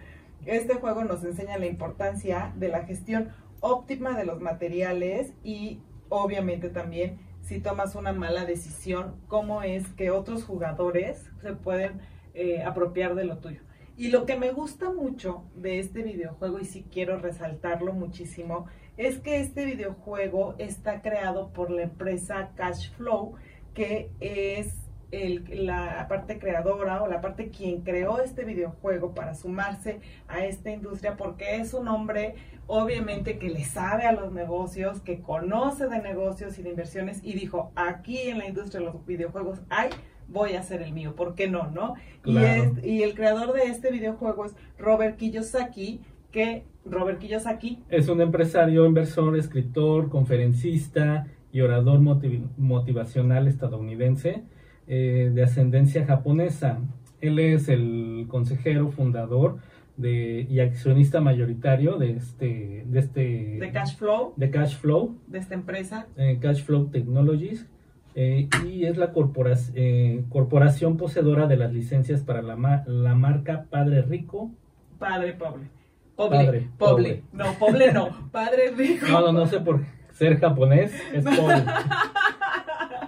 Este 0.45 0.75
juego 0.75 1.03
nos 1.03 1.23
enseña 1.23 1.57
la 1.57 1.65
importancia 1.65 2.53
de 2.57 2.67
la 2.67 2.83
gestión 2.85 3.29
óptima 3.61 4.15
de 4.17 4.25
los 4.25 4.41
materiales 4.41 5.33
y 5.43 5.79
obviamente 6.09 6.69
también 6.69 7.17
si 7.43 7.59
tomas 7.59 7.95
una 7.95 8.13
mala 8.13 8.45
decisión, 8.45 9.15
cómo 9.27 9.61
es 9.61 9.87
que 9.89 10.11
otros 10.11 10.43
jugadores 10.43 11.29
se 11.41 11.53
pueden 11.53 11.99
eh, 12.33 12.63
apropiar 12.63 13.15
de 13.15 13.25
lo 13.25 13.37
tuyo. 13.37 13.61
Y 13.95 14.09
lo 14.09 14.25
que 14.25 14.37
me 14.37 14.51
gusta 14.51 14.91
mucho 14.91 15.43
de 15.55 15.79
este 15.79 16.01
videojuego, 16.01 16.59
y 16.59 16.65
sí 16.65 16.87
quiero 16.91 17.19
resaltarlo 17.19 17.93
muchísimo, 17.93 18.65
es 18.97 19.19
que 19.19 19.39
este 19.39 19.65
videojuego 19.65 20.55
está 20.57 21.01
creado 21.01 21.51
por 21.51 21.69
la 21.69 21.83
empresa 21.83 22.51
Cashflow, 22.55 23.35
que 23.73 24.09
es 24.19 24.73
el- 25.11 25.65
la 25.65 26.07
parte 26.07 26.39
creadora 26.39 27.03
o 27.03 27.07
la 27.07 27.21
parte 27.21 27.49
quien 27.49 27.81
creó 27.81 28.21
este 28.21 28.43
videojuego 28.45 29.13
para 29.13 29.33
sumarse 29.35 29.99
a 30.27 30.45
esta 30.45 30.71
industria, 30.71 31.15
porque 31.17 31.57
es 31.57 31.73
un 31.73 31.87
hombre 31.87 32.35
obviamente 32.67 33.37
que 33.37 33.49
le 33.49 33.63
sabe 33.65 34.05
a 34.05 34.11
los 34.13 34.31
negocios, 34.31 35.01
que 35.01 35.19
conoce 35.19 35.87
de 35.87 36.01
negocios 36.01 36.57
y 36.57 36.63
de 36.63 36.69
inversiones 36.69 37.19
y 37.23 37.33
dijo, 37.33 37.71
aquí 37.75 38.17
en 38.19 38.37
la 38.37 38.47
industria 38.47 38.79
de 38.79 38.85
los 38.85 39.05
videojuegos 39.05 39.61
hay, 39.69 39.89
voy 40.29 40.53
a 40.53 40.61
hacer 40.61 40.81
el 40.81 40.93
mío, 40.93 41.13
¿por 41.15 41.35
qué 41.35 41.47
no? 41.49 41.69
no? 41.71 41.95
Y, 42.25 42.37
es- 42.37 42.83
y 42.85 43.03
el 43.03 43.13
creador 43.15 43.53
de 43.53 43.63
este 43.63 43.91
videojuego 43.91 44.45
es 44.45 44.55
Robert 44.79 45.17
Kiyosaki, 45.17 45.99
que 46.31 46.63
Robert 46.85 47.19
Kiyosaki 47.19 47.83
Es 47.89 48.07
un 48.09 48.19
empresario, 48.21 48.85
inversor, 48.85 49.37
escritor, 49.37 50.09
conferencista 50.09 51.27
y 51.51 51.61
orador 51.61 51.99
motiv- 51.99 52.47
motivacional 52.57 53.47
estadounidense 53.47 54.43
eh, 54.87 55.31
de 55.33 55.43
ascendencia 55.43 56.05
japonesa. 56.05 56.79
Él 57.21 57.39
es 57.39 57.69
el 57.69 58.25
consejero 58.27 58.89
fundador 58.91 59.57
de, 59.97 60.47
y 60.49 60.59
accionista 60.59 61.21
mayoritario 61.21 61.97
de 61.97 62.11
este 62.13 62.83
de 62.87 62.99
este 62.99 63.21
de 63.59 63.71
Cashflow, 63.71 64.33
de 64.35 64.49
Cashflow, 64.49 65.15
de 65.27 65.37
esta 65.39 65.53
empresa, 65.53 66.07
eh, 66.17 66.39
Cashflow 66.41 66.87
Technologies, 66.89 67.69
eh, 68.15 68.47
y 68.65 68.85
es 68.85 68.97
la 68.97 69.11
corpora- 69.13 69.57
eh, 69.75 70.23
corporación 70.29 70.97
poseedora 70.97 71.47
de 71.47 71.57
las 71.57 71.71
licencias 71.73 72.21
para 72.21 72.41
la, 72.41 72.55
ma- 72.55 72.83
la 72.87 73.15
marca 73.15 73.65
Padre 73.69 74.01
Rico. 74.01 74.51
padre 74.99 75.33
pobre. 75.33 75.69
Pobre, 76.15 76.37
Padre, 76.45 76.67
pobre. 76.77 77.03
pobre. 77.03 77.23
No, 77.33 77.53
pobre 77.57 77.91
no, 77.93 78.29
padre 78.31 78.71
rico. 78.77 79.07
No, 79.09 79.21
no, 79.21 79.31
no 79.31 79.45
sé 79.47 79.59
por 79.61 79.81
ser 80.11 80.39
japonés, 80.39 80.91
es 81.11 81.23
pobre. 81.25 81.55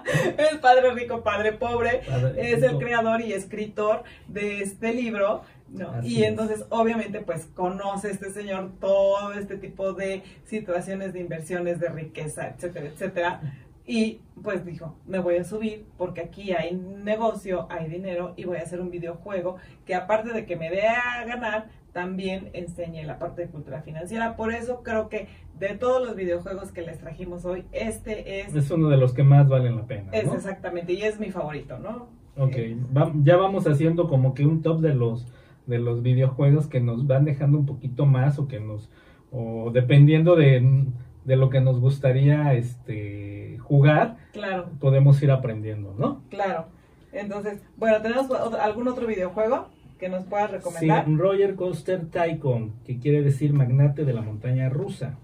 es 0.38 0.58
padre 0.58 0.92
rico, 0.92 1.22
padre 1.22 1.52
pobre. 1.52 2.02
Padre 2.08 2.52
es 2.52 2.62
el 2.62 2.78
creador 2.78 3.20
y 3.20 3.32
escritor 3.32 4.04
de 4.28 4.62
este 4.62 4.92
libro, 4.92 5.42
¿no? 5.68 5.90
Así 5.90 6.14
y 6.14 6.22
es. 6.22 6.28
entonces, 6.28 6.64
obviamente, 6.70 7.20
pues 7.20 7.46
conoce 7.54 8.10
este 8.10 8.30
señor 8.30 8.72
todo 8.80 9.32
este 9.32 9.56
tipo 9.56 9.92
de 9.92 10.22
situaciones 10.44 11.12
de 11.12 11.20
inversiones, 11.20 11.80
de 11.80 11.88
riqueza, 11.88 12.48
etcétera, 12.48 12.86
etcétera. 12.86 13.40
Y 13.86 14.20
pues 14.42 14.64
dijo, 14.64 14.96
me 15.06 15.20
voy 15.20 15.36
a 15.36 15.44
subir 15.44 15.86
porque 15.96 16.20
aquí 16.20 16.52
hay 16.52 16.74
negocio, 16.74 17.68
hay 17.70 17.88
dinero 17.88 18.34
y 18.36 18.44
voy 18.44 18.58
a 18.58 18.62
hacer 18.62 18.80
un 18.80 18.90
videojuego 18.90 19.58
que 19.86 19.94
aparte 19.94 20.32
de 20.32 20.44
que 20.44 20.56
me 20.56 20.70
dé 20.70 20.88
a 20.88 21.24
ganar, 21.24 21.68
también 22.00 22.50
enseñe 22.52 23.04
la 23.06 23.18
parte 23.18 23.40
de 23.40 23.48
cultura 23.48 23.80
financiera. 23.80 24.36
Por 24.36 24.52
eso 24.52 24.82
creo 24.82 25.08
que 25.08 25.28
de 25.58 25.68
todos 25.78 26.06
los 26.06 26.14
videojuegos 26.14 26.70
que 26.70 26.82
les 26.82 26.98
trajimos 26.98 27.46
hoy, 27.46 27.64
este 27.72 28.40
es, 28.40 28.54
Es 28.54 28.70
uno 28.70 28.90
de 28.90 28.98
los 28.98 29.14
que 29.14 29.22
más 29.22 29.48
valen 29.48 29.76
la 29.76 29.86
pena. 29.86 30.10
es 30.12 30.26
¿no? 30.26 30.34
exactamente, 30.34 30.92
y 30.92 31.00
es 31.00 31.18
mi 31.18 31.30
favorito, 31.30 31.78
¿no? 31.78 32.08
Ok, 32.36 32.52
Eh, 32.56 32.76
va- 32.94 33.10
ya 33.22 33.38
vamos 33.38 33.66
haciendo 33.66 34.08
como 34.08 34.34
que 34.34 34.44
un 34.44 34.60
top 34.60 34.80
de 34.80 34.94
los 34.94 35.26
de 35.66 35.78
los 35.78 36.02
videojuegos 36.02 36.66
que 36.66 36.80
nos 36.80 37.06
van 37.06 37.24
dejando 37.24 37.56
un 37.58 37.64
poquito 37.66 38.04
más 38.04 38.38
o 38.38 38.46
que 38.46 38.60
nos 38.60 38.90
o 39.32 39.70
dependiendo 39.72 40.36
de, 40.36 40.84
de 41.24 41.36
lo 41.36 41.48
que 41.48 41.62
nos 41.62 41.80
gustaría 41.80 42.52
este 42.54 43.56
jugar 43.62 44.18
claro. 44.32 44.68
podemos 44.80 45.20
ir 45.22 45.30
aprendiendo, 45.30 45.94
¿no? 45.98 46.20
Claro. 46.28 46.66
Entonces, 47.10 47.62
bueno, 47.78 48.02
¿tenemos 48.02 48.30
algún 48.60 48.86
otro 48.86 49.06
videojuego 49.06 49.68
que 49.98 50.08
nos 50.08 50.24
puedas 50.24 50.50
Sí, 50.50 50.56
recomendar? 50.56 51.10
Roger 51.12 51.54
Coaster 51.54 52.06
Tycoon, 52.06 52.72
que 52.84 52.98
quiere 52.98 53.22
decir 53.22 53.52
magnate 53.52 54.04
de 54.04 54.12
la 54.12 54.22
montaña 54.22 54.68
rusa. 54.68 55.18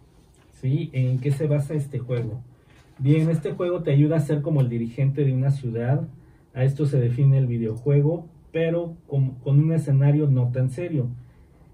¿sí? 0.61 0.91
¿En 0.93 1.18
qué 1.18 1.33
se 1.33 1.47
basa 1.47 1.75
este 1.75 1.99
juego? 1.99 2.41
Bien, 2.99 3.29
este 3.31 3.53
juego 3.53 3.83
te 3.83 3.91
ayuda 3.91 4.16
a 4.16 4.20
ser 4.20 4.43
como 4.43 4.61
el 4.61 4.68
dirigente 4.68 5.25
de 5.25 5.33
una 5.33 5.51
ciudad. 5.51 6.07
A 6.55 6.64
esto 6.64 6.87
se 6.87 7.01
define 7.01 7.39
el 7.39 7.47
videojuego, 7.47 8.27
pero 8.53 8.97
con, 9.07 9.31
con 9.37 9.59
un 9.59 9.73
escenario 9.73 10.29
no 10.29 10.53
tan 10.53 10.70
serio. 10.70 11.09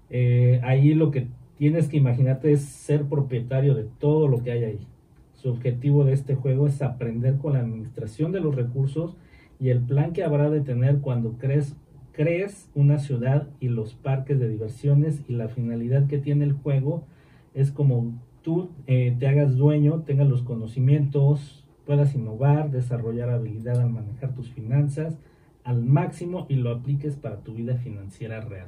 Eh, 0.09 0.59
ahí 0.63 0.93
lo 0.93 1.11
que 1.11 1.27
tienes 1.57 1.87
que 1.87 1.97
imaginarte 1.97 2.51
es 2.51 2.61
ser 2.61 3.05
propietario 3.05 3.75
de 3.75 3.85
todo 3.99 4.27
lo 4.27 4.41
que 4.43 4.51
hay 4.51 4.63
ahí. 4.63 4.87
Su 5.35 5.49
objetivo 5.49 6.03
de 6.03 6.13
este 6.13 6.35
juego 6.35 6.67
es 6.67 6.81
aprender 6.81 7.37
con 7.37 7.53
la 7.53 7.59
administración 7.59 8.31
de 8.31 8.39
los 8.39 8.55
recursos 8.55 9.15
y 9.59 9.69
el 9.69 9.81
plan 9.81 10.13
que 10.13 10.23
habrá 10.23 10.49
de 10.49 10.61
tener 10.61 10.99
cuando 10.99 11.33
crees, 11.33 11.75
crees 12.19 12.69
una 12.75 12.99
ciudad 12.99 13.47
y 13.61 13.69
los 13.69 13.93
parques 13.93 14.37
de 14.41 14.49
diversiones 14.49 15.23
y 15.29 15.35
la 15.35 15.47
finalidad 15.47 16.07
que 16.07 16.17
tiene 16.17 16.43
el 16.43 16.51
juego 16.51 17.05
es 17.53 17.71
como 17.71 18.11
tú 18.41 18.71
eh, 18.87 19.15
te 19.17 19.29
hagas 19.29 19.55
dueño, 19.55 20.03
tengas 20.05 20.27
los 20.27 20.41
conocimientos, 20.41 21.65
puedas 21.85 22.13
innovar, 22.15 22.71
desarrollar 22.71 23.29
habilidad 23.29 23.79
al 23.79 23.91
manejar 23.91 24.35
tus 24.35 24.49
finanzas 24.49 25.17
al 25.63 25.81
máximo 25.81 26.45
y 26.49 26.55
lo 26.55 26.71
apliques 26.71 27.15
para 27.15 27.37
tu 27.37 27.53
vida 27.53 27.77
financiera 27.77 28.41
real. 28.41 28.67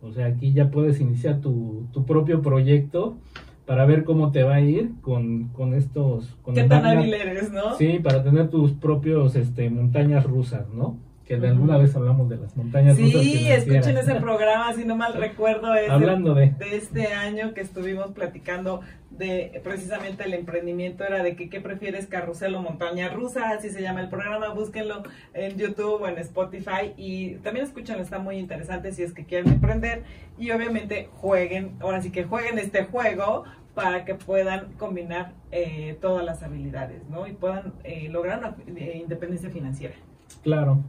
O 0.00 0.10
sea, 0.10 0.24
aquí 0.24 0.54
ya 0.54 0.70
puedes 0.70 0.98
iniciar 0.98 1.42
tu, 1.42 1.88
tu 1.92 2.06
propio 2.06 2.40
proyecto 2.40 3.18
para 3.66 3.84
ver 3.84 4.04
cómo 4.04 4.32
te 4.32 4.44
va 4.44 4.54
a 4.54 4.60
ir 4.62 4.92
con, 5.02 5.48
con 5.48 5.74
estos... 5.74 6.38
Con 6.40 6.54
¿Qué 6.54 6.64
tan 6.64 6.86
hábil 6.86 7.12
eres, 7.12 7.52
no? 7.52 7.74
Sí, 7.74 7.98
para 8.02 8.22
tener 8.24 8.48
tus 8.48 8.72
propios 8.72 9.36
este, 9.36 9.68
montañas 9.68 10.24
rusas, 10.24 10.70
¿no? 10.70 10.96
Que 11.28 11.36
de 11.36 11.48
alguna 11.48 11.76
vez 11.76 11.94
hablamos 11.94 12.26
de 12.30 12.38
las 12.38 12.56
montañas 12.56 12.96
sí, 12.96 13.04
rusas. 13.04 13.22
Sí, 13.22 13.52
escuchen 13.52 13.98
ese 13.98 14.14
programa, 14.20 14.72
si 14.72 14.86
no 14.86 14.96
mal 14.96 15.12
recuerdo, 15.12 15.74
es 15.74 15.90
Hablando 15.90 16.34
de... 16.34 16.52
de 16.52 16.76
este 16.76 17.08
año 17.08 17.52
que 17.52 17.60
estuvimos 17.60 18.12
platicando 18.12 18.80
de 19.10 19.60
precisamente 19.62 20.24
el 20.24 20.32
emprendimiento, 20.32 21.04
era 21.04 21.22
de 21.22 21.36
que 21.36 21.50
qué 21.50 21.60
prefieres, 21.60 22.06
carrusel 22.06 22.54
o 22.54 22.62
montaña 22.62 23.10
rusa, 23.10 23.50
así 23.50 23.68
se 23.68 23.82
llama 23.82 24.00
el 24.00 24.08
programa, 24.08 24.54
búsquenlo 24.54 25.02
en 25.34 25.58
YouTube 25.58 26.00
o 26.00 26.08
en 26.08 26.16
Spotify 26.16 26.94
y 26.96 27.34
también 27.36 27.66
escúchenlo, 27.66 28.02
está 28.02 28.18
muy 28.18 28.38
interesante 28.38 28.92
si 28.92 29.02
es 29.02 29.12
que 29.12 29.26
quieren 29.26 29.52
emprender 29.52 30.04
y 30.38 30.50
obviamente 30.50 31.10
jueguen, 31.12 31.76
ahora 31.80 32.00
sí 32.00 32.10
que 32.10 32.24
jueguen 32.24 32.58
este 32.58 32.84
juego 32.84 33.44
para 33.74 34.06
que 34.06 34.14
puedan 34.14 34.72
combinar 34.78 35.34
eh, 35.52 35.98
todas 36.00 36.24
las 36.24 36.42
habilidades, 36.42 37.06
¿no? 37.10 37.26
Y 37.26 37.34
puedan 37.34 37.74
eh, 37.84 38.08
lograr 38.08 38.38
una 38.38 38.56
eh, 38.78 38.98
independencia 39.02 39.50
financiera. 39.50 39.94
Claro. 40.42 40.82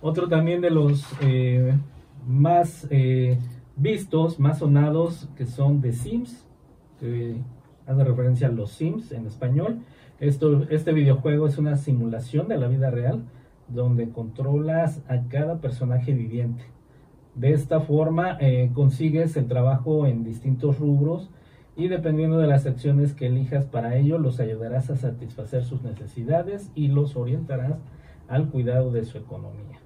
Otro 0.00 0.28
también 0.28 0.60
de 0.60 0.70
los 0.70 1.04
eh, 1.20 1.74
más 2.26 2.86
eh, 2.90 3.38
vistos, 3.76 4.38
más 4.38 4.58
sonados, 4.58 5.28
que 5.36 5.46
son 5.46 5.80
The 5.80 5.92
Sims, 5.92 6.46
que 7.00 7.36
hace 7.86 8.04
referencia 8.04 8.48
a 8.48 8.52
los 8.52 8.70
Sims 8.72 9.12
en 9.12 9.26
español. 9.26 9.80
Esto, 10.20 10.66
este 10.70 10.92
videojuego 10.92 11.46
es 11.46 11.58
una 11.58 11.76
simulación 11.76 12.48
de 12.48 12.56
la 12.56 12.68
vida 12.68 12.90
real 12.90 13.24
donde 13.68 14.10
controlas 14.10 15.02
a 15.08 15.22
cada 15.28 15.60
personaje 15.60 16.12
viviente. 16.12 16.64
De 17.34 17.52
esta 17.52 17.80
forma 17.80 18.38
eh, 18.40 18.70
consigues 18.72 19.36
el 19.36 19.46
trabajo 19.46 20.06
en 20.06 20.24
distintos 20.24 20.78
rubros 20.78 21.30
y 21.76 21.88
dependiendo 21.88 22.38
de 22.38 22.46
las 22.46 22.64
acciones 22.64 23.12
que 23.12 23.26
elijas 23.26 23.66
para 23.66 23.96
ello, 23.96 24.18
los 24.18 24.40
ayudarás 24.40 24.88
a 24.88 24.96
satisfacer 24.96 25.64
sus 25.64 25.82
necesidades 25.82 26.70
y 26.74 26.88
los 26.88 27.16
orientarás 27.16 27.74
al 28.28 28.48
cuidado 28.48 28.90
de 28.90 29.04
su 29.04 29.18
economía. 29.18 29.80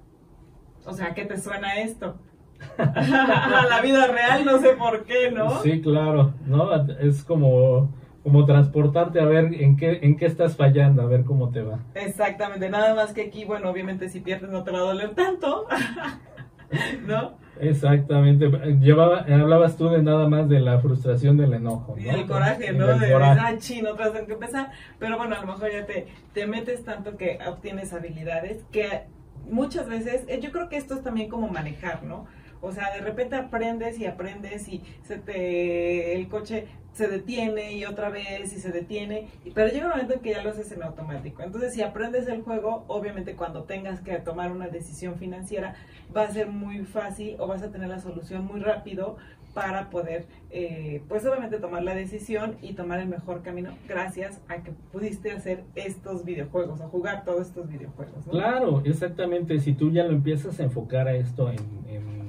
O 0.85 0.93
sea, 0.93 1.13
¿qué 1.13 1.25
te 1.25 1.37
suena 1.37 1.79
esto? 1.79 2.15
a 2.77 3.65
la 3.69 3.81
vida 3.81 4.07
real, 4.07 4.45
no 4.45 4.59
sé 4.59 4.69
por 4.73 5.03
qué, 5.03 5.31
¿no? 5.31 5.61
Sí, 5.61 5.81
claro, 5.81 6.33
¿no? 6.45 6.73
Es 6.99 7.23
como, 7.23 7.91
como 8.23 8.45
transportarte 8.45 9.19
a 9.19 9.25
ver 9.25 9.53
en 9.53 9.77
qué, 9.77 9.99
en 10.03 10.15
qué 10.17 10.25
estás 10.25 10.55
fallando, 10.55 11.01
a 11.01 11.05
ver 11.05 11.23
cómo 11.23 11.49
te 11.49 11.61
va. 11.61 11.79
Exactamente, 11.95 12.69
nada 12.69 12.93
más 12.93 13.13
que 13.13 13.23
aquí, 13.23 13.45
bueno, 13.45 13.69
obviamente 13.69 14.09
si 14.09 14.19
pierdes 14.19 14.49
no 14.51 14.63
te 14.63 14.71
va 14.71 14.79
a 14.79 14.81
doler 14.81 15.15
tanto, 15.15 15.67
¿no? 17.07 17.39
Exactamente, 17.59 18.49
Llevaba, 18.79 19.19
hablabas 19.19 19.77
tú 19.77 19.89
de 19.89 20.01
nada 20.01 20.27
más 20.27 20.49
de 20.49 20.59
la 20.59 20.79
frustración 20.79 21.37
del 21.37 21.53
enojo. 21.53 21.95
¿no? 21.95 22.01
Y 22.01 22.09
el 22.09 22.25
coraje, 22.25 22.73
¿no? 22.73 22.87
de 22.97 23.11
coraje. 23.11 23.39
ah, 23.39 23.57
chino, 23.57 23.91
otra 23.91 24.09
vez 24.09 24.23
que 24.23 24.33
empezar, 24.33 24.71
pero 24.97 25.17
bueno, 25.17 25.35
a 25.35 25.41
lo 25.41 25.47
mejor 25.47 25.71
ya 25.71 25.85
te, 25.85 26.07
te 26.33 26.47
metes 26.47 26.83
tanto 26.83 27.17
que 27.17 27.37
obtienes 27.47 27.93
habilidades 27.93 28.63
que 28.71 29.03
muchas 29.49 29.87
veces, 29.87 30.23
eh, 30.27 30.39
yo 30.41 30.51
creo 30.51 30.69
que 30.69 30.77
esto 30.77 30.95
es 30.95 31.03
también 31.03 31.29
como 31.29 31.49
manejar, 31.49 32.03
¿no? 32.03 32.25
O 32.61 32.71
sea, 32.71 32.93
de 32.93 33.01
repente 33.01 33.35
aprendes 33.35 33.99
y 33.99 34.05
aprendes 34.05 34.67
y 34.67 34.83
se 35.03 35.17
te, 35.17 36.15
el 36.15 36.27
coche 36.27 36.67
se 36.93 37.07
detiene 37.07 37.73
y 37.73 37.85
otra 37.85 38.09
vez 38.09 38.53
y 38.53 38.59
se 38.59 38.71
detiene, 38.71 39.27
pero 39.53 39.71
llega 39.71 39.85
un 39.85 39.91
momento 39.91 40.13
en 40.13 40.19
que 40.19 40.31
ya 40.31 40.43
lo 40.43 40.49
haces 40.49 40.71
en 40.71 40.83
automático. 40.83 41.41
Entonces, 41.41 41.73
si 41.73 41.81
aprendes 41.81 42.27
el 42.27 42.41
juego, 42.41 42.83
obviamente 42.87 43.35
cuando 43.35 43.63
tengas 43.63 44.01
que 44.01 44.15
tomar 44.17 44.51
una 44.51 44.67
decisión 44.67 45.15
financiera, 45.15 45.75
va 46.15 46.23
a 46.23 46.31
ser 46.31 46.47
muy 46.47 46.79
fácil 46.79 47.35
o 47.39 47.47
vas 47.47 47.63
a 47.63 47.71
tener 47.71 47.87
la 47.87 47.99
solución 47.99 48.45
muy 48.45 48.59
rápido 48.59 49.17
para 49.53 49.89
poder, 49.89 50.25
eh, 50.49 51.01
pues 51.09 51.25
obviamente 51.25 51.57
tomar 51.57 51.83
la 51.83 51.93
decisión 51.93 52.55
y 52.61 52.73
tomar 52.73 52.99
el 52.99 53.09
mejor 53.09 53.41
camino 53.41 53.71
gracias 53.87 54.39
a 54.47 54.63
que 54.63 54.71
pudiste 54.91 55.31
hacer 55.31 55.63
estos 55.75 56.23
videojuegos 56.23 56.79
o 56.79 56.87
jugar 56.87 57.25
todos 57.25 57.47
estos 57.47 57.67
videojuegos. 57.69 58.25
Claro, 58.29 58.81
exactamente. 58.85 59.59
Si 59.59 59.73
tú 59.73 59.91
ya 59.91 60.05
lo 60.05 60.11
empiezas 60.11 60.59
a 60.59 60.63
enfocar 60.63 61.07
a 61.07 61.15
esto 61.15 61.49
en, 61.49 61.59
en 61.89 62.20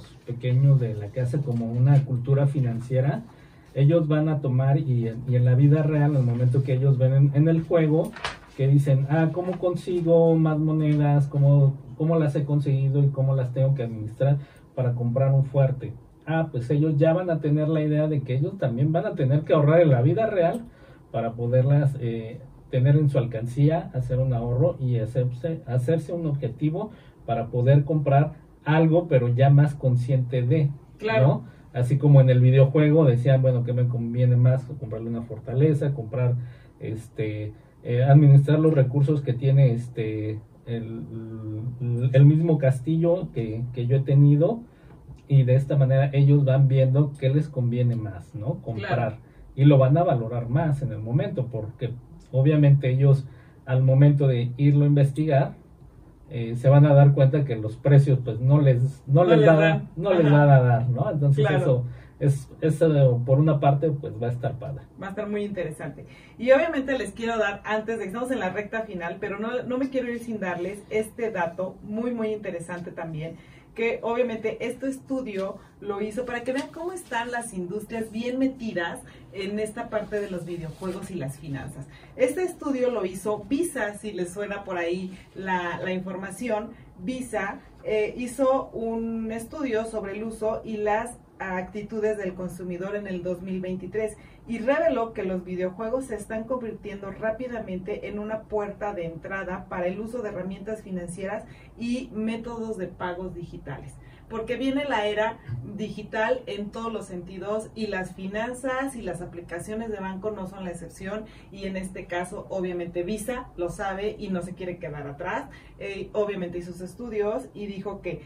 los 0.00 0.16
pequeños 0.26 0.80
de 0.80 0.94
la 0.94 1.08
casa 1.08 1.38
como 1.38 1.70
una 1.70 2.04
cultura 2.04 2.46
financiera, 2.46 3.22
ellos 3.74 4.08
van 4.08 4.28
a 4.28 4.40
tomar 4.40 4.78
y, 4.78 5.12
y, 5.28 5.36
en 5.36 5.44
la 5.44 5.54
vida 5.54 5.82
real, 5.82 6.12
en 6.12 6.16
el 6.16 6.22
momento 6.22 6.62
que 6.62 6.74
ellos 6.74 6.98
ven 6.98 7.12
en, 7.14 7.30
en, 7.34 7.48
el 7.48 7.62
juego, 7.62 8.10
que 8.56 8.66
dicen, 8.66 9.06
ah, 9.10 9.28
¿cómo 9.32 9.58
consigo 9.58 10.34
más 10.34 10.58
monedas? 10.58 11.28
¿Cómo, 11.28 11.74
¿Cómo 11.96 12.18
las 12.18 12.34
he 12.34 12.44
conseguido 12.44 13.02
y 13.02 13.08
cómo 13.08 13.36
las 13.36 13.52
tengo 13.52 13.74
que 13.74 13.84
administrar 13.84 14.38
para 14.74 14.94
comprar 14.94 15.32
un 15.32 15.44
fuerte? 15.44 15.92
Ah, 16.26 16.48
pues 16.50 16.68
ellos 16.70 16.96
ya 16.96 17.12
van 17.12 17.30
a 17.30 17.40
tener 17.40 17.68
la 17.68 17.82
idea 17.82 18.08
de 18.08 18.22
que 18.22 18.34
ellos 18.34 18.58
también 18.58 18.92
van 18.92 19.06
a 19.06 19.14
tener 19.14 19.42
que 19.42 19.52
ahorrar 19.52 19.80
en 19.80 19.90
la 19.90 20.02
vida 20.02 20.26
real 20.26 20.62
para 21.12 21.32
poderlas 21.32 21.96
eh, 22.00 22.40
tener 22.70 22.96
en 22.96 23.08
su 23.10 23.18
alcancía, 23.18 23.90
hacer 23.94 24.18
un 24.18 24.32
ahorro 24.32 24.76
y 24.80 24.98
hacerse, 24.98 25.60
hacerse 25.66 26.12
un 26.12 26.26
objetivo 26.26 26.90
para 27.26 27.46
poder 27.46 27.84
comprar 27.84 28.32
algo, 28.64 29.08
pero 29.08 29.28
ya 29.28 29.50
más 29.50 29.74
consciente 29.74 30.42
de, 30.42 30.70
claro. 30.98 31.26
¿no? 31.26 31.44
así 31.72 31.98
como 31.98 32.20
en 32.20 32.30
el 32.30 32.40
videojuego 32.40 33.04
decían, 33.04 33.42
bueno, 33.42 33.64
que 33.64 33.72
me 33.72 33.86
conviene 33.86 34.36
más 34.36 34.64
comprarle 34.64 35.08
una 35.08 35.22
fortaleza, 35.22 35.94
comprar, 35.94 36.34
este, 36.80 37.52
eh, 37.82 38.02
administrar 38.02 38.58
los 38.58 38.74
recursos 38.74 39.22
que 39.22 39.32
tiene 39.32 39.72
este, 39.72 40.40
el, 40.66 41.02
el 42.12 42.24
mismo 42.24 42.58
castillo 42.58 43.30
que, 43.32 43.62
que, 43.72 43.86
yo 43.86 43.96
he 43.96 44.00
tenido 44.00 44.60
y 45.28 45.44
de 45.44 45.54
esta 45.54 45.76
manera 45.76 46.10
ellos 46.12 46.44
van 46.44 46.68
viendo 46.68 47.12
qué 47.18 47.28
les 47.28 47.48
conviene 47.48 47.96
más, 47.96 48.34
¿no? 48.34 48.60
Comprar 48.62 48.96
Claro. 48.96 49.16
y 49.54 49.64
lo 49.64 49.78
van 49.78 49.96
a 49.96 50.02
valorar 50.02 50.48
más 50.48 50.82
en 50.82 50.92
el 50.92 50.98
momento 50.98 51.46
porque 51.46 51.90
obviamente 52.32 52.90
ellos 52.90 53.26
al 53.64 53.82
momento 53.82 54.26
de 54.26 54.52
irlo 54.56 54.84
a 54.84 54.88
investigar 54.88 55.54
eh, 56.30 56.54
se 56.56 56.68
van 56.68 56.86
a 56.86 56.94
dar 56.94 57.12
cuenta 57.12 57.44
que 57.44 57.56
los 57.56 57.76
precios 57.76 58.18
pues 58.24 58.40
no 58.40 58.60
les 58.60 59.02
no, 59.06 59.24
No 59.24 59.34
les, 59.36 59.44
dan. 59.46 59.88
no 59.96 60.12
les 60.14 60.24
van 60.24 60.48
a 60.50 60.60
dar 60.60 60.88
no 60.88 61.10
entonces 61.10 61.46
Claro. 61.46 61.56
eso 61.64 61.84
es 62.20 62.48
eso 62.60 63.22
por 63.24 63.38
una 63.38 63.58
parte 63.60 63.90
pues 63.90 64.12
va 64.22 64.26
a 64.28 64.30
estar 64.30 64.52
padre 64.58 64.82
Va 65.02 65.06
a 65.06 65.10
estar 65.10 65.26
muy 65.28 65.42
interesante. 65.42 66.04
Y 66.38 66.50
obviamente 66.52 66.96
les 66.98 67.12
quiero 67.12 67.38
dar, 67.38 67.62
antes 67.64 67.96
de 67.96 68.02
que 68.04 68.08
estamos 68.08 68.30
en 68.30 68.38
la 68.40 68.50
recta 68.50 68.82
final, 68.82 69.16
pero 69.18 69.38
no, 69.38 69.62
no 69.62 69.78
me 69.78 69.88
quiero 69.88 70.10
ir 70.12 70.20
sin 70.20 70.38
darles 70.38 70.82
este 70.90 71.30
dato 71.30 71.76
muy, 71.82 72.10
muy 72.12 72.28
interesante 72.28 72.90
también, 72.92 73.36
que 73.74 74.00
obviamente 74.02 74.58
este 74.66 74.88
estudio 74.88 75.58
lo 75.80 76.00
hizo 76.02 76.26
para 76.26 76.42
que 76.42 76.52
vean 76.52 76.68
cómo 76.68 76.92
están 76.92 77.30
las 77.30 77.54
industrias 77.54 78.10
bien 78.10 78.38
metidas 78.38 79.00
en 79.32 79.58
esta 79.58 79.88
parte 79.88 80.20
de 80.20 80.30
los 80.30 80.44
videojuegos 80.44 81.10
y 81.10 81.14
las 81.14 81.38
finanzas. 81.38 81.86
Este 82.16 82.42
estudio 82.42 82.90
lo 82.90 83.06
hizo 83.06 83.44
Visa, 83.48 83.96
si 83.98 84.12
les 84.12 84.32
suena 84.32 84.64
por 84.64 84.76
ahí 84.76 85.16
la, 85.34 85.92
información. 85.92 86.70
Visa 86.98 87.60
eh, 87.84 88.14
hizo 88.16 88.68
un 88.74 89.32
estudio 89.32 89.86
sobre 89.86 90.12
el 90.12 90.24
uso 90.24 90.60
y 90.64 90.76
las 90.76 91.16
actitudes 91.38 92.18
del 92.18 92.34
consumidor 92.34 92.96
en 92.96 93.06
el 93.06 93.22
2023 93.22 94.16
y 94.50 94.58
reveló 94.58 95.12
que 95.12 95.22
los 95.22 95.44
videojuegos 95.44 96.06
se 96.06 96.16
están 96.16 96.42
convirtiendo 96.42 97.12
rápidamente 97.12 98.08
en 98.08 98.18
una 98.18 98.42
puerta 98.42 98.92
de 98.94 99.04
entrada 99.04 99.66
para 99.68 99.86
el 99.86 100.00
uso 100.00 100.22
de 100.22 100.30
herramientas 100.30 100.82
financieras 100.82 101.44
y 101.78 102.10
métodos 102.12 102.76
de 102.76 102.88
pagos 102.88 103.32
digitales. 103.32 103.94
Porque 104.28 104.56
viene 104.56 104.86
la 104.86 105.06
era 105.06 105.38
digital 105.76 106.42
en 106.46 106.72
todos 106.72 106.92
los 106.92 107.06
sentidos 107.06 107.70
y 107.76 107.86
las 107.86 108.16
finanzas 108.16 108.96
y 108.96 109.02
las 109.02 109.22
aplicaciones 109.22 109.92
de 109.92 110.00
banco 110.00 110.32
no 110.32 110.48
son 110.48 110.64
la 110.64 110.72
excepción 110.72 111.26
y 111.52 111.66
en 111.66 111.76
este 111.76 112.06
caso 112.06 112.48
obviamente 112.50 113.04
Visa 113.04 113.50
lo 113.56 113.68
sabe 113.68 114.16
y 114.18 114.30
no 114.30 114.42
se 114.42 114.54
quiere 114.54 114.78
quedar 114.78 115.06
atrás. 115.06 115.48
Eh, 115.78 116.10
obviamente 116.12 116.58
hizo 116.58 116.72
sus 116.72 116.80
estudios 116.80 117.46
y 117.54 117.66
dijo 117.66 118.00
que 118.02 118.22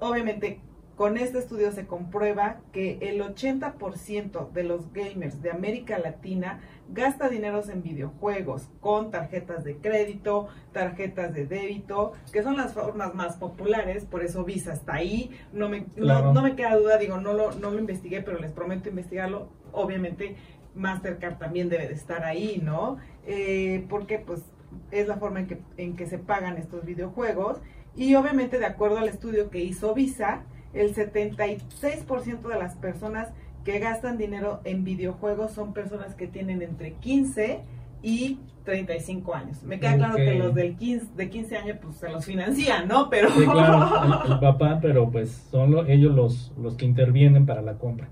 obviamente 0.00 0.62
con 1.00 1.16
este 1.16 1.38
estudio 1.38 1.72
se 1.72 1.86
comprueba 1.86 2.60
que 2.72 2.98
el 3.00 3.22
80% 3.22 4.50
de 4.50 4.64
los 4.64 4.92
gamers 4.92 5.40
de 5.40 5.50
América 5.50 5.98
Latina 5.98 6.60
gasta 6.90 7.30
dineros 7.30 7.70
en 7.70 7.82
videojuegos 7.82 8.68
con 8.80 9.10
tarjetas 9.10 9.64
de 9.64 9.78
crédito, 9.78 10.48
tarjetas 10.74 11.32
de 11.32 11.46
débito, 11.46 12.12
que 12.34 12.42
son 12.42 12.58
las 12.58 12.74
formas 12.74 13.14
más 13.14 13.38
populares, 13.38 14.04
por 14.04 14.22
eso 14.22 14.44
Visa 14.44 14.74
está 14.74 14.96
ahí. 14.96 15.30
No 15.54 15.70
me, 15.70 15.86
Claro. 15.86 16.26
no, 16.26 16.32
no 16.34 16.42
me 16.42 16.54
queda 16.54 16.76
duda, 16.76 16.98
digo, 16.98 17.16
no 17.16 17.32
lo, 17.32 17.52
no 17.52 17.70
lo 17.70 17.78
investigué, 17.78 18.20
pero 18.20 18.38
les 18.38 18.52
prometo 18.52 18.90
investigarlo. 18.90 19.48
Obviamente 19.72 20.36
Mastercard 20.74 21.38
también 21.38 21.70
debe 21.70 21.88
de 21.88 21.94
estar 21.94 22.24
ahí, 22.24 22.60
¿no? 22.62 22.98
Eh, 23.26 23.86
porque 23.88 24.18
pues 24.18 24.42
es 24.90 25.08
la 25.08 25.16
forma 25.16 25.40
en 25.40 25.46
que, 25.46 25.62
en 25.78 25.96
que 25.96 26.04
se 26.04 26.18
pagan 26.18 26.58
estos 26.58 26.84
videojuegos. 26.84 27.62
Y 27.96 28.16
obviamente 28.16 28.58
de 28.58 28.66
acuerdo 28.66 28.98
al 28.98 29.08
estudio 29.08 29.48
que 29.48 29.60
hizo 29.60 29.94
Visa, 29.94 30.44
el 30.74 30.94
76% 30.94 32.40
de 32.48 32.58
las 32.58 32.76
personas 32.76 33.28
que 33.64 33.78
gastan 33.78 34.16
dinero 34.18 34.60
en 34.64 34.84
videojuegos 34.84 35.52
son 35.52 35.72
personas 35.72 36.14
que 36.14 36.26
tienen 36.26 36.62
entre 36.62 36.92
15 36.94 37.60
y 38.02 38.38
35 38.64 39.34
años. 39.34 39.62
Me 39.62 39.78
queda 39.80 39.96
claro 39.96 40.16
que 40.16 40.34
los 40.34 40.54
del 40.54 40.76
15, 40.76 41.06
de 41.16 41.28
15 41.30 41.56
años 41.56 41.78
pues 41.82 41.96
se 41.96 42.08
los 42.08 42.24
financian, 42.24 42.88
¿no? 42.88 43.10
Pero 43.10 43.30
Sí, 43.30 43.44
claro, 43.44 44.24
el, 44.26 44.32
el 44.32 44.38
papá, 44.40 44.78
pero 44.80 45.10
pues 45.10 45.30
son 45.50 45.72
lo- 45.72 45.86
ellos 45.86 46.14
los, 46.14 46.52
los 46.60 46.76
que 46.76 46.86
intervienen 46.86 47.46
para 47.46 47.62
la 47.62 47.74
compra. 47.74 48.08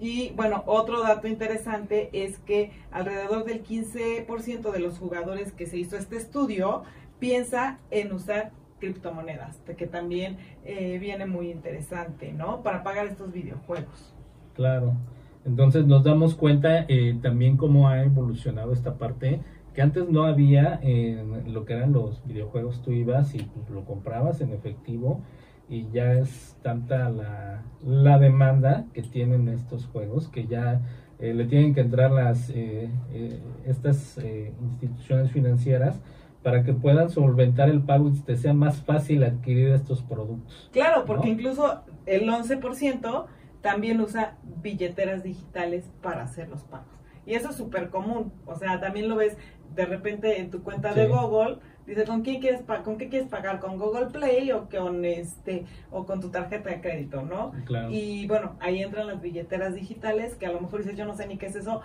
Y 0.00 0.32
bueno, 0.32 0.64
otro 0.66 1.02
dato 1.02 1.28
interesante 1.28 2.10
es 2.12 2.38
que 2.38 2.72
alrededor 2.90 3.44
del 3.44 3.62
15% 3.62 4.70
de 4.72 4.78
los 4.80 4.98
jugadores 4.98 5.52
que 5.52 5.66
se 5.66 5.78
hizo 5.78 5.96
este 5.96 6.16
estudio 6.16 6.82
piensa 7.18 7.78
en 7.90 8.12
usar 8.12 8.50
criptomonedas, 8.78 9.60
que 9.76 9.86
también 9.86 10.36
eh, 10.64 10.98
viene 10.98 11.26
muy 11.26 11.50
interesante, 11.50 12.32
¿no? 12.32 12.62
Para 12.62 12.82
pagar 12.82 13.06
estos 13.06 13.32
videojuegos. 13.32 14.14
Claro. 14.54 14.94
Entonces 15.44 15.86
nos 15.86 16.04
damos 16.04 16.34
cuenta 16.34 16.86
eh, 16.88 17.18
también 17.22 17.56
cómo 17.56 17.88
ha 17.88 18.02
evolucionado 18.02 18.72
esta 18.72 18.94
parte, 18.96 19.40
que 19.74 19.82
antes 19.82 20.08
no 20.08 20.24
había 20.24 20.78
en 20.82 21.52
lo 21.52 21.64
que 21.64 21.74
eran 21.74 21.92
los 21.92 22.24
videojuegos, 22.26 22.80
tú 22.82 22.92
ibas 22.92 23.34
y 23.34 23.50
lo 23.70 23.84
comprabas 23.84 24.40
en 24.40 24.52
efectivo 24.52 25.20
y 25.68 25.88
ya 25.90 26.12
es 26.12 26.56
tanta 26.62 27.08
la, 27.08 27.62
la 27.84 28.18
demanda 28.18 28.84
que 28.92 29.02
tienen 29.02 29.48
estos 29.48 29.86
juegos 29.86 30.28
que 30.28 30.46
ya 30.46 30.80
eh, 31.18 31.32
le 31.32 31.46
tienen 31.46 31.74
que 31.74 31.80
entrar 31.80 32.10
las 32.10 32.50
eh, 32.50 32.88
eh, 33.12 33.40
estas 33.66 34.18
eh, 34.18 34.52
instituciones 34.60 35.30
financieras 35.30 36.00
para 36.44 36.62
que 36.62 36.74
puedan 36.74 37.10
solventar 37.10 37.68
el 37.70 37.80
pago 37.82 38.08
y 38.10 38.20
te 38.20 38.36
sea 38.36 38.52
más 38.52 38.82
fácil 38.82 39.24
adquirir 39.24 39.70
estos 39.70 40.02
productos. 40.02 40.68
Claro, 40.72 41.04
porque 41.06 41.26
¿No? 41.26 41.32
incluso 41.32 41.80
el 42.06 42.28
11% 42.28 43.26
también 43.62 44.00
usa 44.00 44.36
billeteras 44.62 45.22
digitales 45.24 45.90
para 46.02 46.22
hacer 46.22 46.48
los 46.50 46.62
pagos. 46.64 46.86
Y 47.26 47.32
eso 47.34 47.48
es 47.50 47.56
súper 47.56 47.88
común. 47.88 48.30
O 48.44 48.54
sea, 48.56 48.78
también 48.78 49.08
lo 49.08 49.16
ves 49.16 49.36
de 49.74 49.86
repente 49.86 50.38
en 50.38 50.50
tu 50.50 50.62
cuenta 50.62 50.92
de. 50.92 51.08
Google. 51.08 51.56
Dice, 51.86 52.04
¿con 52.04 52.22
quién 52.22 52.40
quieres 52.40 52.62
pa- 52.62 52.82
con 52.82 52.96
qué 52.98 53.08
quieres 53.08 53.28
pagar? 53.28 53.60
¿Con 53.60 53.78
Google 53.78 54.06
Play 54.06 54.52
o 54.52 54.68
con 54.70 55.04
este 55.04 55.64
o 55.90 56.06
con 56.06 56.20
tu 56.20 56.30
tarjeta 56.30 56.70
de 56.70 56.80
crédito, 56.80 57.22
no? 57.22 57.52
Claro. 57.66 57.88
Y 57.90 58.26
bueno, 58.26 58.56
ahí 58.60 58.82
entran 58.82 59.06
las 59.06 59.20
billeteras 59.20 59.74
digitales, 59.74 60.34
que 60.34 60.46
a 60.46 60.52
lo 60.52 60.60
mejor 60.60 60.80
dices, 60.82 60.96
yo 60.96 61.04
no 61.06 61.14
sé 61.14 61.26
ni 61.26 61.36
qué 61.38 61.46
es 61.46 61.56
eso. 61.56 61.80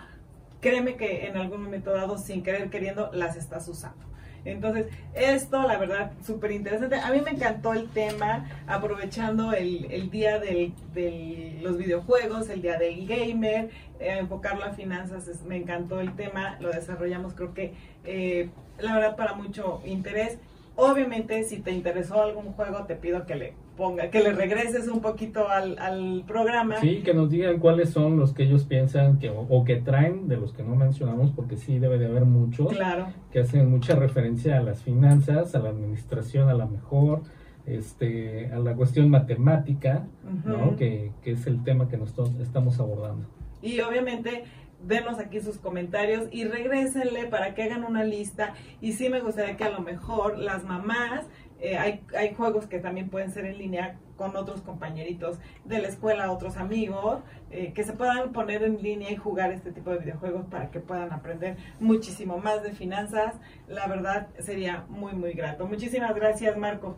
Créeme 0.60 0.96
que 0.96 1.26
en 1.26 1.36
algún 1.38 1.62
momento 1.62 1.92
dado, 1.92 2.16
sin 2.18 2.42
querer 2.42 2.68
queriendo, 2.70 3.10
las 3.12 3.36
estás 3.36 3.66
usando. 3.68 4.04
Entonces, 4.44 4.86
esto, 5.14 5.62
la 5.66 5.76
verdad, 5.78 6.12
súper 6.26 6.52
interesante. 6.52 6.96
A 6.96 7.10
mí 7.12 7.20
me 7.20 7.30
encantó 7.30 7.72
el 7.72 7.88
tema, 7.90 8.48
aprovechando 8.66 9.52
el, 9.52 9.86
el 9.90 10.10
día 10.10 10.38
del- 10.38 10.72
de 10.94 11.58
los 11.62 11.76
videojuegos, 11.76 12.48
el 12.48 12.62
día 12.62 12.78
del 12.78 13.06
gamer, 13.06 13.70
eh, 14.00 14.16
enfocarlo 14.18 14.64
a 14.64 14.70
finanzas, 14.72 15.28
es- 15.28 15.42
me 15.42 15.56
encantó 15.56 16.00
el 16.00 16.14
tema, 16.16 16.56
lo 16.60 16.70
desarrollamos, 16.70 17.34
creo 17.34 17.52
que, 17.54 17.74
eh, 18.04 18.48
la 18.78 18.94
verdad, 18.94 19.16
para 19.16 19.34
mucho 19.34 19.82
interés. 19.84 20.38
Obviamente, 20.76 21.42
si 21.44 21.60
te 21.60 21.72
interesó 21.72 22.22
algún 22.22 22.52
juego, 22.52 22.84
te 22.86 22.94
pido 22.96 23.26
que 23.26 23.34
le 23.34 23.52
ponga, 23.76 24.08
que 24.10 24.20
le 24.22 24.32
regreses 24.32 24.88
un 24.88 25.00
poquito 25.00 25.48
al, 25.48 25.78
al 25.78 26.24
programa. 26.26 26.76
Sí, 26.80 27.02
que 27.04 27.12
nos 27.12 27.30
digan 27.30 27.58
cuáles 27.58 27.90
son 27.90 28.18
los 28.18 28.32
que 28.32 28.44
ellos 28.44 28.64
piensan 28.64 29.18
que 29.18 29.28
o, 29.30 29.40
o 29.48 29.64
que 29.64 29.76
traen 29.76 30.26
de 30.28 30.36
los 30.38 30.52
que 30.54 30.62
no 30.62 30.76
mencionamos, 30.76 31.32
porque 31.32 31.56
sí 31.56 31.78
debe 31.78 31.98
de 31.98 32.06
haber 32.06 32.24
muchos 32.24 32.68
Claro. 32.72 33.08
que 33.30 33.40
hacen 33.40 33.70
mucha 33.70 33.94
referencia 33.94 34.56
a 34.58 34.62
las 34.62 34.82
finanzas, 34.82 35.54
a 35.54 35.58
la 35.58 35.68
administración, 35.70 36.48
a 36.48 36.54
la 36.54 36.66
mejor, 36.66 37.22
este, 37.66 38.50
a 38.52 38.58
la 38.58 38.74
cuestión 38.74 39.10
matemática, 39.10 40.06
¿no? 40.44 40.68
Ujú. 40.68 40.76
que, 40.76 41.12
que 41.22 41.32
es 41.32 41.46
el 41.46 41.62
tema 41.62 41.88
que 41.88 41.96
nosotros 41.98 42.30
estamos 42.40 42.80
abordando. 42.80 43.26
Y 43.62 43.78
obviamente 43.80 44.44
denos 44.86 45.18
aquí 45.18 45.40
sus 45.40 45.58
comentarios 45.58 46.28
y 46.30 46.44
regrésenle 46.44 47.26
para 47.26 47.54
que 47.54 47.64
hagan 47.64 47.84
una 47.84 48.04
lista. 48.04 48.54
Y 48.80 48.92
sí 48.92 49.08
me 49.08 49.20
gustaría 49.20 49.56
que 49.56 49.64
a 49.64 49.70
lo 49.70 49.80
mejor 49.80 50.38
las 50.38 50.64
mamás, 50.64 51.26
eh, 51.60 51.76
hay, 51.76 52.00
hay 52.16 52.34
juegos 52.34 52.66
que 52.66 52.78
también 52.78 53.10
pueden 53.10 53.30
ser 53.30 53.44
en 53.44 53.58
línea 53.58 53.98
con 54.16 54.36
otros 54.36 54.60
compañeritos 54.60 55.38
de 55.64 55.80
la 55.80 55.88
escuela, 55.88 56.30
otros 56.30 56.58
amigos, 56.58 57.20
eh, 57.50 57.72
que 57.74 57.84
se 57.84 57.94
puedan 57.94 58.32
poner 58.32 58.62
en 58.62 58.82
línea 58.82 59.10
y 59.10 59.16
jugar 59.16 59.50
este 59.50 59.72
tipo 59.72 59.90
de 59.90 59.98
videojuegos 59.98 60.44
para 60.46 60.70
que 60.70 60.80
puedan 60.80 61.10
aprender 61.12 61.56
muchísimo 61.80 62.36
más 62.36 62.62
de 62.62 62.72
finanzas. 62.72 63.36
La 63.66 63.86
verdad 63.86 64.28
sería 64.38 64.84
muy, 64.90 65.14
muy 65.14 65.32
grato. 65.32 65.66
Muchísimas 65.66 66.14
gracias, 66.14 66.56
Marco. 66.58 66.96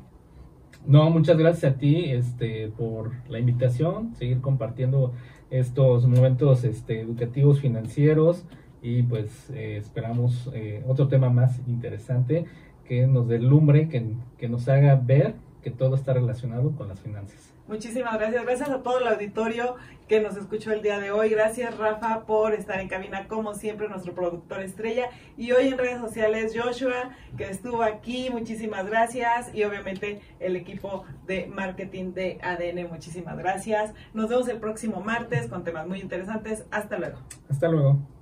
No, 0.85 1.11
muchas 1.11 1.37
gracias 1.37 1.74
a 1.74 1.76
ti 1.76 2.11
este, 2.11 2.72
por 2.76 3.12
la 3.28 3.39
invitación, 3.39 4.16
seguir 4.16 4.41
compartiendo 4.41 5.12
estos 5.53 6.07
momentos 6.07 6.65
este, 6.65 7.01
educativos 7.01 7.61
financieros 7.61 8.45
y 8.81 9.03
pues 9.03 9.51
eh, 9.51 9.77
esperamos 9.77 10.51
eh, 10.55 10.83
otro 10.89 11.09
tema 11.09 11.29
más 11.29 11.61
interesante 11.69 12.47
que 12.85 13.07
nos 13.07 13.29
deslumbre, 13.29 13.89
que, 13.89 14.15
que 14.39 14.49
nos 14.49 14.69
haga 14.69 14.97
ver 14.97 15.35
que 15.63 15.71
todo 15.71 15.95
está 15.95 16.15
relacionado 16.15 16.73
con 16.73 16.89
las 16.89 17.01
finanzas. 17.01 17.52
Muchísimas 17.69 18.19
gracias. 18.19 18.45
Gracias 18.45 18.71
a 18.71 18.83
todo 18.83 18.99
el 18.99 19.09
auditorio 19.09 19.77
que 20.09 20.21
nos 20.21 20.37
escuchó 20.37 20.73
el 20.73 20.83
día 20.83 20.99
de 20.99 21.11
hoy. 21.11 21.31
Gracias, 21.31 21.77
Rafa, 21.79 22.27
por 22.27 22.55
estar 22.55 22.81
en 22.81 22.89
cabina, 22.89 23.29
como 23.29 23.55
siempre, 23.55 23.89
nuestro 23.89 24.15
productor 24.15 24.61
estrella. 24.61 25.11
Y 25.37 25.53
hoy 25.53 25.69
en 25.69 25.79
redes 25.79 26.01
sociales, 26.01 26.53
Joshua, 26.55 27.17
que 27.37 27.45
estuvo 27.45 27.83
aquí. 27.83 28.29
Muchísimas 28.31 28.87
gracias. 28.87 29.55
Y 29.55 29.65
obviamente 29.65 30.21
el 30.41 30.57
equipo 30.57 31.05
de 31.27 31.47
marketing 31.47 32.13
de 32.13 32.39
ADN. 32.43 32.89
Muchísimas 32.89 33.39
gracias. 33.39 33.95
Nos 34.13 34.29
vemos 34.29 34.49
el 34.49 34.59
próximo 34.59 35.01
martes 35.01 35.49
con 35.49 35.65
temas 35.65 35.87
muy 35.87 36.01
interesantes. 36.01 36.65
Hasta 36.71 36.99
luego. 36.99 37.19
Hasta 37.49 37.69
luego. 37.69 38.22